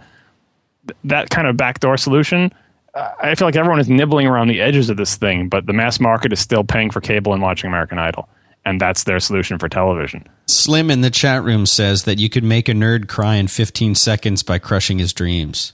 that 1.05 1.31
kind 1.31 1.47
of 1.47 1.57
backdoor 1.57 1.97
solution, 1.97 2.53
I 2.95 3.35
feel 3.35 3.49
like 3.49 3.57
everyone 3.57 3.81
is 3.81 3.89
nibbling 3.89 4.27
around 4.27 4.49
the 4.49 4.61
edges 4.61 4.91
of 4.91 4.97
this 4.97 5.17
thing, 5.17 5.49
but 5.49 5.67
the 5.67 5.73
mass 5.73 5.99
market 5.99 6.33
is 6.33 6.41
still 6.41 6.63
paying 6.63 6.91
for 6.91 7.01
cable 7.01 7.33
and 7.33 7.43
watching 7.43 7.69
American 7.69 7.99
Idol. 7.99 8.29
And 8.65 8.81
that's 8.81 9.05
their 9.05 9.19
solution 9.19 9.59
for 9.59 9.69
television. 9.69 10.29
Slim 10.47 10.91
in 10.91 11.01
the 11.01 11.11
chat 11.11 11.43
room 11.43 11.67
says 11.67 12.05
that 12.05 12.19
you 12.19 12.29
could 12.29 12.45
make 12.45 12.69
a 12.69 12.73
nerd 12.73 13.09
cry 13.09 13.37
in 13.37 13.49
15 13.49 13.95
seconds 13.95 14.43
by 14.43 14.59
crushing 14.59 14.99
his 14.99 15.13
dreams. 15.13 15.73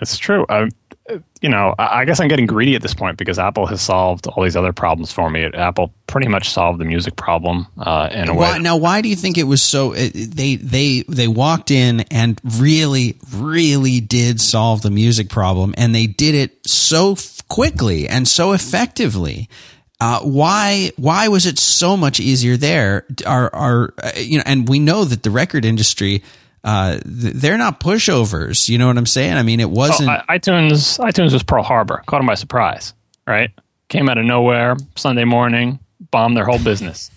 It's 0.00 0.18
true. 0.18 0.44
I, 0.48 0.68
you 1.40 1.48
know, 1.48 1.74
I 1.78 2.04
guess 2.04 2.20
I'm 2.20 2.28
getting 2.28 2.46
greedy 2.46 2.74
at 2.74 2.82
this 2.82 2.94
point 2.94 3.16
because 3.16 3.38
Apple 3.38 3.66
has 3.66 3.80
solved 3.80 4.26
all 4.26 4.42
these 4.42 4.56
other 4.56 4.72
problems 4.72 5.12
for 5.12 5.30
me. 5.30 5.44
Apple 5.44 5.92
pretty 6.06 6.28
much 6.28 6.50
solved 6.50 6.80
the 6.80 6.84
music 6.84 7.16
problem 7.16 7.66
uh, 7.78 8.08
in 8.12 8.28
a 8.28 8.34
why, 8.34 8.52
way. 8.52 8.58
Now, 8.58 8.76
why 8.76 9.00
do 9.00 9.08
you 9.08 9.16
think 9.16 9.38
it 9.38 9.44
was 9.44 9.62
so? 9.62 9.94
They 9.94 10.56
they 10.56 11.04
they 11.08 11.28
walked 11.28 11.70
in 11.70 12.00
and 12.10 12.40
really, 12.44 13.16
really 13.32 14.00
did 14.00 14.40
solve 14.40 14.82
the 14.82 14.90
music 14.90 15.28
problem, 15.28 15.74
and 15.76 15.94
they 15.94 16.06
did 16.06 16.34
it 16.34 16.58
so 16.66 17.16
quickly 17.48 18.08
and 18.08 18.26
so 18.26 18.52
effectively. 18.52 19.48
Uh, 20.00 20.20
why 20.20 20.92
why 20.96 21.28
was 21.28 21.46
it 21.46 21.58
so 21.58 21.96
much 21.96 22.20
easier 22.20 22.56
there? 22.56 23.06
Are 23.26 23.54
are 23.54 23.94
uh, 24.02 24.10
you 24.16 24.38
know? 24.38 24.44
And 24.46 24.68
we 24.68 24.78
know 24.78 25.04
that 25.04 25.22
the 25.22 25.30
record 25.30 25.64
industry 25.64 26.22
uh, 26.64 26.98
they're 27.04 27.58
not 27.58 27.80
pushovers. 27.80 28.68
You 28.68 28.78
know 28.78 28.86
what 28.86 28.98
I'm 28.98 29.06
saying? 29.06 29.34
I 29.34 29.42
mean, 29.42 29.60
it 29.60 29.70
wasn't. 29.70 30.08
Oh, 30.08 30.20
iTunes. 30.28 30.98
iTunes 30.98 31.32
was 31.32 31.42
Pearl 31.42 31.62
Harbor. 31.62 32.02
Caught 32.06 32.18
them 32.18 32.26
by 32.26 32.34
surprise. 32.34 32.94
Right? 33.26 33.50
Came 33.88 34.08
out 34.08 34.18
of 34.18 34.24
nowhere 34.24 34.76
Sunday 34.96 35.24
morning, 35.24 35.78
bombed 36.10 36.36
their 36.36 36.44
whole 36.44 36.58
business. 36.58 37.10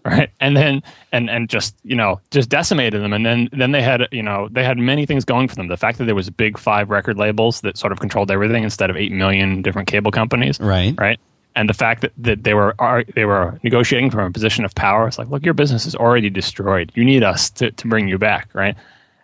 right? 0.04 0.30
And 0.40 0.56
then 0.56 0.82
and 1.12 1.28
and 1.28 1.48
just 1.48 1.76
you 1.84 1.94
know 1.94 2.20
just 2.30 2.48
decimated 2.48 3.02
them. 3.02 3.12
And 3.12 3.24
then 3.24 3.48
then 3.52 3.72
they 3.72 3.82
had 3.82 4.08
you 4.10 4.22
know 4.22 4.48
they 4.50 4.64
had 4.64 4.78
many 4.78 5.06
things 5.06 5.24
going 5.24 5.48
for 5.48 5.54
them. 5.54 5.68
The 5.68 5.76
fact 5.76 5.98
that 5.98 6.04
there 6.04 6.14
was 6.14 6.30
big 6.30 6.58
five 6.58 6.90
record 6.90 7.16
labels 7.16 7.60
that 7.60 7.76
sort 7.76 7.92
of 7.92 8.00
controlled 8.00 8.30
everything 8.30 8.64
instead 8.64 8.90
of 8.90 8.96
eight 8.96 9.12
million 9.12 9.62
different 9.62 9.88
cable 9.88 10.10
companies. 10.10 10.58
Right. 10.58 10.94
Right 10.98 11.20
and 11.56 11.68
the 11.68 11.74
fact 11.74 12.02
that, 12.02 12.12
that 12.18 12.44
they 12.44 12.54
were 12.54 12.74
are, 12.78 13.04
they 13.14 13.24
were 13.24 13.58
negotiating 13.62 14.10
from 14.10 14.20
a 14.20 14.30
position 14.30 14.64
of 14.64 14.74
power. 14.74 15.06
It's 15.06 15.18
like, 15.18 15.28
look, 15.28 15.44
your 15.44 15.54
business 15.54 15.86
is 15.86 15.94
already 15.94 16.30
destroyed. 16.30 16.92
You 16.94 17.04
need 17.04 17.22
us 17.22 17.50
to, 17.50 17.70
to 17.70 17.88
bring 17.88 18.08
you 18.08 18.18
back, 18.18 18.48
right? 18.54 18.76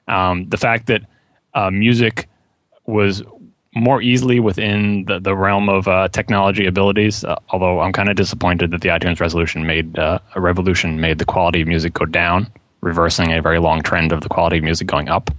Um, 0.08 0.48
the 0.48 0.56
fact 0.56 0.86
that 0.86 1.02
uh, 1.54 1.70
music 1.70 2.28
was 2.86 3.22
more 3.74 4.02
easily 4.02 4.40
within 4.40 5.04
the, 5.04 5.20
the 5.20 5.36
realm 5.36 5.68
of 5.68 5.86
uh, 5.86 6.08
technology 6.08 6.66
abilities. 6.66 7.24
Uh, 7.24 7.36
although 7.50 7.80
I'm 7.80 7.92
kind 7.92 8.08
of 8.08 8.16
disappointed 8.16 8.72
that 8.72 8.80
the 8.80 8.88
iTunes 8.88 9.20
resolution 9.20 9.66
made 9.66 9.98
uh, 9.98 10.18
a 10.34 10.40
revolution 10.40 11.00
made 11.00 11.18
the 11.18 11.24
quality 11.24 11.60
of 11.62 11.68
music 11.68 11.94
go 11.94 12.04
down, 12.04 12.50
reversing 12.80 13.32
a 13.32 13.40
very 13.40 13.60
long 13.60 13.82
trend 13.82 14.12
of 14.12 14.22
the 14.22 14.28
quality 14.28 14.58
of 14.58 14.64
music 14.64 14.86
going 14.86 15.08
up. 15.08 15.30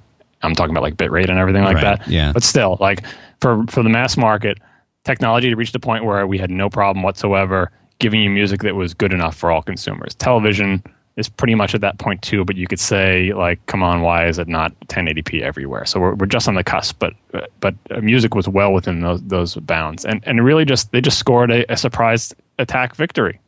I'm 0.43 0.55
talking 0.55 0.71
about 0.71 0.83
like 0.83 0.95
bitrate 0.95 1.29
and 1.29 1.37
everything 1.37 1.63
like 1.63 1.75
right, 1.75 1.99
that. 1.99 2.07
Yeah. 2.07 2.31
But 2.31 2.43
still, 2.43 2.77
like 2.79 3.03
for 3.41 3.63
for 3.67 3.83
the 3.83 3.89
mass 3.89 4.17
market, 4.17 4.57
technology 5.03 5.49
to 5.49 5.55
reach 5.55 5.71
the 5.71 5.79
point 5.79 6.05
where 6.05 6.25
we 6.27 6.37
had 6.37 6.51
no 6.51 6.69
problem 6.69 7.03
whatsoever 7.03 7.71
giving 7.99 8.21
you 8.21 8.29
music 8.29 8.61
that 8.61 8.75
was 8.75 8.93
good 8.93 9.13
enough 9.13 9.35
for 9.35 9.51
all 9.51 9.61
consumers. 9.61 10.15
Television 10.15 10.83
is 11.17 11.29
pretty 11.29 11.55
much 11.55 11.75
at 11.75 11.81
that 11.81 11.99
point 11.99 12.21
too, 12.21 12.43
but 12.43 12.55
you 12.55 12.67
could 12.67 12.79
say 12.79 13.33
like, 13.33 13.63
come 13.67 13.83
on, 13.83 14.01
why 14.01 14.27
is 14.27 14.39
it 14.39 14.47
not 14.47 14.77
1080p 14.87 15.41
everywhere? 15.41 15.85
So 15.85 15.99
we're, 15.99 16.15
we're 16.15 16.25
just 16.25 16.47
on 16.47 16.55
the 16.55 16.63
cusp, 16.63 16.99
but 16.99 17.13
but 17.59 17.75
music 18.01 18.33
was 18.33 18.47
well 18.47 18.73
within 18.73 19.01
those 19.01 19.21
those 19.23 19.55
bounds, 19.55 20.05
and 20.05 20.23
and 20.25 20.43
really 20.43 20.65
just 20.65 20.91
they 20.91 21.01
just 21.01 21.19
scored 21.19 21.51
a, 21.51 21.71
a 21.71 21.77
surprise 21.77 22.33
attack 22.59 22.95
victory, 22.95 23.39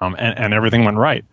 um, 0.00 0.16
and 0.18 0.36
and 0.38 0.54
everything 0.54 0.84
went 0.84 0.98
right. 0.98 1.24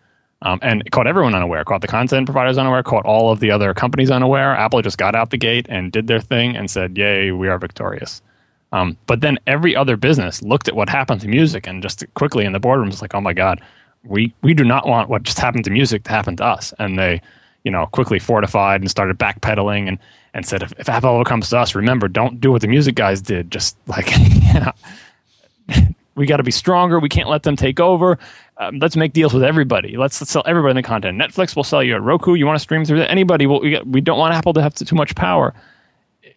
Um, 0.41 0.57
and 0.61 0.89
caught 0.91 1.05
everyone 1.05 1.35
unaware, 1.35 1.65
caught 1.65 1.81
the 1.81 1.87
content 1.87 2.25
providers 2.25 2.57
unaware, 2.57 2.81
caught 2.81 3.03
all 3.03 3.29
of 3.29 3.41
the 3.41 3.51
other 3.51 3.73
companies 3.73 4.09
unaware. 4.09 4.55
Apple 4.55 4.81
just 4.81 4.97
got 4.97 5.13
out 5.13 5.31
the 5.31 5.37
gate 5.37 5.65
and 5.67 5.91
did 5.91 6.07
their 6.07 6.21
thing 6.21 6.55
and 6.55 6.71
said, 6.71 6.97
"Yay, 6.97 7.31
we 7.31 7.49
are 7.49 7.57
victorious." 7.57 8.21
Um, 8.71 8.97
but 9.07 9.21
then 9.21 9.39
every 9.47 9.75
other 9.75 9.97
business 9.97 10.41
looked 10.41 10.67
at 10.67 10.75
what 10.75 10.89
happened 10.89 11.21
to 11.21 11.27
music 11.27 11.67
and 11.67 11.81
just 11.81 12.03
quickly 12.13 12.45
in 12.45 12.53
the 12.53 12.59
boardrooms, 12.59 13.01
like, 13.01 13.15
oh 13.15 13.21
my 13.21 13.33
God, 13.33 13.61
we, 14.03 14.33
we 14.41 14.53
do 14.53 14.63
not 14.63 14.87
want 14.87 15.09
what 15.09 15.23
just 15.23 15.39
happened 15.39 15.63
to 15.65 15.71
music 15.71 16.03
to 16.03 16.09
happen 16.11 16.35
to 16.37 16.45
us. 16.45 16.73
And 16.77 16.97
they, 16.97 17.21
you 17.63 17.71
know, 17.71 17.87
quickly 17.87 18.19
fortified 18.19 18.81
and 18.81 18.89
started 18.89 19.17
backpedaling 19.17 19.87
and, 19.87 19.97
and 20.33 20.45
said, 20.45 20.61
if, 20.61 20.73
if 20.77 20.87
Apple 20.87 21.23
comes 21.25 21.49
to 21.49 21.57
us, 21.57 21.73
remember, 21.73 22.07
don't 22.07 22.39
do 22.39 22.51
what 22.51 22.61
the 22.61 22.67
music 22.67 22.95
guys 22.95 23.21
did. 23.21 23.51
Just 23.51 23.75
like, 23.87 24.11
you 24.17 24.53
know, 24.53 24.71
we 26.15 26.27
got 26.27 26.37
to 26.37 26.43
be 26.43 26.51
stronger. 26.51 26.99
We 26.99 27.09
can't 27.09 27.29
let 27.29 27.43
them 27.43 27.55
take 27.55 27.79
over. 27.79 28.19
Um, 28.57 28.77
let's 28.79 28.95
make 28.95 29.13
deals 29.13 29.33
with 29.33 29.43
everybody. 29.43 29.97
Let's, 29.97 30.21
let's, 30.21 30.31
sell 30.31 30.43
everybody 30.45 30.75
the 30.75 30.83
content. 30.83 31.19
Netflix 31.19 31.55
will 31.55 31.63
sell 31.63 31.81
you 31.81 31.95
a 31.95 31.99
Roku. 31.99 32.35
You 32.35 32.45
want 32.45 32.57
to 32.57 32.61
stream 32.61 32.85
through 32.85 32.99
that? 32.99 33.09
Anybody 33.09 33.47
will. 33.47 33.61
We, 33.61 33.79
we 33.81 34.01
don't 34.01 34.19
want 34.19 34.33
Apple 34.33 34.53
to 34.53 34.61
have 34.61 34.75
too 34.75 34.95
much 34.95 35.15
power. 35.15 35.53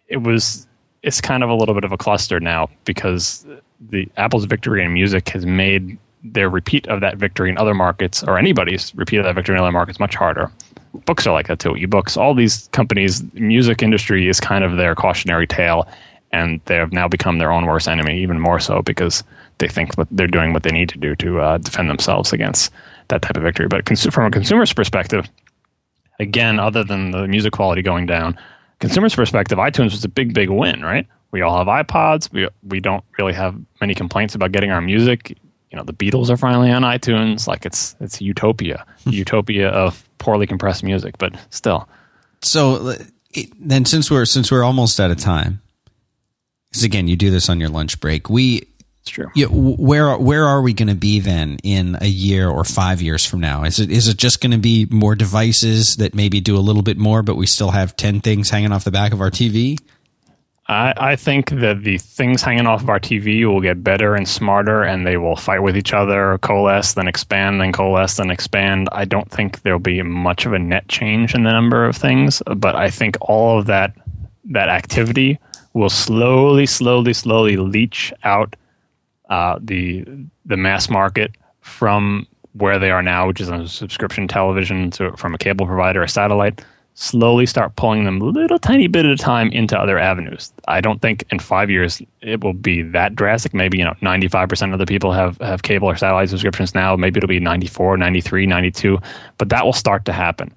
It 0.07 0.23
was 0.23 0.67
it's 1.03 1.19
kind 1.21 1.43
of 1.43 1.49
a 1.49 1.53
little 1.53 1.75
bit 1.75 1.83
of 1.83 1.91
a 1.91 1.97
cluster 1.97 2.39
now 2.39 2.69
because 2.85 3.45
the 3.89 4.07
Apple's 4.17 4.45
victory 4.45 4.83
in 4.83 4.93
music 4.93 5.29
has 5.29 5.45
made 5.45 5.97
their 6.23 6.49
repeat 6.49 6.87
of 6.87 7.01
that 7.01 7.17
victory 7.17 7.49
in 7.49 7.57
other 7.57 7.73
markets 7.73 8.23
or 8.23 8.37
anybody's 8.37 8.95
repeat 8.95 9.17
of 9.17 9.25
that 9.25 9.35
victory 9.35 9.55
in 9.55 9.61
other 9.61 9.71
markets 9.71 9.99
much 9.99 10.15
harder. 10.15 10.49
Books 11.05 11.27
are 11.27 11.33
like 11.33 11.47
that 11.47 11.59
too. 11.59 11.73
Ebooks, 11.73 12.15
all 12.17 12.33
these 12.33 12.69
companies, 12.71 13.21
music 13.33 13.83
industry 13.83 14.29
is 14.29 14.39
kind 14.39 14.63
of 14.63 14.77
their 14.77 14.95
cautionary 14.95 15.45
tale, 15.45 15.87
and 16.31 16.61
they 16.65 16.75
have 16.75 16.93
now 16.93 17.07
become 17.07 17.39
their 17.39 17.51
own 17.51 17.65
worst 17.65 17.87
enemy, 17.87 18.17
even 18.19 18.39
more 18.39 18.59
so 18.59 18.81
because 18.81 19.23
they 19.57 19.67
think 19.67 19.95
that 19.95 20.07
they're 20.11 20.27
doing 20.27 20.53
what 20.53 20.63
they 20.63 20.71
need 20.71 20.89
to 20.89 20.97
do 20.97 21.15
to 21.15 21.41
uh, 21.41 21.57
defend 21.57 21.89
themselves 21.89 22.31
against 22.31 22.71
that 23.09 23.21
type 23.21 23.35
of 23.35 23.43
victory. 23.43 23.67
But 23.67 23.85
from 24.13 24.25
a 24.25 24.31
consumer's 24.31 24.71
perspective, 24.71 25.27
again, 26.19 26.59
other 26.59 26.83
than 26.83 27.11
the 27.11 27.27
music 27.27 27.53
quality 27.53 27.81
going 27.81 28.05
down, 28.05 28.37
consumers' 28.83 29.15
perspective, 29.15 29.57
iTunes 29.59 29.91
was 29.91 30.03
a 30.03 30.09
big, 30.09 30.33
big 30.33 30.49
win, 30.49 30.81
right? 30.81 31.07
We 31.31 31.41
all 31.41 31.57
have 31.57 31.67
iPods. 31.67 32.29
We 32.33 32.49
we 32.63 32.81
don't 32.81 33.03
really 33.17 33.33
have 33.33 33.55
many 33.79 33.95
complaints 33.95 34.35
about 34.35 34.51
getting 34.51 34.71
our 34.71 34.81
music. 34.81 35.37
You 35.71 35.77
know, 35.77 35.83
the 35.83 35.93
Beatles 35.93 36.29
are 36.29 36.35
finally 36.35 36.69
on 36.69 36.81
iTunes. 36.83 37.47
Like 37.47 37.65
it's 37.65 37.95
it's 38.01 38.21
utopia, 38.21 38.85
hmm. 39.05 39.11
utopia 39.11 39.69
of 39.69 40.07
poorly 40.17 40.45
compressed 40.45 40.83
music, 40.83 41.17
but 41.17 41.33
still. 41.49 41.87
So 42.41 42.89
uh, 42.89 42.95
then, 43.57 43.85
since 43.85 44.11
we're 44.11 44.25
since 44.25 44.51
we're 44.51 44.63
almost 44.63 44.99
out 44.99 45.11
of 45.11 45.17
time, 45.17 45.61
because 46.69 46.83
again, 46.83 47.07
you 47.07 47.15
do 47.15 47.31
this 47.31 47.47
on 47.47 47.61
your 47.61 47.69
lunch 47.69 48.01
break. 48.01 48.29
We 48.29 48.67
it's 49.03 49.11
true. 49.11 49.29
Yeah, 49.35 49.47
where 49.47 50.17
where 50.17 50.45
are 50.45 50.61
we 50.61 50.71
going 50.71 50.87
to 50.87 50.95
be 50.95 51.19
then 51.19 51.57
in 51.61 51.97
a 51.99 52.07
year 52.07 52.47
or 52.47 52.63
five 52.63 53.01
years 53.01 53.25
from 53.25 53.41
now? 53.41 53.65
Is 53.65 53.77
it 53.77 53.91
is 53.91 54.07
it 54.07 54.15
just 54.15 54.39
going 54.39 54.53
to 54.53 54.57
be 54.57 54.87
more 54.89 55.13
devices 55.13 55.97
that 55.97 56.15
maybe 56.15 56.39
do 56.39 56.55
a 56.55 56.63
little 56.63 56.83
bit 56.83 56.97
more, 56.97 57.21
but 57.21 57.35
we 57.35 57.45
still 57.45 57.71
have 57.71 57.97
ten 57.97 58.21
things 58.21 58.49
hanging 58.49 58.71
off 58.71 58.85
the 58.85 58.91
back 58.91 59.11
of 59.11 59.19
our 59.19 59.29
TV? 59.29 59.77
I, 60.69 60.93
I 60.95 61.15
think 61.17 61.49
that 61.49 61.83
the 61.83 61.97
things 61.97 62.41
hanging 62.41 62.65
off 62.65 62.81
of 62.81 62.89
our 62.89 62.99
TV 63.01 63.45
will 63.45 63.59
get 63.59 63.83
better 63.83 64.15
and 64.15 64.25
smarter, 64.25 64.83
and 64.83 65.05
they 65.05 65.17
will 65.17 65.35
fight 65.35 65.59
with 65.59 65.75
each 65.75 65.91
other, 65.91 66.37
coalesce, 66.37 66.93
then 66.93 67.09
expand, 67.09 67.59
then 67.59 67.73
coalesce, 67.73 68.15
then 68.15 68.31
expand. 68.31 68.87
I 68.93 69.03
don't 69.03 69.29
think 69.29 69.63
there'll 69.63 69.79
be 69.79 70.01
much 70.01 70.45
of 70.45 70.53
a 70.53 70.59
net 70.59 70.87
change 70.87 71.35
in 71.35 71.43
the 71.43 71.51
number 71.51 71.83
of 71.83 71.97
things, 71.97 72.41
but 72.55 72.77
I 72.77 72.89
think 72.89 73.17
all 73.19 73.59
of 73.59 73.65
that 73.65 73.97
that 74.45 74.69
activity 74.69 75.39
will 75.73 75.89
slowly, 75.89 76.65
slowly, 76.65 77.11
slowly 77.11 77.57
leach 77.57 78.13
out 78.23 78.55
uh, 79.33 79.57
the 79.59 80.05
the 80.45 80.57
mass 80.57 80.89
market 80.91 81.31
from 81.61 82.27
where 82.53 82.77
they 82.77 82.91
are 82.91 83.01
now, 83.01 83.27
which 83.27 83.41
is 83.41 83.49
on 83.49 83.67
subscription 83.67 84.27
television 84.27 84.91
to, 84.91 85.11
from 85.17 85.33
a 85.33 85.39
cable 85.39 85.65
provider 85.65 86.03
or 86.03 86.07
satellite, 86.07 86.63
slowly 86.93 87.47
start 87.47 87.75
pulling 87.75 88.03
them 88.03 88.21
a 88.21 88.25
little 88.25 88.59
tiny 88.59 88.85
bit 88.85 89.07
at 89.07 89.11
a 89.11 89.17
time 89.17 89.51
into 89.51 89.75
other 89.75 89.97
avenues. 89.97 90.53
I 90.67 90.81
don't 90.81 91.01
think 91.01 91.23
in 91.31 91.39
five 91.39 91.71
years 91.71 91.99
it 92.21 92.43
will 92.43 92.53
be 92.53 92.83
that 92.83 93.15
drastic. 93.15 93.55
Maybe, 93.55 93.79
you 93.79 93.85
know, 93.85 93.95
95% 94.03 94.71
of 94.71 94.77
the 94.77 94.85
people 94.85 95.11
have, 95.11 95.35
have 95.39 95.63
cable 95.63 95.89
or 95.89 95.95
satellite 95.95 96.29
subscriptions 96.29 96.75
now. 96.75 96.95
Maybe 96.95 97.17
it'll 97.17 97.27
be 97.27 97.39
94, 97.39 97.97
93, 97.97 98.45
92, 98.45 98.99
but 99.39 99.49
that 99.49 99.65
will 99.65 99.73
start 99.73 100.05
to 100.05 100.13
happen. 100.13 100.53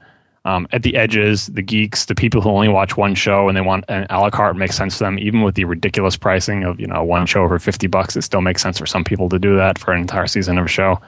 Um, 0.47 0.69
at 0.71 0.85
the 0.85 0.97
edges, 0.97 1.49
the 1.49 1.61
geeks, 1.61 2.05
the 2.05 2.15
people 2.15 2.41
who 2.41 2.49
only 2.49 2.69
watch 2.69 2.97
one 2.97 3.17
show 3.17 3.49
and 3.49 3.57
they 3.57 3.61
want 3.61 3.85
an 3.89 4.07
a 4.11 4.21
la 4.21 4.31
carte 4.31 4.57
makes 4.57 4.77
sense 4.77 4.97
to 4.99 5.05
them, 5.05 5.19
even 5.19 5.43
with 5.43 5.57
the 5.57 5.65
ridiculous 5.65 6.17
pricing 6.17 6.63
of 6.63 6.79
you 6.79 6.87
know 6.87 7.03
one 7.03 7.27
show 7.27 7.47
for 7.49 7.59
fifty 7.59 7.89
bucks, 7.89 8.17
it 8.17 8.23
still 8.23 8.41
makes 8.41 8.63
sense 8.63 8.79
for 8.79 8.87
some 8.87 9.03
people 9.03 9.29
to 9.29 9.41
do 9.41 9.57
that 9.57 9.77
for 9.77 9.93
an 9.93 10.01
entire 10.01 10.29
season 10.29 10.57
of 10.57 10.67
a 10.67 10.69
show. 10.69 11.01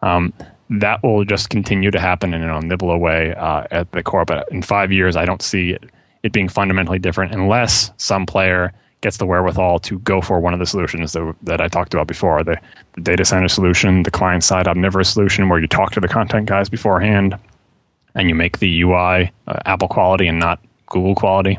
Um, 0.00 0.32
that 0.70 1.02
will 1.02 1.26
just 1.26 1.50
continue 1.50 1.90
to 1.90 2.00
happen 2.00 2.32
you 2.32 2.38
know 2.38 2.58
nibble 2.60 2.90
away 2.90 3.34
uh, 3.34 3.64
at 3.70 3.92
the 3.92 4.02
core. 4.02 4.24
But 4.24 4.50
in 4.50 4.62
five 4.62 4.90
years, 4.90 5.14
I 5.14 5.26
don't 5.26 5.42
see 5.42 5.72
it, 5.72 5.84
it 6.22 6.32
being 6.32 6.48
fundamentally 6.48 6.98
different 6.98 7.34
unless 7.34 7.92
some 7.98 8.24
player 8.24 8.72
gets 9.02 9.18
the 9.18 9.26
wherewithal 9.26 9.78
to 9.80 9.98
go 10.00 10.22
for 10.22 10.40
one 10.40 10.54
of 10.54 10.58
the 10.58 10.66
solutions 10.66 11.12
that, 11.12 11.34
that 11.42 11.60
I 11.60 11.68
talked 11.68 11.94
about 11.94 12.06
before 12.06 12.44
the, 12.44 12.58
the 12.94 13.00
data 13.00 13.24
center 13.24 13.48
solution, 13.48 14.02
the 14.02 14.10
client 14.10 14.44
side 14.44 14.68
omnivorous 14.68 15.10
solution, 15.10 15.48
where 15.48 15.58
you 15.58 15.66
talk 15.66 15.92
to 15.92 16.00
the 16.00 16.08
content 16.08 16.46
guys 16.46 16.68
beforehand 16.68 17.38
and 18.14 18.28
you 18.28 18.34
make 18.34 18.58
the 18.58 18.82
UI 18.82 19.32
uh, 19.46 19.58
Apple 19.64 19.88
quality 19.88 20.26
and 20.26 20.38
not 20.38 20.60
Google 20.86 21.14
quality. 21.14 21.58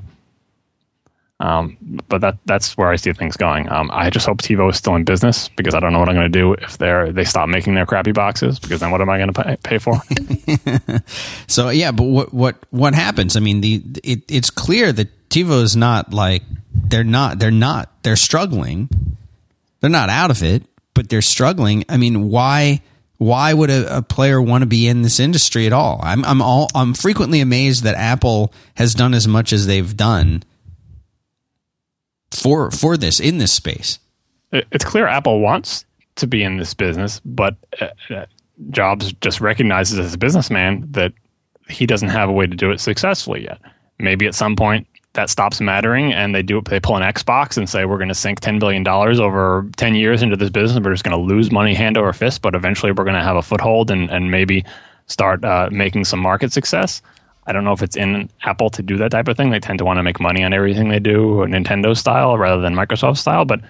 Um, 1.42 1.76
but 2.08 2.22
that 2.22 2.38
that's 2.46 2.78
where 2.78 2.90
I 2.90 2.98
see 2.98 3.14
things 3.14 3.36
going. 3.36 3.68
Um, 3.72 3.90
I 3.92 4.12
just 4.12 4.28
hope 4.28 4.44
TiVo 4.44 4.70
is 4.70 4.78
still 4.78 4.96
in 4.96 5.04
business 5.04 5.50
because 5.50 5.74
I 5.74 5.80
don't 5.80 5.92
know 5.92 5.98
what 5.98 6.08
I'm 6.08 6.14
going 6.14 6.32
to 6.32 6.40
do 6.40 6.54
if 6.54 6.78
they 6.78 7.12
they 7.12 7.24
stop 7.24 7.50
making 7.50 7.74
their 7.74 7.88
crappy 7.88 8.12
boxes 8.12 8.60
because 8.60 8.80
then 8.80 8.92
what 8.92 9.02
am 9.02 9.10
I 9.10 9.18
going 9.18 9.34
to 9.34 9.44
pay, 9.44 9.58
pay 9.64 9.78
for? 9.80 10.00
so 11.48 11.70
yeah, 11.70 11.92
but 11.92 12.04
what 12.04 12.32
what 12.32 12.58
what 12.70 12.94
happens? 12.94 13.36
I 13.36 13.40
mean, 13.40 13.62
the 13.62 13.84
it, 14.04 14.24
it's 14.30 14.52
clear 14.52 14.92
that 14.92 15.30
TiVo 15.30 15.64
is 15.64 15.76
not 15.76 16.14
like 16.14 16.44
they're 16.76 17.04
not 17.04 17.40
they're 17.40 17.50
not 17.50 17.90
they're 18.04 18.16
struggling. 18.16 18.88
They're 19.80 19.90
not 19.90 20.10
out 20.10 20.30
of 20.30 20.44
it, 20.44 20.64
but 20.94 21.10
they're 21.10 21.24
struggling. 21.24 21.86
I 21.90 21.98
mean, 21.98 22.30
why? 22.30 22.82
Why 23.22 23.54
would 23.54 23.70
a, 23.70 23.98
a, 23.98 24.02
player 24.02 24.42
want 24.42 24.64
to 24.64 24.66
be 24.66 24.88
in 24.88 25.04
this 25.04 25.20
industry 25.20 25.68
at 25.68 25.74
all? 25.74 26.00
I'm 26.02 26.26
I'm 26.26 26.42
all 26.42 26.68
I'm 26.74 26.96
frequently 26.96 27.40
amazed 27.40 27.84
that 27.84 27.94
Apple 27.94 28.52
has 28.74 28.96
done 28.96 29.14
as 29.14 29.28
much 29.28 29.54
as 29.54 29.68
they've 29.68 29.96
done 29.96 30.42
for 32.32 32.72
for 32.72 32.98
this 32.98 33.20
in 33.20 33.38
this 33.38 33.54
space. 33.54 34.00
It's 34.52 34.84
clear 34.84 35.06
Apple 35.06 35.40
wants 35.40 35.86
to 36.16 36.26
be 36.26 36.42
in 36.42 36.58
this 36.58 36.74
business, 36.74 37.22
but 37.24 37.56
uh, 37.80 37.90
uh, 38.10 38.26
Jobs 38.72 39.14
just 39.22 39.40
recognizes 39.40 40.00
as 40.00 40.16
a 40.16 40.18
businessman 40.18 40.88
that 40.90 41.14
he 41.70 41.86
doesn't 41.86 42.10
have 42.10 42.28
a 42.28 42.34
way 42.34 42.48
to 42.48 42.56
do 42.56 42.72
it 42.72 42.80
successfully 42.80 43.44
yet. 43.44 43.62
Maybe 44.00 44.26
at 44.26 44.34
some 44.34 44.56
point 44.56 44.88
that 45.14 45.30
stops 45.30 45.60
mattering 45.60 46.14
and 46.14 46.34
they 46.34 46.42
do 46.42 46.62
they 46.62 46.80
pull 46.80 46.96
an 46.96 47.04
Xbox 47.04 47.58
and 47.58 47.70
say 47.70 47.86
we're 47.86 47.98
going 47.98 48.08
to 48.08 48.16
sink 48.16 48.40
10 48.40 48.60
billion 48.60 48.84
dollars 48.84 49.20
over 49.20 49.68
10 49.78 49.96
years 49.96 50.22
into 50.22 50.36
this 50.36 50.50
business 50.50 50.82
we're 50.84 50.92
just 50.92 51.04
going 51.04 51.18
to 51.18 51.34
lose 51.34 51.52
money 51.52 51.74
hand 51.74 51.98
over 51.98 52.14
fist 52.14 52.42
but 52.42 52.56
eventually 52.56 52.92
we're 52.92 53.04
going 53.04 53.16
to 53.16 53.24
have 53.24 53.36
a 53.36 53.42
foothold 53.42 53.92
and 53.92 54.10
and 54.10 54.32
maybe 54.32 54.64
start 55.08 55.44
uh, 55.44 55.68
making 55.72 56.06
some 56.06 56.20
market 56.20 56.54
success 56.54 57.02
I 57.48 57.54
don't 57.54 57.64
know 57.64 57.74
if 57.74 57.82
it's 57.82 57.96
in 57.96 58.30
Apple 58.44 58.70
to 58.70 58.84
do 58.84 58.98
that 58.98 59.12
type 59.12 59.28
of 59.28 59.36
thing. 59.36 59.50
They 59.50 59.60
tend 59.60 59.80
to 59.80 59.86
want 59.86 59.98
to 59.98 60.04
make 60.04 60.20
money 60.20 60.44
on 60.44 60.54
everything 60.54 60.90
they 60.90 61.00
do, 61.00 61.44
Nintendo 61.48 61.98
style 61.98 62.38
rather 62.38 62.62
than 62.62 62.76
Microsoft 62.76 63.18
style. 63.18 63.46
But 63.46 63.62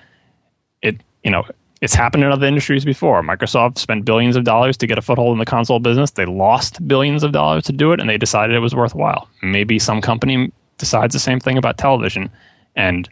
it, 0.81 0.97
you 1.23 1.31
know, 1.31 1.45
it's 1.81 1.93
happened 1.93 2.23
in 2.23 2.31
other 2.31 2.45
industries 2.45 2.83
before. 2.83 3.23
Microsoft 3.23 3.77
spent 3.77 4.03
billions 4.05 4.35
of 4.35 4.43
dollars 4.43 4.75
to 4.77 4.87
get 4.87 4.97
a 4.97 5.01
foothold 5.01 5.33
in 5.33 5.39
the 5.39 5.45
console 5.45 5.79
business. 5.79 6.11
They 6.11 6.25
lost 6.25 6.85
billions 6.87 7.23
of 7.23 7.31
dollars 7.31 7.63
to 7.65 7.71
do 7.71 7.93
it, 7.93 7.99
and 7.99 8.09
they 8.09 8.17
decided 8.17 8.55
it 8.55 8.59
was 8.59 8.75
worthwhile. 8.75 9.27
Maybe 9.41 9.79
some 9.79 10.01
company 10.01 10.51
decides 10.81 11.13
the 11.13 11.19
same 11.19 11.39
thing 11.39 11.57
about 11.57 11.77
television 11.77 12.29
and 12.75 13.07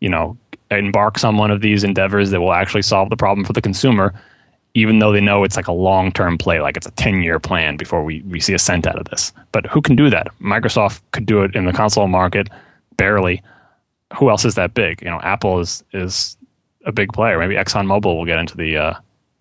you 0.00 0.08
know 0.08 0.36
embarks 0.70 1.24
on 1.24 1.36
one 1.36 1.50
of 1.50 1.60
these 1.62 1.84
endeavors 1.84 2.30
that 2.30 2.40
will 2.40 2.52
actually 2.52 2.82
solve 2.82 3.08
the 3.08 3.16
problem 3.16 3.46
for 3.46 3.54
the 3.54 3.62
consumer 3.62 4.12
even 4.74 4.98
though 4.98 5.12
they 5.12 5.20
know 5.20 5.44
it's 5.44 5.56
like 5.56 5.68
a 5.68 5.72
long-term 5.72 6.36
play 6.38 6.60
like 6.60 6.76
it's 6.76 6.86
a 6.86 6.92
10-year 6.92 7.38
plan 7.38 7.76
before 7.76 8.02
we, 8.02 8.22
we 8.22 8.40
see 8.40 8.54
a 8.54 8.58
cent 8.58 8.86
out 8.86 8.98
of 8.98 9.06
this. 9.10 9.32
But 9.52 9.66
who 9.66 9.82
can 9.82 9.96
do 9.96 10.08
that? 10.08 10.28
Microsoft 10.40 11.02
could 11.12 11.26
do 11.26 11.42
it 11.42 11.54
in 11.54 11.66
the 11.66 11.72
console 11.72 12.08
market 12.08 12.48
barely. 12.96 13.42
Who 14.18 14.30
else 14.30 14.44
is 14.44 14.54
that 14.56 14.74
big? 14.74 15.02
You 15.02 15.10
know 15.10 15.20
apple 15.20 15.60
is 15.60 15.84
is 15.92 16.36
a 16.84 16.92
big 16.92 17.12
player. 17.12 17.38
Maybe 17.38 17.54
exxonmobil 17.54 18.16
will 18.16 18.26
get 18.26 18.38
into 18.38 18.56
the 18.56 18.76
uh, 18.76 18.94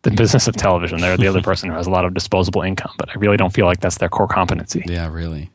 the 0.04 0.12
business 0.22 0.48
of 0.48 0.56
television. 0.56 1.00
They're 1.00 1.18
the 1.18 1.28
other 1.28 1.42
person 1.42 1.70
who 1.70 1.76
has 1.76 1.88
a 1.88 1.92
lot 1.92 2.06
of 2.06 2.14
disposable 2.14 2.62
income 2.62 2.92
but 2.98 3.10
i 3.10 3.14
really 3.16 3.38
don't 3.38 3.54
feel 3.54 3.66
like 3.66 3.80
that's 3.80 3.98
their 3.98 4.10
core 4.10 4.28
competency. 4.28 4.84
Yeah 4.86 5.08
really 5.08 5.50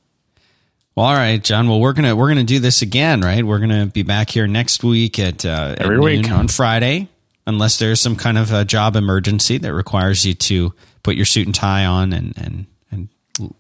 well, 0.97 1.07
all 1.07 1.15
right, 1.15 1.43
John. 1.43 1.69
Well, 1.69 1.79
we're 1.79 1.93
gonna 1.93 2.17
we're 2.17 2.29
gonna 2.29 2.45
do 2.45 2.59
this 2.59 2.81
again, 2.81 3.21
right? 3.21 3.45
We're 3.45 3.59
gonna 3.59 3.85
be 3.87 4.03
back 4.03 4.31
here 4.31 4.47
next 4.47 4.83
week 4.83 5.19
at 5.19 5.45
uh, 5.45 5.77
every 5.77 5.97
at 5.97 6.03
week 6.03 6.31
on 6.31 6.49
Friday, 6.49 7.09
unless 7.47 7.79
there's 7.79 8.01
some 8.01 8.17
kind 8.17 8.39
of 8.39 8.51
a 8.51 8.65
job 8.65 8.97
emergency 8.97 9.59
that 9.59 9.75
requires 9.75 10.25
you 10.25 10.33
to 10.33 10.73
put 11.03 11.15
your 11.15 11.27
suit 11.27 11.45
and 11.45 11.55
tie 11.55 11.85
on 11.85 12.15
and 12.15 12.33
and 12.39 12.67
and 12.91 13.09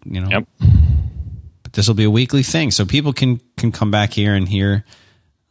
you 0.06 0.20
know. 0.20 0.28
Yep. 0.30 0.48
But 1.62 1.74
this 1.74 1.86
will 1.88 1.94
be 1.94 2.04
a 2.04 2.10
weekly 2.10 2.42
thing, 2.42 2.70
so 2.70 2.86
people 2.86 3.12
can 3.12 3.42
can 3.58 3.70
come 3.70 3.90
back 3.90 4.14
here 4.14 4.34
and 4.34 4.48
hear 4.48 4.86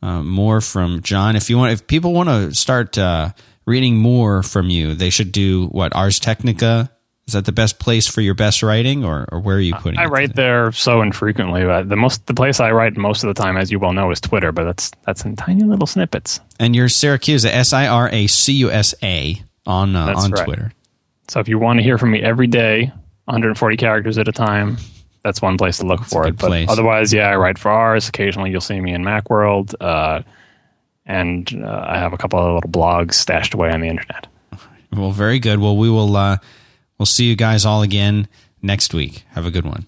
uh, 0.01 0.23
more 0.23 0.61
from 0.61 1.03
John. 1.03 1.35
If 1.35 1.51
you 1.51 1.57
want, 1.59 1.71
if 1.73 1.85
people 1.85 2.13
want 2.13 2.29
to 2.29 2.55
start 2.55 2.97
uh, 2.97 3.29
reading 3.67 3.97
more 3.97 4.41
from 4.41 4.71
you, 4.71 4.95
they 4.95 5.11
should 5.11 5.31
do 5.31 5.67
what 5.67 5.95
Ars 5.95 6.19
Technica 6.19 6.89
is 7.27 7.33
that 7.33 7.45
the 7.45 7.51
best 7.51 7.79
place 7.79 8.07
for 8.07 8.21
your 8.21 8.35
best 8.35 8.61
writing, 8.61 9.03
or, 9.03 9.25
or 9.31 9.39
where 9.39 9.57
are 9.57 9.61
you 9.61 9.73
putting? 9.73 9.99
It? 9.99 10.03
I 10.03 10.05
it 10.05 10.09
write 10.09 10.35
there 10.35 10.71
so 10.71 11.01
infrequently. 11.01 11.63
the 11.63 11.95
most 11.95 12.25
the 12.27 12.35
place 12.35 12.59
I 12.59 12.71
write 12.71 12.95
most 12.97 13.23
of 13.23 13.33
the 13.33 13.41
time, 13.41 13.57
as 13.57 13.71
you 13.71 13.79
well 13.79 13.93
know, 13.93 14.11
is 14.11 14.21
Twitter. 14.21 14.51
But 14.51 14.65
that's 14.65 14.91
that's 15.05 15.25
in 15.25 15.35
tiny 15.35 15.63
little 15.63 15.87
snippets. 15.87 16.39
And 16.59 16.75
you're 16.75 16.87
Siracusa, 16.87 17.47
S 17.47 17.73
I 17.73 17.87
R 17.87 18.09
A 18.11 18.27
C 18.27 18.53
U 18.53 18.71
S 18.71 18.93
A 19.01 19.41
on 19.65 19.95
uh, 19.95 20.13
on 20.15 20.31
right. 20.31 20.45
Twitter. 20.45 20.71
So 21.27 21.39
if 21.39 21.47
you 21.47 21.57
want 21.57 21.79
to 21.79 21.83
hear 21.83 21.97
from 21.97 22.11
me 22.11 22.21
every 22.21 22.45
day, 22.45 22.91
140 23.25 23.77
characters 23.77 24.19
at 24.19 24.27
a 24.27 24.31
time, 24.31 24.77
that's 25.23 25.41
one 25.41 25.57
place 25.57 25.79
to 25.79 25.87
look 25.87 26.01
that's 26.01 26.13
for 26.13 26.27
it. 26.27 26.37
But 26.37 26.47
place. 26.47 26.69
otherwise, 26.69 27.11
yeah, 27.11 27.31
I 27.31 27.35
write 27.37 27.57
for 27.57 27.71
Ars. 27.71 28.07
Occasionally, 28.07 28.51
you'll 28.51 28.61
see 28.61 28.79
me 28.79 28.93
in 28.93 29.01
MacWorld, 29.01 29.73
uh, 29.81 30.21
and 31.07 31.51
uh, 31.63 31.85
I 31.87 31.97
have 31.97 32.13
a 32.13 32.17
couple 32.17 32.37
of 32.37 32.53
little 32.53 32.69
blogs 32.69 33.15
stashed 33.15 33.55
away 33.55 33.71
on 33.71 33.81
the 33.81 33.87
internet. 33.87 34.27
Well, 34.95 35.11
very 35.11 35.39
good. 35.39 35.59
Well, 35.59 35.75
we 35.75 35.89
will 35.89 36.15
uh, 36.15 36.37
We'll 36.97 37.05
see 37.05 37.25
you 37.25 37.35
guys 37.35 37.65
all 37.65 37.81
again 37.81 38.27
next 38.61 38.93
week. 38.93 39.23
Have 39.31 39.45
a 39.45 39.51
good 39.51 39.65
one. 39.65 39.87